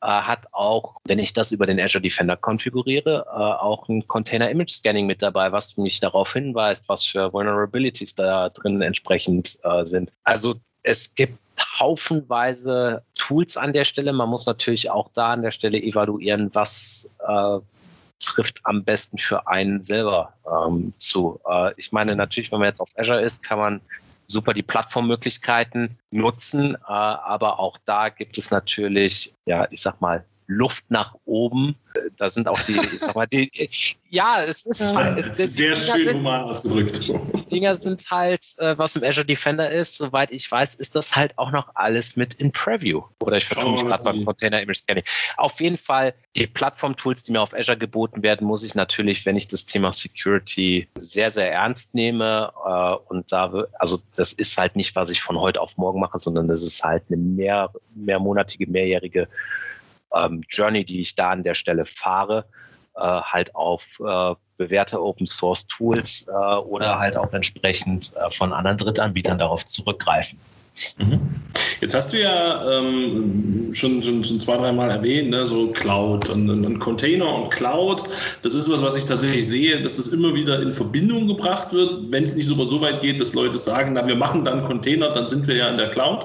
äh, 0.00 0.06
hat 0.06 0.46
auch, 0.52 0.94
wenn 1.06 1.18
ich 1.18 1.32
das 1.32 1.50
über 1.50 1.66
den 1.66 1.80
Azure 1.80 2.00
Defender 2.00 2.36
konfiguriere, 2.36 3.26
äh, 3.26 3.36
auch 3.36 3.88
ein 3.88 4.06
Container 4.06 4.48
Image 4.48 4.70
Scanning 4.70 5.06
mit 5.06 5.22
dabei, 5.22 5.50
was 5.50 5.76
mich 5.76 5.98
darauf 5.98 6.32
hinweist, 6.34 6.88
was 6.88 7.04
für 7.04 7.32
Vulnerabilities 7.32 8.14
da 8.14 8.48
drin 8.50 8.80
entsprechend 8.80 9.58
äh, 9.64 9.84
sind. 9.84 10.12
Also 10.22 10.54
es 10.84 11.12
gibt 11.16 11.40
haufenweise 11.80 13.02
Tools 13.16 13.56
an 13.56 13.72
der 13.72 13.84
Stelle. 13.84 14.12
Man 14.12 14.28
muss 14.28 14.46
natürlich 14.46 14.88
auch 14.88 15.10
da 15.14 15.32
an 15.32 15.42
der 15.42 15.50
Stelle 15.50 15.82
evaluieren, 15.82 16.48
was 16.52 17.10
äh, 17.26 17.58
trifft 18.20 18.60
am 18.62 18.84
besten 18.84 19.18
für 19.18 19.48
einen 19.48 19.82
selber 19.82 20.32
ähm, 20.46 20.92
zu. 20.98 21.40
Äh, 21.44 21.72
ich 21.76 21.90
meine, 21.90 22.14
natürlich, 22.14 22.52
wenn 22.52 22.60
man 22.60 22.68
jetzt 22.68 22.80
auf 22.80 22.90
Azure 22.96 23.20
ist, 23.20 23.42
kann 23.42 23.58
man 23.58 23.80
super 24.26 24.54
die 24.54 24.62
Plattformmöglichkeiten 24.62 25.98
nutzen, 26.10 26.74
äh, 26.74 26.78
aber 26.86 27.58
auch 27.58 27.78
da 27.84 28.08
gibt 28.08 28.38
es 28.38 28.50
natürlich, 28.50 29.34
ja, 29.44 29.66
ich 29.70 29.80
sag 29.80 30.00
mal, 30.00 30.24
Luft 30.52 30.84
nach 30.88 31.14
oben. 31.24 31.76
Da 32.16 32.28
sind 32.28 32.48
auch 32.48 32.60
die, 32.60 32.72
ich 32.72 33.00
sag 33.00 33.14
mal, 33.14 33.26
die, 33.26 33.50
ja, 34.08 34.42
es 34.42 34.64
ist, 34.64 34.80
es, 34.80 35.38
ist 35.38 35.56
sehr 35.56 35.76
schön 35.76 36.04
sind, 36.04 36.14
human 36.16 36.42
ausgedrückt. 36.42 37.00
Die 37.06 37.48
Dinger 37.48 37.74
sind 37.74 38.10
halt, 38.10 38.40
äh, 38.58 38.76
was 38.78 38.96
im 38.96 39.04
Azure 39.04 39.26
Defender 39.26 39.70
ist, 39.70 39.96
soweit 39.96 40.30
ich 40.30 40.50
weiß, 40.50 40.76
ist 40.76 40.96
das 40.96 41.14
halt 41.14 41.36
auch 41.38 41.50
noch 41.50 41.68
alles 41.74 42.16
mit 42.16 42.34
in 42.34 42.50
Preview. 42.50 43.02
Oder 43.20 43.38
ich 43.38 43.44
vertue 43.44 43.72
mich 43.72 43.84
gerade 43.84 44.04
beim 44.04 44.24
Container 44.24 44.62
Image 44.62 44.78
Scanning. 44.78 45.04
Auf 45.36 45.60
jeden 45.60 45.76
Fall, 45.76 46.14
die 46.34 46.46
Plattform-Tools, 46.46 47.24
die 47.24 47.32
mir 47.32 47.42
auf 47.42 47.52
Azure 47.54 47.76
geboten 47.76 48.22
werden, 48.22 48.46
muss 48.46 48.64
ich 48.64 48.74
natürlich, 48.74 49.26
wenn 49.26 49.36
ich 49.36 49.48
das 49.48 49.66
Thema 49.66 49.92
Security 49.92 50.88
sehr, 50.98 51.30
sehr 51.30 51.52
ernst 51.52 51.94
nehme, 51.94 52.52
äh, 52.66 53.12
und 53.12 53.30
da, 53.32 53.66
also 53.78 54.00
das 54.16 54.32
ist 54.32 54.56
halt 54.56 54.76
nicht, 54.76 54.96
was 54.96 55.10
ich 55.10 55.20
von 55.20 55.38
heute 55.38 55.60
auf 55.60 55.76
morgen 55.76 56.00
mache, 56.00 56.18
sondern 56.18 56.48
das 56.48 56.62
ist 56.62 56.82
halt 56.82 57.02
eine 57.08 57.18
mehr, 57.18 57.70
mehrmonatige, 57.94 58.66
mehrjährige 58.66 59.28
ähm, 60.14 60.42
Journey, 60.48 60.84
die 60.84 61.00
ich 61.00 61.14
da 61.14 61.30
an 61.30 61.42
der 61.42 61.54
Stelle 61.54 61.86
fahre, 61.86 62.44
äh, 62.94 63.00
halt 63.00 63.54
auf 63.54 63.84
äh, 64.00 64.34
bewährte 64.56 65.02
Open 65.02 65.26
Source 65.26 65.66
Tools 65.66 66.26
äh, 66.28 66.32
oder 66.32 66.98
halt 66.98 67.16
auch 67.16 67.32
entsprechend 67.32 68.12
äh, 68.16 68.30
von 68.30 68.52
anderen 68.52 68.78
Drittanbietern 68.78 69.38
darauf 69.38 69.66
zurückgreifen. 69.66 70.38
Mhm. 70.98 71.42
Jetzt 71.82 71.94
hast 71.94 72.12
du 72.12 72.20
ja 72.20 72.78
ähm, 72.78 73.70
schon, 73.72 74.04
schon, 74.04 74.22
schon 74.22 74.38
zwei, 74.38 74.56
dreimal 74.56 74.88
erwähnt, 74.88 75.30
ne, 75.30 75.44
so 75.44 75.66
Cloud 75.72 76.30
und, 76.30 76.48
und, 76.48 76.78
Container 76.78 77.34
und 77.34 77.50
Cloud. 77.50 78.04
Das 78.42 78.54
ist 78.54 78.70
was, 78.70 78.80
was 78.82 78.96
ich 78.96 79.04
tatsächlich 79.04 79.48
sehe, 79.48 79.82
dass 79.82 79.96
das 79.96 80.06
immer 80.06 80.32
wieder 80.32 80.62
in 80.62 80.70
Verbindung 80.70 81.26
gebracht 81.26 81.72
wird, 81.72 82.12
wenn 82.12 82.22
es 82.22 82.36
nicht 82.36 82.46
sogar 82.46 82.66
so 82.66 82.80
weit 82.80 83.02
geht, 83.02 83.20
dass 83.20 83.34
Leute 83.34 83.58
sagen, 83.58 83.94
na, 83.94 84.06
wir 84.06 84.14
machen 84.14 84.44
dann 84.44 84.62
Container, 84.62 85.10
dann 85.10 85.26
sind 85.26 85.48
wir 85.48 85.56
ja 85.56 85.68
in 85.70 85.76
der 85.76 85.90
Cloud, 85.90 86.24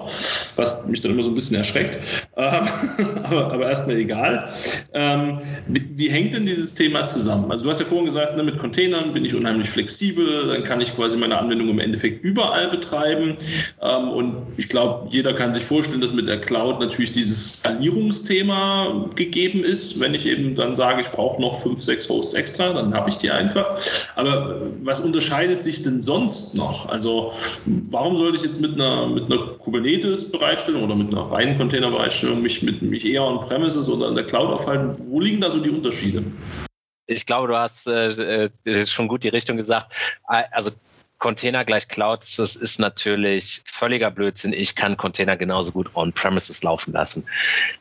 was 0.58 0.86
mich 0.86 1.02
dann 1.02 1.14
immer 1.14 1.24
so 1.24 1.30
ein 1.30 1.36
bisschen 1.36 1.58
erschreckt. 1.58 1.98
Ähm, 2.36 2.68
aber, 3.24 3.52
aber 3.52 3.68
erstmal 3.68 3.96
egal. 3.96 4.50
Ähm, 4.94 5.40
wie, 5.70 5.90
wie, 5.96 6.10
hängt 6.12 6.36
denn 6.36 6.46
dieses 6.46 6.76
Thema 6.76 7.08
zusammen? 7.08 7.52
Also 7.52 7.64
du 7.64 7.72
hast 7.72 7.80
ja 7.80 7.86
vorhin 7.86 8.06
gesagt, 8.06 8.38
ne, 8.38 8.44
mit 8.44 8.60
Containern 8.60 9.12
bin 9.12 9.26
ich 9.26 9.34
unheimlich 9.34 9.72
flexibel, 9.72 10.50
dann 10.50 10.64
kann 10.64 10.82
ich 10.82 10.96
quasi 10.96 11.18
meine 11.18 11.36
Anwendung 11.36 11.70
im 11.70 11.80
Endeffekt 11.80 12.24
überall 12.24 12.68
betreiben 12.68 13.34
ähm, 13.82 14.10
und 14.10 14.36
ich 14.58 14.70
glaube, 14.70 15.08
jeder 15.10 15.34
kann 15.34 15.47
sich 15.54 15.64
vorstellen, 15.64 16.02
dass 16.02 16.14
mit 16.14 16.28
der 16.28 16.40
Cloud 16.40 16.80
natürlich 16.80 17.12
dieses 17.12 17.60
Skalierungsthema 17.60 19.10
gegeben 19.16 19.64
ist. 19.64 20.00
Wenn 20.00 20.14
ich 20.14 20.26
eben 20.26 20.56
dann 20.56 20.76
sage, 20.76 21.02
ich 21.02 21.10
brauche 21.10 21.42
noch 21.42 21.60
fünf, 21.60 21.82
sechs 21.82 22.08
Hosts 22.10 22.34
extra, 22.34 22.74
dann 22.74 22.94
habe 22.94 23.10
ich 23.10 23.18
die 23.18 23.32
einfach. 23.32 23.80
Aber 24.16 24.62
was 24.84 25.00
unterscheidet 25.00 25.64
sich 25.64 25.84
denn 25.84 26.02
sonst 26.02 26.56
noch? 26.56 26.90
Also 26.90 27.34
warum 27.66 28.18
sollte 28.18 28.38
ich 28.38 28.44
jetzt 28.44 28.62
mit 28.62 28.74
einer, 28.76 29.08
mit 29.08 29.26
einer 29.26 29.48
Kubernetes-Bereitstellung 29.58 30.84
oder 30.84 30.96
mit 30.96 31.12
einer 31.12 31.32
reinen 31.32 31.58
Container-Bereitstellung 31.58 32.42
mich, 32.42 32.64
mit, 32.64 32.82
mich 32.82 33.06
eher 33.06 33.24
on-premises 33.24 33.90
oder 33.90 34.10
in 34.10 34.16
der 34.16 34.26
Cloud 34.26 34.50
aufhalten? 34.50 34.96
Wo 35.10 35.20
liegen 35.20 35.42
da 35.42 35.52
so 35.52 35.60
die 35.60 35.70
Unterschiede? 35.70 36.24
Ich 37.08 37.26
glaube, 37.26 37.48
du 37.48 37.58
hast 37.58 37.88
äh, 37.88 38.50
äh 38.66 38.86
schon 38.86 39.08
gut 39.08 39.24
die 39.24 39.30
Richtung 39.30 39.56
gesagt. 39.58 39.94
Also 40.26 40.72
Container 41.20 41.66
gleich 41.66 41.88
Cloud, 41.88 42.26
das 42.38 42.56
ist 42.56 42.80
natürlich 42.80 43.62
völliger 43.66 44.12
Blödsinn. 44.12 44.54
Ich 44.54 44.76
kann 44.76 44.98
Container 44.98 45.36
genauso 45.36 45.72
gut 45.72 45.90
on-premises 45.96 46.64
laufen 46.64 46.94
lassen. 46.94 47.26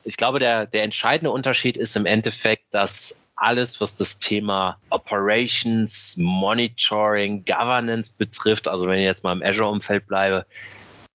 Ich 0.04 0.16
glaube, 0.16 0.38
der, 0.38 0.66
der 0.66 0.84
entscheidende 0.84 1.30
Unterschied 1.30 1.76
ist 1.76 1.96
im 1.96 2.06
Endeffekt, 2.06 2.64
dass 2.70 3.20
alles, 3.36 3.80
was 3.80 3.94
das 3.94 4.18
Thema 4.18 4.78
Operations, 4.88 6.16
Monitoring, 6.16 7.44
Governance 7.44 8.10
betrifft, 8.16 8.66
also 8.66 8.86
wenn 8.86 8.98
ich 8.98 9.04
jetzt 9.04 9.24
mal 9.24 9.32
im 9.32 9.42
Azure-Umfeld 9.42 10.06
bleibe, 10.06 10.46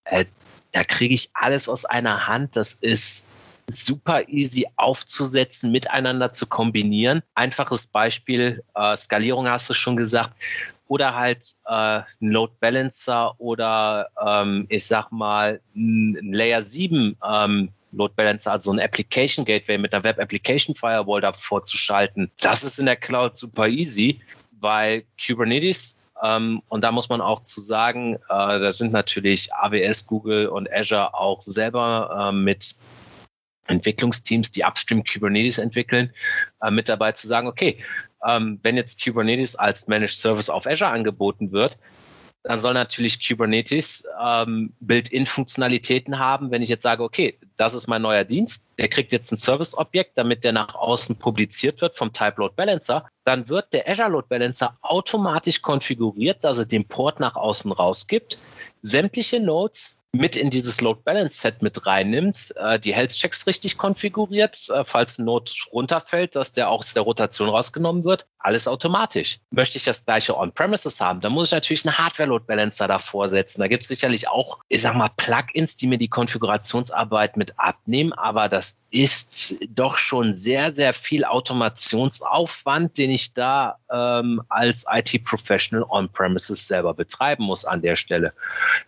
äh, 0.06 0.26
da 0.72 0.84
kriege 0.84 1.16
ich 1.16 1.30
alles 1.34 1.68
aus 1.68 1.86
einer 1.86 2.28
Hand. 2.28 2.56
Das 2.56 2.74
ist 2.76 3.28
super 3.68 4.28
easy 4.30 4.68
aufzusetzen, 4.76 5.72
miteinander 5.72 6.32
zu 6.32 6.46
kombinieren. 6.46 7.24
Einfaches 7.36 7.88
Beispiel, 7.88 8.64
äh, 8.76 8.96
Skalierung 8.96 9.48
hast 9.50 9.70
du 9.70 9.74
schon 9.74 9.98
gesagt 9.98 10.34
oder 10.92 11.16
halt 11.16 11.56
äh, 11.68 12.02
ein 12.22 12.32
Load 12.32 12.52
Balancer 12.60 13.40
oder 13.40 14.10
ähm, 14.28 14.66
ich 14.68 14.86
sag 14.86 15.10
mal 15.10 15.62
ein 15.74 16.34
Layer 16.34 16.62
7 16.62 17.16
ähm, 17.26 17.70
Load 17.94 18.14
Balancer, 18.18 18.52
also 18.52 18.74
ein 18.74 18.80
Application 18.82 19.46
Gateway 19.46 19.78
mit 19.78 19.94
einer 19.94 20.04
Web 20.04 20.20
Application 20.20 20.76
Firewall 20.76 21.22
davor 21.22 21.64
zu 21.64 21.78
schalten. 21.78 22.30
Das 22.42 22.66
ist 22.66 22.78
in 22.78 22.88
der 22.88 22.98
Cloud 22.98 23.38
super 23.38 23.70
easy, 23.70 24.20
weil 24.60 25.06
Kubernetes 25.26 25.98
ähm, 26.22 26.62
und 26.68 26.84
da 26.84 26.92
muss 26.92 27.08
man 27.08 27.22
auch 27.22 27.46
zu 27.46 27.62
sagen, 27.62 28.16
äh, 28.16 28.20
da 28.28 28.74
sind 28.74 28.92
natürlich 28.92 29.54
AWS, 29.54 30.06
Google 30.08 30.48
und 30.48 30.70
Azure 30.74 31.14
auch 31.14 31.42
selber 31.42 32.32
äh, 32.34 32.36
mit 32.36 32.76
Entwicklungsteams, 33.68 34.52
die 34.52 34.66
Upstream 34.66 35.06
Kubernetes 35.06 35.58
entwickeln, 35.58 36.12
äh, 36.62 36.70
mit 36.70 36.90
dabei 36.90 37.14
zu 37.14 37.28
sagen, 37.28 37.48
okay, 37.48 37.82
ähm, 38.28 38.60
wenn 38.64 38.78
jetzt 38.78 39.04
Kubernetes 39.04 39.56
als 39.56 39.88
Managed 39.88 40.18
Service 40.18 40.50
auf 40.50 40.68
Azure 40.68 40.92
angeboten 40.92 41.52
wird, 41.52 41.78
dann 42.44 42.60
soll 42.60 42.74
natürlich 42.74 43.26
Kubernetes 43.26 44.04
ähm, 44.20 44.74
Build-in-Funktionalitäten 44.80 46.18
haben. 46.18 46.50
Wenn 46.50 46.64
ich 46.64 46.70
jetzt 46.70 46.84
sage, 46.84 47.04
okay, 47.04 47.38
das 47.58 47.76
ist 47.76 47.88
mein 47.88 48.02
neuer 48.02 48.24
Dienst, 48.24 48.70
der 48.80 48.88
kriegt 48.88 49.12
jetzt 49.12 49.32
ein 49.32 49.38
Service-Objekt, 49.38 50.18
damit 50.18 50.44
der 50.44 50.52
nach 50.52 50.74
außen 50.74 51.16
publiziert 51.18 51.82
wird 51.82 51.96
vom 51.96 52.12
Type 52.14 52.36
Load 52.38 52.56
Balancer, 52.56 53.06
dann 53.32 53.48
wird 53.48 53.72
der 53.72 53.88
Azure 53.88 54.10
Load 54.10 54.28
Balancer 54.28 54.78
automatisch 54.82 55.62
konfiguriert, 55.62 56.44
dass 56.44 56.58
er 56.58 56.66
den 56.66 56.86
Port 56.86 57.22
nach 57.22 57.38
außen 57.38 57.72
rausgibt, 57.72 58.38
sämtliche 58.82 59.40
Nodes 59.40 60.02
mit 60.14 60.36
in 60.36 60.50
dieses 60.50 60.82
Load 60.82 61.02
Balance 61.06 61.40
Set 61.40 61.62
mit 61.62 61.86
reinnimmt, 61.86 62.54
äh, 62.58 62.78
die 62.78 62.94
Health 62.94 63.12
Checks 63.12 63.48
richtig 63.48 63.78
konfiguriert, 63.78 64.68
äh, 64.70 64.84
falls 64.84 65.18
ein 65.18 65.26
Node 65.26 65.52
runterfällt, 65.72 66.36
dass 66.36 66.52
der 66.52 66.70
auch 66.70 66.80
aus 66.80 66.94
der 66.94 67.04
Rotation 67.04 67.48
rausgenommen 67.48 68.04
wird, 68.04 68.26
alles 68.40 68.68
automatisch. 68.68 69.40
Möchte 69.52 69.78
ich 69.78 69.86
das 69.86 70.04
gleiche 70.04 70.38
On-Premises 70.38 71.00
haben, 71.00 71.22
dann 71.22 71.32
muss 71.32 71.48
ich 71.48 71.54
natürlich 71.54 71.88
einen 71.88 71.98
Hardware 71.98 72.28
Load 72.28 72.46
Balancer 72.46 72.90
davor 72.90 73.30
setzen. 73.30 73.62
Da 73.62 73.68
gibt 73.70 73.84
es 73.84 73.88
sicherlich 73.88 74.28
auch, 74.28 74.60
ich 74.68 74.82
sag 74.82 74.96
mal, 74.96 75.10
Plugins, 75.16 75.78
die 75.78 75.88
mir 75.88 75.98
die 75.98 76.10
Konfigurationsarbeit 76.10 77.38
mit 77.38 77.58
abnehmen, 77.58 78.12
aber 78.12 78.50
das 78.50 78.80
ist 78.90 79.56
doch 79.70 79.98
schon 79.98 80.36
sehr, 80.36 80.74
sehr 80.74 80.94
viel 80.94 81.24
Automationsaufwand, 81.24 82.98
den 82.98 83.12
ich 83.12 83.21
da 83.34 83.78
ähm, 83.92 84.42
als 84.50 84.86
IT-Professional 84.92 85.86
on-premises 85.90 86.68
selber 86.68 86.94
betreiben 86.94 87.44
muss 87.44 87.66
an 87.66 87.82
der 87.82 87.96
Stelle. 87.96 88.34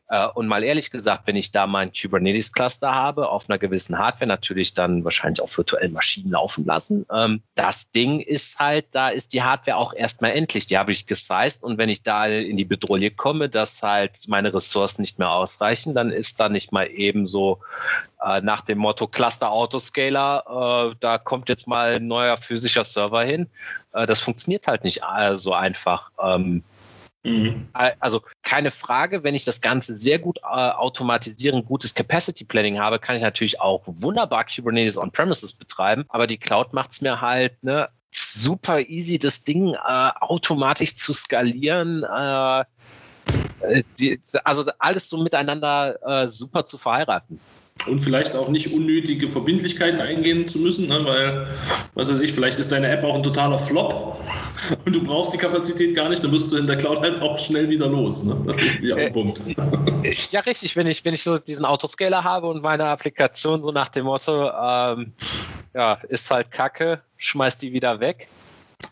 Äh, 0.10 0.28
und 0.28 0.48
mal 0.48 0.64
ehrlich 0.64 0.92
gesagt, 0.92 1.28
wenn 1.28 1.36
ich 1.36 1.52
da 1.52 1.68
mein 1.68 1.92
Kubernetes-Cluster 1.92 2.94
habe, 2.94 3.30
auf 3.30 3.50
einer 3.50 3.58
gewissen 3.58 3.98
Hardware 3.98 4.28
natürlich 4.28 4.74
dann 4.74 5.04
wahrscheinlich 5.04 5.42
auch 5.42 5.58
virtuell 5.58 5.90
Maschinen 5.90 6.32
laufen 6.32 6.66
lassen. 6.66 7.06
Ähm, 7.12 7.42
das 7.56 7.92
Ding 7.92 8.20
ist 8.20 8.60
halt, 8.60 8.86
da 8.92 9.10
ist 9.10 9.34
die 9.34 9.44
Hardware 9.44 9.78
auch 9.78 9.94
erstmal 9.94 10.32
endlich. 10.32 10.66
Die 10.66 10.78
habe 10.78 10.92
ich 10.92 11.08
gesized 11.08 11.64
und 11.64 11.78
wenn 11.78 11.90
ich 11.90 12.04
da 12.04 12.28
in 12.28 12.58
die 12.58 12.66
Bedrohung 12.66 12.94
komme, 13.16 13.50
dass 13.50 13.82
halt 13.82 14.28
meine 14.28 14.54
Ressourcen 14.54 15.02
nicht 15.02 15.18
mehr 15.18 15.32
ausreichen, 15.32 15.96
dann 15.96 16.12
ist 16.12 16.40
da 16.40 16.48
nicht 16.48 16.72
mal 16.72 16.90
eben 16.92 17.26
so 17.26 17.60
äh, 18.24 18.42
nach 18.42 18.62
dem 18.62 18.78
Motto 18.78 19.08
Cluster 19.08 19.52
Autoscaler, 19.52 20.92
äh, 20.92 20.96
da 21.00 21.18
kommt 21.18 21.50
jetzt 21.50 21.68
mal 21.68 21.96
ein 21.96 22.08
neuer 22.08 22.38
physischer 22.38 22.84
Server 22.84 23.24
hin. 23.24 23.48
Äh, 23.94 24.06
das 24.06 24.20
funktioniert 24.20 24.68
halt 24.68 24.84
nicht 24.84 25.02
äh, 25.18 25.36
so 25.36 25.54
einfach. 25.54 26.12
Ähm, 26.22 26.64
Mhm. 27.26 27.70
Also 28.00 28.22
keine 28.42 28.70
Frage, 28.70 29.24
wenn 29.24 29.34
ich 29.34 29.46
das 29.46 29.62
Ganze 29.62 29.94
sehr 29.94 30.20
gut 30.20 30.40
äh, 30.40 30.46
automatisieren, 30.46 31.64
gutes 31.64 31.96
Capacity 31.96 32.44
Planning 32.44 32.80
habe, 32.80 33.00
kann 33.00 33.16
ich 33.16 33.22
natürlich 33.22 33.62
auch 33.62 33.82
wunderbar 33.86 34.46
Kubernetes 34.46 34.98
on-premises 34.98 35.54
betreiben, 35.54 36.04
aber 36.10 36.28
die 36.28 36.38
Cloud 36.38 36.74
macht 36.74 36.92
es 36.92 37.02
mir 37.02 37.22
halt 37.22 37.64
ne, 37.64 37.88
super 38.12 38.82
easy, 38.82 39.18
das 39.18 39.46
Ding 39.46 39.74
äh, 39.74 40.10
automatisch 40.20 40.98
zu 40.98 41.14
skalieren. 41.14 42.04
Äh, 42.04 42.60
äh 43.62 43.84
die, 43.98 44.20
also 44.44 44.70
alles 44.80 45.08
so 45.08 45.24
miteinander 45.24 45.98
äh, 46.06 46.28
super 46.28 46.66
zu 46.66 46.78
verheiraten 46.78 47.40
und 47.88 48.00
vielleicht 48.00 48.36
auch 48.36 48.48
nicht 48.48 48.74
unnötige 48.74 49.28
Verbindlichkeiten 49.28 50.00
eingehen 50.00 50.48
zu 50.48 50.60
müssen, 50.60 50.88
ne? 50.88 51.04
weil, 51.06 51.48
was 51.96 52.12
weiß 52.12 52.20
ich, 52.20 52.32
vielleicht 52.32 52.60
ist 52.60 52.72
deine 52.72 52.88
App 52.90 53.04
auch 53.04 53.16
ein 53.16 53.24
totaler 53.24 53.60
Flop 53.60 54.20
und 54.86 54.96
du 54.96 55.04
brauchst 55.04 55.34
die 55.34 55.38
Kapazität 55.38 55.96
gar 55.96 56.10
nicht, 56.10 56.24
dann 56.24 56.32
wirst 56.32 56.52
du 56.52 56.58
in 56.58 56.68
der 56.68 56.78
Cloud 56.78 57.02
halt 57.02 57.22
auch 57.22 57.38
schnell 57.38 57.70
wieder 57.70 57.88
los. 57.88 58.24
Ne? 58.24 58.56
Ja, 58.82 58.96
äh, 58.98 59.12
Punkt. 59.12 59.42
ja, 60.32 60.40
richtig, 60.42 60.76
wenn 60.76 60.88
ich, 60.88 61.04
wenn 61.04 61.14
ich 61.14 61.24
so 61.24 61.38
diesen 61.38 61.66
Autoscaler 61.66 62.24
habe 62.24 62.48
und 62.48 62.62
meine 62.62 62.86
Applikation 62.86 63.64
so 63.64 63.72
nach 63.72 63.90
dem 63.90 64.06
Motto, 64.06 64.50
ähm, 64.50 65.14
ja, 65.74 65.94
ist 66.08 66.30
halt 66.32 66.52
Kacke, 66.52 67.02
schmeiß 67.18 67.58
die 67.58 67.74
wieder 67.74 68.00
weg 68.00 68.28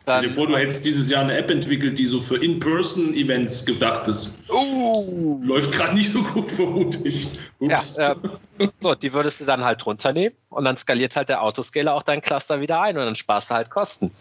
Stell 0.04 0.22
dir 0.22 0.30
vor, 0.30 0.48
du 0.48 0.58
hättest 0.58 0.86
dieses 0.86 1.10
Jahr 1.10 1.24
eine 1.24 1.38
App 1.38 1.50
entwickelt, 1.50 1.98
die 1.98 2.06
so 2.06 2.20
für 2.20 2.38
In-Person-Events 2.38 3.66
gedacht 3.66 4.08
ist. 4.08 4.39
Uh. 4.50 5.39
Läuft 5.44 5.72
gerade 5.72 5.96
nicht 5.96 6.10
so 6.10 6.22
gut, 6.22 6.52
vermute 6.52 7.00
ich. 7.08 7.39
Ups. 7.60 7.98
Ja, 7.98 8.16
äh, 8.58 8.68
so, 8.80 8.96
die 8.96 9.14
würdest 9.14 9.42
du 9.42 9.46
dann 9.46 9.64
halt 9.64 9.86
runternehmen 9.86 10.36
und 10.50 10.66
dann 10.66 10.78
skaliert 10.78 11.16
halt 11.16 11.30
der 11.30 11.42
Autoscaler 11.42 11.94
auch 11.94 12.04
dein 12.04 12.22
Cluster 12.22 12.60
wieder 12.60 12.82
ein 12.82 12.98
und 12.98 13.06
dann 13.06 13.16
sparst 13.16 13.52
du 13.52 13.56
halt 13.56 13.70
Kosten. 13.70 14.12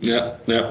Ja, 0.00 0.38
ja. 0.46 0.70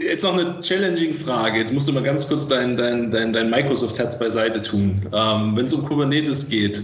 Jetzt 0.00 0.24
noch 0.24 0.34
eine 0.34 0.60
challenging 0.60 1.14
Frage. 1.14 1.58
Jetzt 1.58 1.72
musst 1.72 1.88
du 1.88 1.92
mal 1.92 2.02
ganz 2.02 2.26
kurz 2.26 2.48
dein, 2.48 2.76
dein, 2.76 3.10
dein, 3.10 3.32
dein 3.32 3.48
Microsoft-Herz 3.48 4.18
beiseite 4.18 4.60
tun. 4.60 5.00
Ähm, 5.12 5.56
Wenn 5.56 5.66
es 5.66 5.72
um 5.72 5.84
Kubernetes 5.84 6.48
geht, 6.48 6.82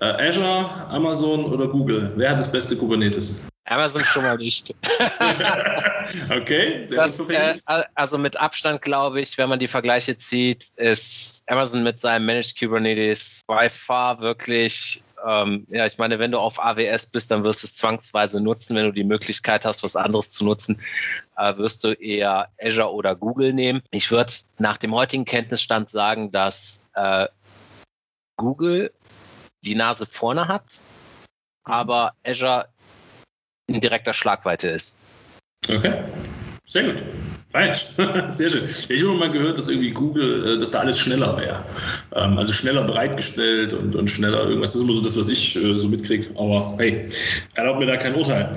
äh, 0.00 0.28
Azure, 0.28 0.70
Amazon 0.90 1.46
oder 1.46 1.66
Google, 1.66 2.12
wer 2.16 2.30
hat 2.30 2.38
das 2.38 2.50
beste 2.50 2.76
Kubernetes? 2.76 3.42
Amazon 3.66 4.04
schon 4.04 4.22
mal 4.22 4.36
nicht. 4.36 4.74
okay, 6.30 6.84
sehr 6.84 6.96
das, 6.96 7.18
äh, 7.28 7.84
Also 7.94 8.18
mit 8.18 8.36
Abstand 8.36 8.82
glaube 8.82 9.20
ich, 9.20 9.38
wenn 9.38 9.48
man 9.48 9.58
die 9.58 9.68
Vergleiche 9.68 10.16
zieht, 10.18 10.68
ist 10.76 11.42
Amazon 11.46 11.82
mit 11.82 11.98
seinem 11.98 12.26
Managed 12.26 12.58
Kubernetes 12.58 13.42
by 13.46 13.68
far 13.70 14.20
wirklich 14.20 15.02
ähm, 15.26 15.66
ja, 15.70 15.86
ich 15.86 15.96
meine, 15.96 16.18
wenn 16.18 16.32
du 16.32 16.38
auf 16.38 16.62
AWS 16.62 17.06
bist, 17.06 17.30
dann 17.30 17.44
wirst 17.44 17.62
du 17.62 17.66
es 17.66 17.76
zwangsweise 17.76 18.42
nutzen. 18.42 18.76
Wenn 18.76 18.84
du 18.86 18.92
die 18.92 19.04
Möglichkeit 19.04 19.64
hast, 19.64 19.82
was 19.82 19.96
anderes 19.96 20.30
zu 20.30 20.44
nutzen, 20.44 20.80
äh, 21.36 21.56
wirst 21.56 21.84
du 21.84 21.92
eher 21.92 22.50
Azure 22.60 22.92
oder 22.92 23.16
Google 23.16 23.52
nehmen. 23.52 23.82
Ich 23.90 24.10
würde 24.10 24.32
nach 24.58 24.76
dem 24.76 24.94
heutigen 24.94 25.24
Kenntnisstand 25.24 25.88
sagen, 25.88 26.30
dass 26.30 26.84
äh, 26.94 27.26
Google 28.36 28.92
die 29.62 29.74
Nase 29.74 30.04
vorne 30.04 30.46
hat, 30.46 30.82
aber 31.64 32.12
Azure 32.24 32.68
in 33.66 33.80
direkter 33.80 34.14
Schlagweite 34.14 34.68
ist. 34.68 34.96
Okay, 35.68 36.02
sehr 36.64 36.84
gut. 36.84 37.02
Right. 37.54 37.86
Sehr 38.34 38.50
schön. 38.50 38.68
Ich 38.88 39.00
habe 39.04 39.14
mal 39.14 39.30
gehört, 39.30 39.56
dass 39.58 39.68
irgendwie 39.68 39.92
Google, 39.92 40.56
äh, 40.56 40.58
dass 40.58 40.72
da 40.72 40.80
alles 40.80 40.98
schneller 40.98 41.36
wäre. 41.36 41.64
Ähm, 42.16 42.36
also 42.36 42.52
schneller 42.52 42.82
bereitgestellt 42.82 43.72
und, 43.72 43.94
und 43.94 44.10
schneller 44.10 44.44
irgendwas. 44.48 44.72
Das 44.72 44.82
ist 44.82 44.88
immer 44.88 44.96
so 44.96 45.00
das, 45.00 45.16
was 45.16 45.28
ich 45.28 45.54
äh, 45.54 45.78
so 45.78 45.86
mitkriege. 45.86 46.30
Aber 46.34 46.74
hey, 46.78 47.06
erlaubt 47.54 47.78
mir 47.78 47.86
da 47.86 47.96
kein 47.96 48.16
Urteil. 48.16 48.50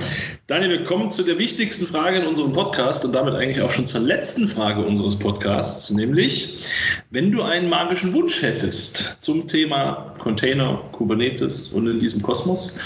Daniel, 0.48 0.80
wir 0.80 0.84
kommen 0.84 1.12
zu 1.12 1.22
der 1.22 1.38
wichtigsten 1.38 1.86
Frage 1.86 2.18
in 2.18 2.26
unserem 2.26 2.54
Podcast 2.54 3.06
und 3.06 3.14
damit 3.14 3.36
eigentlich 3.36 3.62
auch 3.62 3.70
schon 3.70 3.86
zur 3.86 4.02
letzten 4.02 4.48
Frage 4.48 4.82
unseres 4.82 5.16
Podcasts, 5.16 5.92
nämlich, 5.92 6.66
wenn 7.12 7.32
du 7.32 7.44
einen 7.44 7.70
magischen 7.70 8.14
Wunsch 8.14 8.42
hättest 8.42 9.22
zum 9.22 9.48
Thema 9.48 10.16
Container, 10.18 10.82
Kubernetes 10.92 11.68
und 11.68 11.86
in 11.88 12.00
diesem 12.00 12.24
Kosmos, 12.24 12.80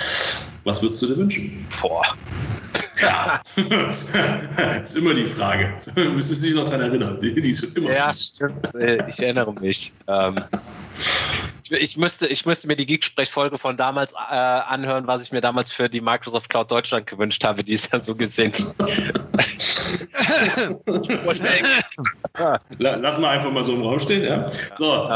was 0.64 0.82
würdest 0.82 1.02
du 1.02 1.08
dir 1.08 1.18
wünschen? 1.18 1.66
Boah. 1.82 2.06
Ja. 3.02 3.42
das 3.56 4.90
ist 4.96 4.96
immer 4.96 5.14
die 5.14 5.26
Frage. 5.26 5.74
Du 5.96 6.10
müsstest 6.12 6.44
dich 6.44 6.54
noch 6.54 6.66
daran 6.66 6.82
erinnern. 6.82 7.20
Die, 7.22 7.34
die 7.34 7.50
ist 7.50 7.64
immer 7.76 7.92
Ja, 7.92 8.14
stimmt. 8.16 8.72
Ich 9.10 9.20
erinnere 9.20 9.54
mich. 9.54 9.94
Ähm, 10.08 10.36
ich, 11.72 11.98
müsste, 11.98 12.28
ich 12.28 12.46
müsste 12.46 12.68
mir 12.68 12.76
die 12.76 12.86
Geek-Sprechfolge 12.86 13.58
von 13.58 13.78
damals 13.78 14.14
äh, 14.14 14.18
anhören, 14.18 15.08
was 15.08 15.24
ich 15.24 15.32
mir 15.32 15.42
damals 15.42 15.72
für 15.72 15.90
die 15.90 16.02
Microsoft 16.02 16.50
Cloud 16.50 16.70
Deutschland 16.72 17.08
gewünscht 17.08 17.44
habe. 17.44 17.64
Die 17.64 17.74
ist 17.74 17.92
ja 17.92 18.00
so 18.00 18.16
gesehen. 18.16 18.54
Lass 22.78 23.20
mal 23.20 23.30
einfach 23.30 23.52
mal 23.52 23.64
so 23.64 23.74
im 23.74 23.82
Raum 23.82 24.00
stehen, 24.00 24.24
ja? 24.24 24.46
So. 24.78 25.10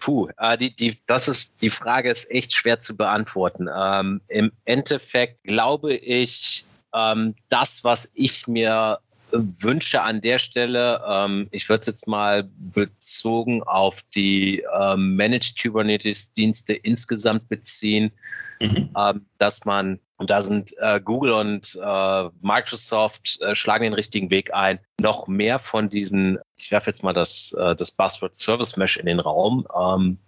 puh, 0.00 0.28
äh, 0.38 0.56
die, 0.56 0.74
die, 0.74 0.96
das 1.06 1.28
ist, 1.28 1.52
die 1.62 1.70
Frage 1.70 2.10
ist 2.10 2.30
echt 2.30 2.54
schwer 2.54 2.78
zu 2.80 2.96
beantworten. 2.96 3.68
Ähm, 3.74 4.20
Im 4.28 4.52
Endeffekt 4.64 5.42
glaube 5.44 5.94
ich, 5.94 6.64
ähm, 6.94 7.34
das, 7.48 7.84
was 7.84 8.10
ich 8.14 8.46
mir 8.46 8.98
wünsche 9.32 10.02
an 10.02 10.20
der 10.20 10.38
Stelle, 10.38 11.02
ähm, 11.06 11.48
ich 11.50 11.68
würde 11.68 11.80
es 11.80 11.86
jetzt 11.86 12.08
mal 12.08 12.48
bezogen 12.56 13.62
auf 13.62 14.02
die 14.14 14.64
ähm, 14.78 15.16
Managed 15.16 15.60
Kubernetes-Dienste 15.60 16.74
insgesamt 16.74 17.48
beziehen, 17.48 18.12
mhm. 18.60 18.90
ähm, 18.96 19.26
dass 19.38 19.64
man, 19.64 20.00
und 20.16 20.30
da 20.30 20.42
sind 20.42 20.76
äh, 20.78 21.00
Google 21.00 21.32
und 21.32 21.78
äh, 21.82 22.28
Microsoft 22.40 23.38
äh, 23.40 23.54
schlagen 23.54 23.84
den 23.84 23.94
richtigen 23.94 24.30
Weg 24.30 24.52
ein, 24.52 24.78
noch 25.00 25.28
mehr 25.28 25.58
von 25.58 25.88
diesen, 25.88 26.38
ich 26.58 26.70
werfe 26.70 26.90
jetzt 26.90 27.02
mal 27.02 27.12
das, 27.12 27.52
äh, 27.52 27.76
das 27.76 27.90
Buzzword 27.90 28.36
Service 28.36 28.76
Mesh 28.76 28.96
in 28.96 29.06
den 29.06 29.20
Raum, 29.20 29.66
ähm, 29.78 30.18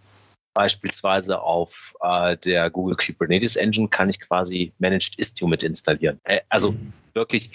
Beispielsweise 0.52 1.40
auf 1.40 1.94
äh, 2.00 2.36
der 2.36 2.70
Google 2.70 2.96
Kubernetes 2.96 3.54
Engine 3.54 3.88
kann 3.88 4.08
ich 4.08 4.20
quasi 4.20 4.72
Managed 4.78 5.14
Istio 5.16 5.46
mit 5.46 5.62
installieren. 5.62 6.20
Äh, 6.24 6.40
also 6.48 6.72
mhm. 6.72 6.92
wirklich 7.14 7.52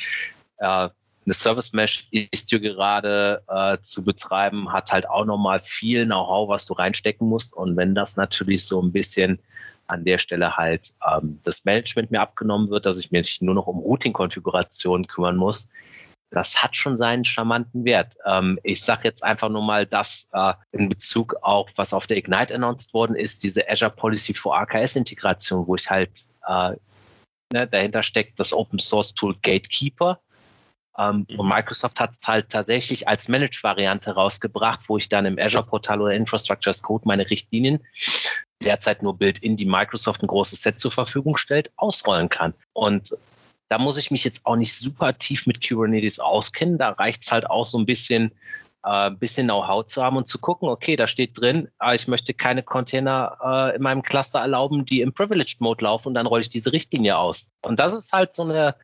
äh, 0.60 0.88
eine 1.26 1.34
Service 1.34 1.74
Mesh 1.74 2.08
Istio 2.12 2.60
gerade 2.60 3.42
äh, 3.48 3.78
zu 3.82 4.04
betreiben, 4.04 4.72
hat 4.72 4.92
halt 4.92 5.10
auch 5.10 5.26
nochmal 5.26 5.60
viel 5.60 6.06
Know-how, 6.06 6.50
was 6.50 6.66
du 6.66 6.74
reinstecken 6.74 7.28
musst. 7.28 7.54
Und 7.54 7.76
wenn 7.78 7.96
das 7.96 8.16
natürlich 8.16 8.66
so 8.66 8.82
ein 8.82 8.92
bisschen 8.92 9.40
an 9.88 10.04
der 10.04 10.18
Stelle 10.18 10.56
halt 10.56 10.94
ähm, 11.08 11.40
das 11.44 11.66
Management 11.66 12.12
mir 12.12 12.22
abgenommen 12.22 12.70
wird, 12.70 12.86
dass 12.86 12.98
ich 12.98 13.12
mich 13.12 13.42
nur 13.42 13.56
noch 13.56 13.68
um 13.68 13.80
Routing-Konfigurationen 13.80 15.08
kümmern 15.08 15.38
muss, 15.38 15.70
das 16.32 16.62
hat 16.62 16.76
schon 16.76 16.98
seinen 16.98 17.24
charmanten 17.24 17.86
Wert. 17.86 18.18
Ähm, 18.26 18.60
ich 18.64 18.84
sage 18.84 19.02
jetzt 19.06 19.24
einfach 19.24 19.50
nur 19.50 19.64
mal 19.64 19.86
das 19.86 20.28
äh, 20.34 20.54
in 20.72 20.90
Bezug 20.90 21.36
auf, 21.42 21.72
was 21.76 21.94
auf 21.94 22.08
der 22.08 22.18
Ignite 22.18 22.54
announced 22.54 22.94
worden 22.94 23.16
ist, 23.16 23.44
diese 23.44 23.68
Azure 23.70 23.92
Policy 23.92 24.34
for 24.34 24.58
AKS-Integration, 24.58 25.66
wo 25.68 25.76
ich 25.76 25.90
halt 25.90 26.12
äh, 26.48 26.76
ne, 27.54 27.68
dahinter 27.68 28.04
steckt 28.04 28.40
das 28.40 28.54
Open 28.54 28.80
Source 28.80 29.14
Tool 29.14 29.36
Gatekeeper. 29.42 30.20
Ähm, 30.98 31.26
mhm. 31.30 31.40
Und 31.40 31.48
Microsoft 31.50 32.00
hat 32.00 32.12
es 32.12 32.20
halt 32.26 32.50
tatsächlich 32.50 33.08
als 33.08 33.28
Managed-Variante 33.28 34.12
rausgebracht, 34.12 34.82
wo 34.88 34.98
ich 34.98 35.10
dann 35.10 35.26
im 35.26 35.38
Azure-Portal 35.38 36.02
oder 36.02 36.14
Infrastructure 36.14 36.70
as 36.70 36.82
Code 36.82 37.04
meine 37.06 37.30
Richtlinien 37.30 37.80
derzeit 38.64 39.04
nur 39.04 39.18
Build-in, 39.18 39.58
die 39.58 39.66
Microsoft 39.66 40.24
ein 40.24 40.28
großes 40.28 40.62
Set 40.62 40.80
zur 40.80 40.92
Verfügung 40.92 41.38
stellt, 41.38 41.72
ausrollen 41.78 42.30
kann. 42.30 42.54
Und 42.74 43.16
da 43.70 43.78
muss 43.78 43.98
ich 43.98 44.12
mich 44.12 44.24
jetzt 44.24 44.46
auch 44.46 44.56
nicht 44.56 44.76
super 44.76 45.18
tief 45.18 45.48
mit 45.48 45.68
Kubernetes 45.68 46.20
auskennen. 46.20 46.78
Da 46.78 46.90
reicht 46.90 47.24
es 47.24 47.32
halt 47.32 47.50
auch 47.50 47.66
so 47.66 47.78
ein 47.78 47.86
bisschen, 47.86 48.32
äh, 48.84 49.12
bisschen 49.12 49.48
Know-how 49.48 49.86
zu 49.86 50.04
haben 50.04 50.18
und 50.18 50.28
zu 50.28 50.40
gucken, 50.40 50.70
okay, 50.70 50.96
da 50.96 51.08
steht 51.08 51.40
drin, 51.40 51.70
äh, 51.82 51.96
ich 51.96 52.08
möchte 52.08 52.34
keine 52.34 52.64
Container 52.64 53.38
äh, 53.44 53.76
in 53.76 53.82
meinem 53.82 54.04
Cluster 54.04 54.40
erlauben, 54.40 54.86
die 54.86 55.02
im 55.02 55.14
Privileged 55.14 55.62
Mode 55.62 55.84
laufen 55.84 56.10
und 56.10 56.14
dann 56.14 56.28
rolle 56.28 56.42
ich 56.42 56.50
diese 56.50 56.72
Richtlinie 56.72 57.18
aus. 57.18 57.50
Und 57.64 57.80
das 57.80 57.94
ist 57.94 58.12
halt 58.12 58.34
so 58.34 58.44
eine, 58.44 58.76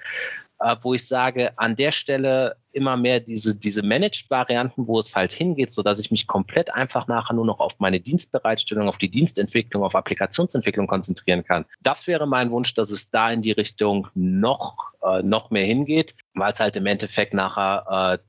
äh, 0.62 0.76
wo 0.82 0.94
ich 0.94 1.08
sage, 1.08 1.58
an 1.58 1.76
der 1.76 1.92
Stelle 1.92 2.56
immer 2.72 2.96
mehr 2.96 3.20
diese, 3.20 3.56
diese 3.56 3.84
Managed-Varianten, 3.84 4.88
wo 4.88 5.00
es 5.00 5.16
halt 5.16 5.34
hingeht, 5.34 5.74
so 5.74 5.82
dass 5.82 6.00
ich 6.00 6.12
mich 6.12 6.28
komplett 6.28 6.74
einfach 6.74 7.08
nachher 7.08 7.34
nur 7.34 7.46
noch 7.46 7.60
auf 7.60 7.80
meine 7.80 8.00
Dienstbereitstellung, 8.00 8.88
auf 8.88 8.98
die 8.98 9.10
Dienstentwicklung, 9.10 9.84
auf 9.84 9.96
Applikationsentwicklung 9.96 10.88
konzentrieren 10.88 11.44
kann. 11.44 11.66
Das 11.82 12.08
wäre 12.08 12.28
mein 12.28 12.52
Wunsch, 12.52 12.74
dass 12.74 12.92
es 12.92 13.10
da 13.10 13.32
in 13.32 13.42
die 13.42 13.52
Richtung 13.52 14.08
noch, 14.14 14.78
äh, 15.04 15.22
noch 15.22 15.50
mehr 15.50 15.66
hingeht, 15.66 16.16
weil 16.34 16.54
es 16.54 16.60
halt 16.60 16.76
im 16.76 16.86
Endeffekt 16.86 17.34
nachher 17.34 18.20
äh, 18.20 18.24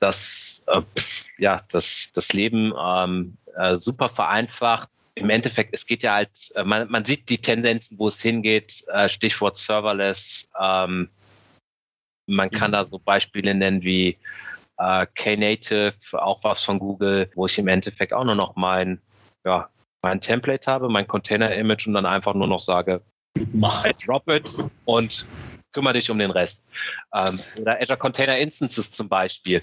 das, 0.00 0.64
äh, 0.66 0.82
ja, 1.38 1.60
das, 1.70 2.10
das 2.14 2.32
Leben 2.32 2.72
ähm, 2.78 3.36
äh, 3.56 3.76
super 3.76 4.08
vereinfacht. 4.08 4.90
Im 5.14 5.30
Endeffekt, 5.30 5.72
es 5.72 5.86
geht 5.86 6.02
ja 6.02 6.14
halt, 6.14 6.30
äh, 6.54 6.64
man, 6.64 6.90
man 6.90 7.04
sieht 7.06 7.30
die 7.30 7.38
Tendenzen, 7.38 7.98
wo 7.98 8.08
es 8.08 8.20
hingeht, 8.20 8.84
äh, 8.88 9.08
Stichwort 9.08 9.56
Serverless. 9.56 10.50
Ähm, 10.60 11.08
man 12.26 12.50
kann 12.50 12.70
mhm. 12.70 12.72
da 12.72 12.84
so 12.84 12.98
Beispiele 12.98 13.54
nennen 13.54 13.82
wie 13.82 14.18
äh, 14.78 15.06
Knative, 15.14 15.94
auch 16.12 16.42
was 16.44 16.62
von 16.62 16.78
Google, 16.78 17.30
wo 17.34 17.46
ich 17.46 17.58
im 17.58 17.68
Endeffekt 17.68 18.12
auch 18.12 18.24
nur 18.24 18.34
noch 18.34 18.56
mein, 18.56 19.00
ja, 19.44 19.68
mein 20.02 20.20
Template 20.20 20.70
habe, 20.70 20.88
mein 20.88 21.06
Container-Image 21.06 21.86
und 21.86 21.94
dann 21.94 22.06
einfach 22.06 22.34
nur 22.34 22.46
noch 22.46 22.60
sage, 22.60 23.02
mach 23.52 23.84
I 23.84 23.92
drop 23.94 24.28
it 24.30 24.56
und 24.84 25.26
kümmere 25.72 25.94
dich 25.94 26.10
um 26.10 26.18
den 26.18 26.30
Rest. 26.30 26.66
Ähm, 27.14 27.40
oder 27.60 27.80
Azure 27.80 27.98
Container 27.98 28.38
Instances 28.38 28.90
zum 28.90 29.08
Beispiel. 29.08 29.62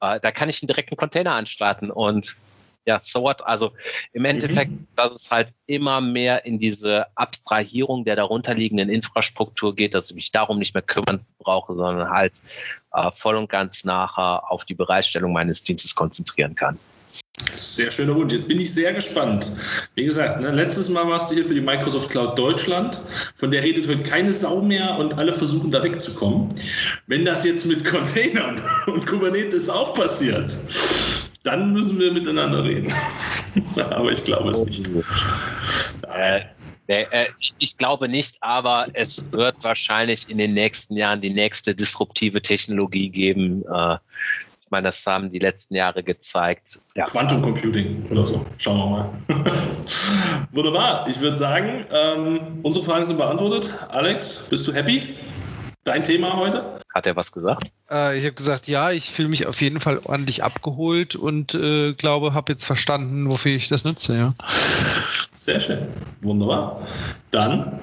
Äh, 0.00 0.18
da 0.20 0.30
kann 0.30 0.48
ich 0.48 0.62
einen 0.62 0.68
direkten 0.68 0.96
Container 0.96 1.34
anstarten 1.34 1.90
und 1.90 2.36
ja, 2.84 2.98
so 2.98 3.22
what? 3.22 3.44
Also 3.46 3.72
im 4.12 4.24
Endeffekt, 4.24 4.72
mhm. 4.72 4.86
dass 4.96 5.14
es 5.14 5.30
halt 5.30 5.52
immer 5.66 6.00
mehr 6.00 6.44
in 6.44 6.58
diese 6.58 7.06
Abstrahierung 7.16 8.04
der 8.04 8.16
darunterliegenden 8.16 8.88
Infrastruktur 8.88 9.74
geht, 9.74 9.94
dass 9.94 10.10
ich 10.10 10.16
mich 10.16 10.32
darum 10.32 10.58
nicht 10.58 10.74
mehr 10.74 10.82
kümmern 10.82 11.24
brauche, 11.38 11.74
sondern 11.74 12.10
halt 12.10 12.40
äh, 12.92 13.10
voll 13.12 13.36
und 13.36 13.48
ganz 13.48 13.84
nachher 13.84 14.50
auf 14.50 14.64
die 14.64 14.74
Bereitstellung 14.74 15.32
meines 15.32 15.62
Dienstes 15.62 15.94
konzentrieren 15.94 16.54
kann. 16.54 16.78
Sehr 17.56 17.90
schöner 17.90 18.14
Wunsch. 18.14 18.32
Jetzt 18.32 18.48
bin 18.48 18.58
ich 18.60 18.72
sehr 18.72 18.94
gespannt. 18.94 19.52
Wie 19.94 20.04
gesagt, 20.04 20.40
ne, 20.40 20.50
letztes 20.50 20.88
Mal 20.88 21.06
warst 21.06 21.30
du 21.30 21.34
hier 21.34 21.44
für 21.44 21.54
die 21.54 21.60
Microsoft 21.60 22.10
Cloud 22.10 22.38
Deutschland. 22.38 23.00
Von 23.34 23.50
der 23.50 23.62
redet 23.62 23.86
heute 23.86 24.02
keine 24.02 24.32
Sau 24.32 24.62
mehr 24.62 24.96
und 24.96 25.14
alle 25.14 25.32
versuchen 25.32 25.70
da 25.70 25.82
wegzukommen. 25.82 26.48
Wenn 27.06 27.24
das 27.24 27.44
jetzt 27.44 27.66
mit 27.66 27.84
Containern 27.90 28.62
und 28.86 29.06
Kubernetes 29.06 29.68
auch 29.68 29.94
passiert, 29.94 30.56
dann 31.42 31.72
müssen 31.72 31.98
wir 31.98 32.12
miteinander 32.12 32.64
reden. 32.64 32.92
aber 33.90 34.12
ich 34.12 34.24
glaube 34.24 34.50
es 34.50 34.64
nicht. 34.64 34.88
Äh, 36.14 36.42
äh, 36.88 37.26
ich 37.58 37.76
glaube 37.76 38.08
nicht, 38.08 38.36
aber 38.40 38.86
es 38.92 39.30
wird 39.32 39.56
wahrscheinlich 39.62 40.28
in 40.28 40.38
den 40.38 40.52
nächsten 40.52 40.96
Jahren 40.96 41.20
die 41.20 41.32
nächste 41.32 41.74
disruptive 41.74 42.42
Technologie 42.42 43.08
geben. 43.08 43.64
Äh, 43.72 43.94
ich 44.60 44.70
meine, 44.70 44.86
das 44.86 45.04
haben 45.06 45.30
die 45.30 45.38
letzten 45.38 45.74
Jahre 45.74 46.02
gezeigt. 46.02 46.80
Ja. 46.94 47.06
Quantum 47.06 47.42
Computing 47.42 48.06
oder 48.10 48.26
so. 48.26 48.44
Schauen 48.58 48.78
wir 48.78 48.86
mal. 48.86 49.10
Wunderbar. 50.52 51.06
Ich 51.08 51.20
würde 51.20 51.36
sagen, 51.36 51.84
ähm, 51.92 52.60
unsere 52.62 52.84
Fragen 52.84 53.04
sind 53.04 53.18
beantwortet. 53.18 53.72
Alex, 53.90 54.48
bist 54.48 54.66
du 54.66 54.72
happy? 54.72 55.14
Dein 55.84 56.04
Thema 56.04 56.36
heute? 56.36 56.78
Hat 56.94 57.06
er 57.06 57.16
was 57.16 57.32
gesagt? 57.32 57.72
Äh, 57.90 58.18
ich 58.18 58.24
habe 58.24 58.34
gesagt, 58.34 58.68
ja, 58.68 58.90
ich 58.90 59.10
fühle 59.10 59.28
mich 59.28 59.46
auf 59.46 59.60
jeden 59.60 59.80
Fall 59.80 60.00
ordentlich 60.04 60.44
abgeholt 60.44 61.16
und 61.16 61.54
äh, 61.54 61.94
glaube, 61.94 62.34
habe 62.34 62.52
jetzt 62.52 62.66
verstanden, 62.66 63.28
wofür 63.28 63.52
ich 63.52 63.68
das 63.68 63.84
nutze, 63.84 64.16
ja. 64.16 64.34
Sehr 65.30 65.60
schön. 65.60 65.88
Wunderbar. 66.20 66.86
Dann 67.30 67.80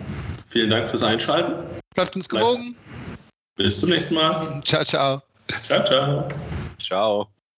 vielen 0.48 0.70
Dank 0.70 0.88
fürs 0.88 1.04
Einschalten. 1.04 1.54
Bleibt 1.94 2.16
uns 2.16 2.30
gewogen. 2.30 2.76
Bis 3.56 3.80
zum 3.80 3.90
nächsten 3.90 4.16
Mal. 4.16 4.62
Ciao, 4.64 4.86
ciao. 4.86 5.22
Ciao, 5.68 5.84
ciao. 5.84 6.28
Ciao. 6.80 7.39